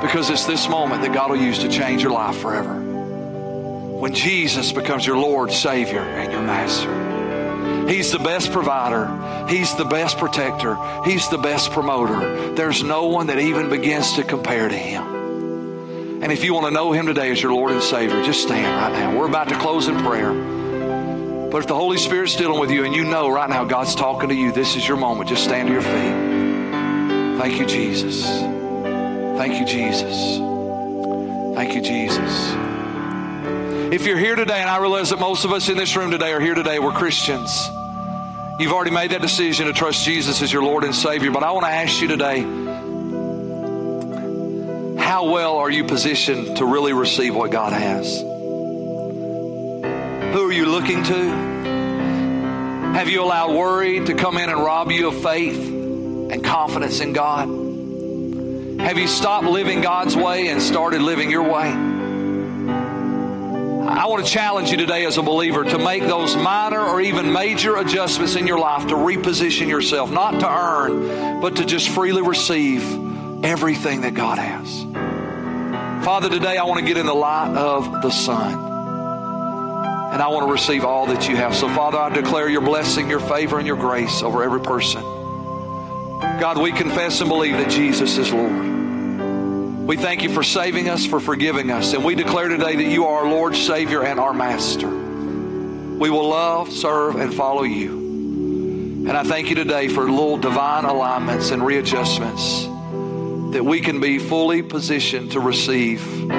because 0.02 0.30
it's 0.30 0.46
this 0.46 0.68
moment 0.68 1.04
that 1.04 1.14
God 1.14 1.30
will 1.30 1.42
use 1.42 1.60
to 1.60 1.70
change 1.70 2.02
your 2.04 2.12
life 2.12 2.38
forever. 2.38 2.74
When 2.74 4.14
Jesus 4.14 4.74
becomes 4.74 5.06
your 5.06 5.18
Lord, 5.18 5.54
Savior, 5.54 6.02
and 6.02 6.34
your 6.34 6.42
Master. 6.42 7.11
He's 7.88 8.12
the 8.12 8.20
best 8.20 8.52
provider. 8.52 9.48
He's 9.48 9.76
the 9.76 9.86
best 9.86 10.18
protector. 10.18 10.78
He's 11.04 11.28
the 11.30 11.38
best 11.38 11.72
promoter. 11.72 12.54
There's 12.54 12.84
no 12.84 13.08
one 13.08 13.28
that 13.28 13.40
even 13.40 13.70
begins 13.70 14.14
to 14.14 14.24
compare 14.24 14.68
to 14.68 14.78
Him. 14.78 16.24
And 16.24 16.32
if 16.32 16.44
you 16.44 16.54
want 16.54 16.68
to 16.68 16.72
know 16.72 16.92
Him 16.92 17.08
today 17.08 17.32
as 17.32 17.42
your 17.42 17.54
Lord 17.54 17.72
and 17.72 17.82
Savior, 17.82 18.24
just 18.24 18.44
stand 18.44 18.66
right 18.66 18.94
now. 18.94 19.18
We're 19.18 19.28
about 19.28 19.50
to 19.50 19.58
close 19.58 19.88
in 19.88 19.98
prayer. 20.00 20.32
But 21.52 21.58
if 21.58 21.68
the 21.68 21.76
Holy 21.76 21.98
Spirit's 21.98 22.36
dealing 22.36 22.60
with 22.60 22.72
you 22.72 22.86
and 22.86 22.96
you 22.96 23.04
know 23.04 23.30
right 23.30 23.50
now 23.50 23.66
God's 23.66 23.94
talking 23.94 24.30
to 24.30 24.36
you, 24.36 24.54
this 24.54 24.78
is 24.78 24.88
your 24.88 24.98
moment. 24.98 25.30
Just 25.30 25.44
stand 25.44 25.68
to 25.68 25.74
your 25.74 25.82
feet. 25.82 27.38
Thank 27.38 27.60
you, 27.60 27.66
Jesus. 27.66 28.24
Thank 28.26 29.60
you, 29.60 29.66
Jesus. 29.66 30.38
Thank 31.56 31.76
you, 31.76 31.82
Jesus. 31.82 32.71
If 33.92 34.08
you're 34.08 34.18
here 34.18 34.38
today, 34.38 34.62
and 34.62 34.70
I 34.70 34.78
realize 34.78 35.10
that 35.10 35.20
most 35.20 35.44
of 35.44 35.52
us 35.52 35.68
in 35.68 35.76
this 35.76 35.98
room 35.98 36.12
today 36.12 36.32
are 36.32 36.40
here 36.40 36.56
today, 36.56 36.80
we're 36.80 36.94
Christians. 36.94 37.70
You've 38.58 38.72
already 38.72 38.92
made 38.92 39.12
that 39.12 39.22
decision 39.22 39.68
to 39.68 39.74
trust 39.74 40.06
Jesus 40.06 40.42
as 40.42 40.54
your 40.54 40.64
Lord 40.64 40.86
and 40.86 40.96
Savior. 40.96 41.30
But 41.30 41.44
I 41.44 41.52
want 41.52 41.66
to 41.66 41.72
ask 41.72 42.02
you 42.02 42.08
today 42.08 42.40
how 44.98 45.30
well 45.30 45.58
are 45.58 45.70
you 45.70 45.84
positioned 45.84 46.56
to 46.56 46.66
really 46.66 46.94
receive 46.94 47.36
what 47.36 47.52
God 47.52 47.74
has? 47.74 48.22
Who 48.22 48.30
are 50.48 50.54
you 50.54 50.68
looking 50.68 51.04
to? 51.04 51.30
Have 52.94 53.10
you 53.10 53.22
allowed 53.22 53.58
worry 53.58 54.06
to 54.06 54.14
come 54.14 54.38
in 54.38 54.50
and 54.50 54.58
rob 54.58 54.90
you 54.90 55.10
of 55.10 55.22
faith 55.22 55.68
and 55.68 56.42
confidence 56.46 57.02
in 57.02 57.12
God? 57.12 57.50
Have 58.80 58.98
you 58.98 59.08
stopped 59.08 59.48
living 59.48 59.82
God's 59.82 60.16
way 60.16 60.48
and 60.48 60.62
started 60.62 61.02
living 61.02 61.30
your 61.30 61.44
way? 61.44 61.91
I 64.02 64.08
want 64.08 64.26
to 64.26 64.32
challenge 64.32 64.72
you 64.72 64.78
today 64.78 65.06
as 65.06 65.20
a 65.20 65.22
believer 65.22 65.64
to 65.64 65.78
make 65.78 66.02
those 66.02 66.36
minor 66.36 66.80
or 66.80 67.02
even 67.02 67.32
major 67.32 67.78
adjustments 67.78 68.36
in 68.36 68.48
your 68.48 68.58
life 68.58 68.88
to 68.88 68.96
reposition 68.96 69.68
yourself, 69.68 70.10
not 70.10 70.40
to 70.40 70.50
earn, 70.50 71.40
but 71.40 71.58
to 71.58 71.66
just 71.66 71.88
freely 71.88 72.24
receive 72.24 72.82
everything 73.46 74.02
that 74.02 74.16
God 74.16 74.40
has. 74.40 74.82
Father, 76.04 76.32
today 76.32 76.58
I 76.58 76.64
want 76.64 76.80
to 76.80 76.86
get 76.88 76.98
in 76.98 77.06
the 77.06 77.14
light 77.14 77.56
of 77.56 78.02
the 78.02 78.10
sun. 78.10 78.54
And 80.14 80.20
I 80.20 80.30
want 80.30 80.48
to 80.48 80.52
receive 80.52 80.84
all 80.84 81.06
that 81.06 81.30
you 81.30 81.36
have. 81.36 81.56
So, 81.56 81.70
Father, 81.70 82.00
I 82.00 82.10
declare 82.10 82.50
your 82.50 82.62
blessing, 82.62 83.08
your 83.08 83.20
favor, 83.20 83.60
and 83.60 83.68
your 83.68 83.78
grace 83.78 84.24
over 84.24 84.44
every 84.44 84.62
person. 84.62 85.04
God, 86.40 86.58
we 86.58 86.72
confess 86.72 87.22
and 87.22 87.30
believe 87.30 87.54
that 87.54 87.70
Jesus 87.70 88.18
is 88.18 88.34
Lord. 88.34 88.71
We 89.88 89.98
thank 89.98 90.24
you 90.24 90.30
for 90.30 90.44
saving 90.44 90.90
us, 90.90 91.06
for 91.06 91.20
forgiving 91.20 91.72
us, 91.72 91.94
and 91.94 92.06
we 92.06 92.16
declare 92.16 92.48
today 92.48 92.76
that 92.76 92.92
you 92.92 93.06
are 93.06 93.26
our 93.26 93.30
Lord, 93.30 93.56
Savior, 93.56 94.04
and 94.04 94.20
our 94.20 94.34
Master. 94.34 94.88
We 94.88 96.10
will 96.10 96.30
love, 96.30 96.72
serve, 96.72 97.16
and 97.16 97.34
follow 97.34 97.64
you. 97.64 98.02
And 99.08 99.12
I 99.12 99.24
thank 99.24 99.50
you 99.50 99.56
today 99.56 99.88
for 99.88 100.10
little 100.10 100.38
divine 100.38 100.86
alignments 100.86 101.50
and 101.52 101.66
readjustments 101.66 102.64
that 103.54 103.64
we 103.64 103.82
can 103.82 104.00
be 104.00 104.20
fully 104.20 104.62
positioned 104.62 105.32
to 105.32 105.40
receive 105.40 106.32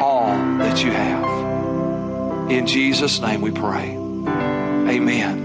all 0.00 0.28
that 0.58 0.82
you 0.82 0.92
have. 0.92 2.50
In 2.50 2.66
Jesus' 2.66 3.20
name 3.20 3.40
we 3.40 3.50
pray. 3.50 3.90
Amen. 3.90 5.40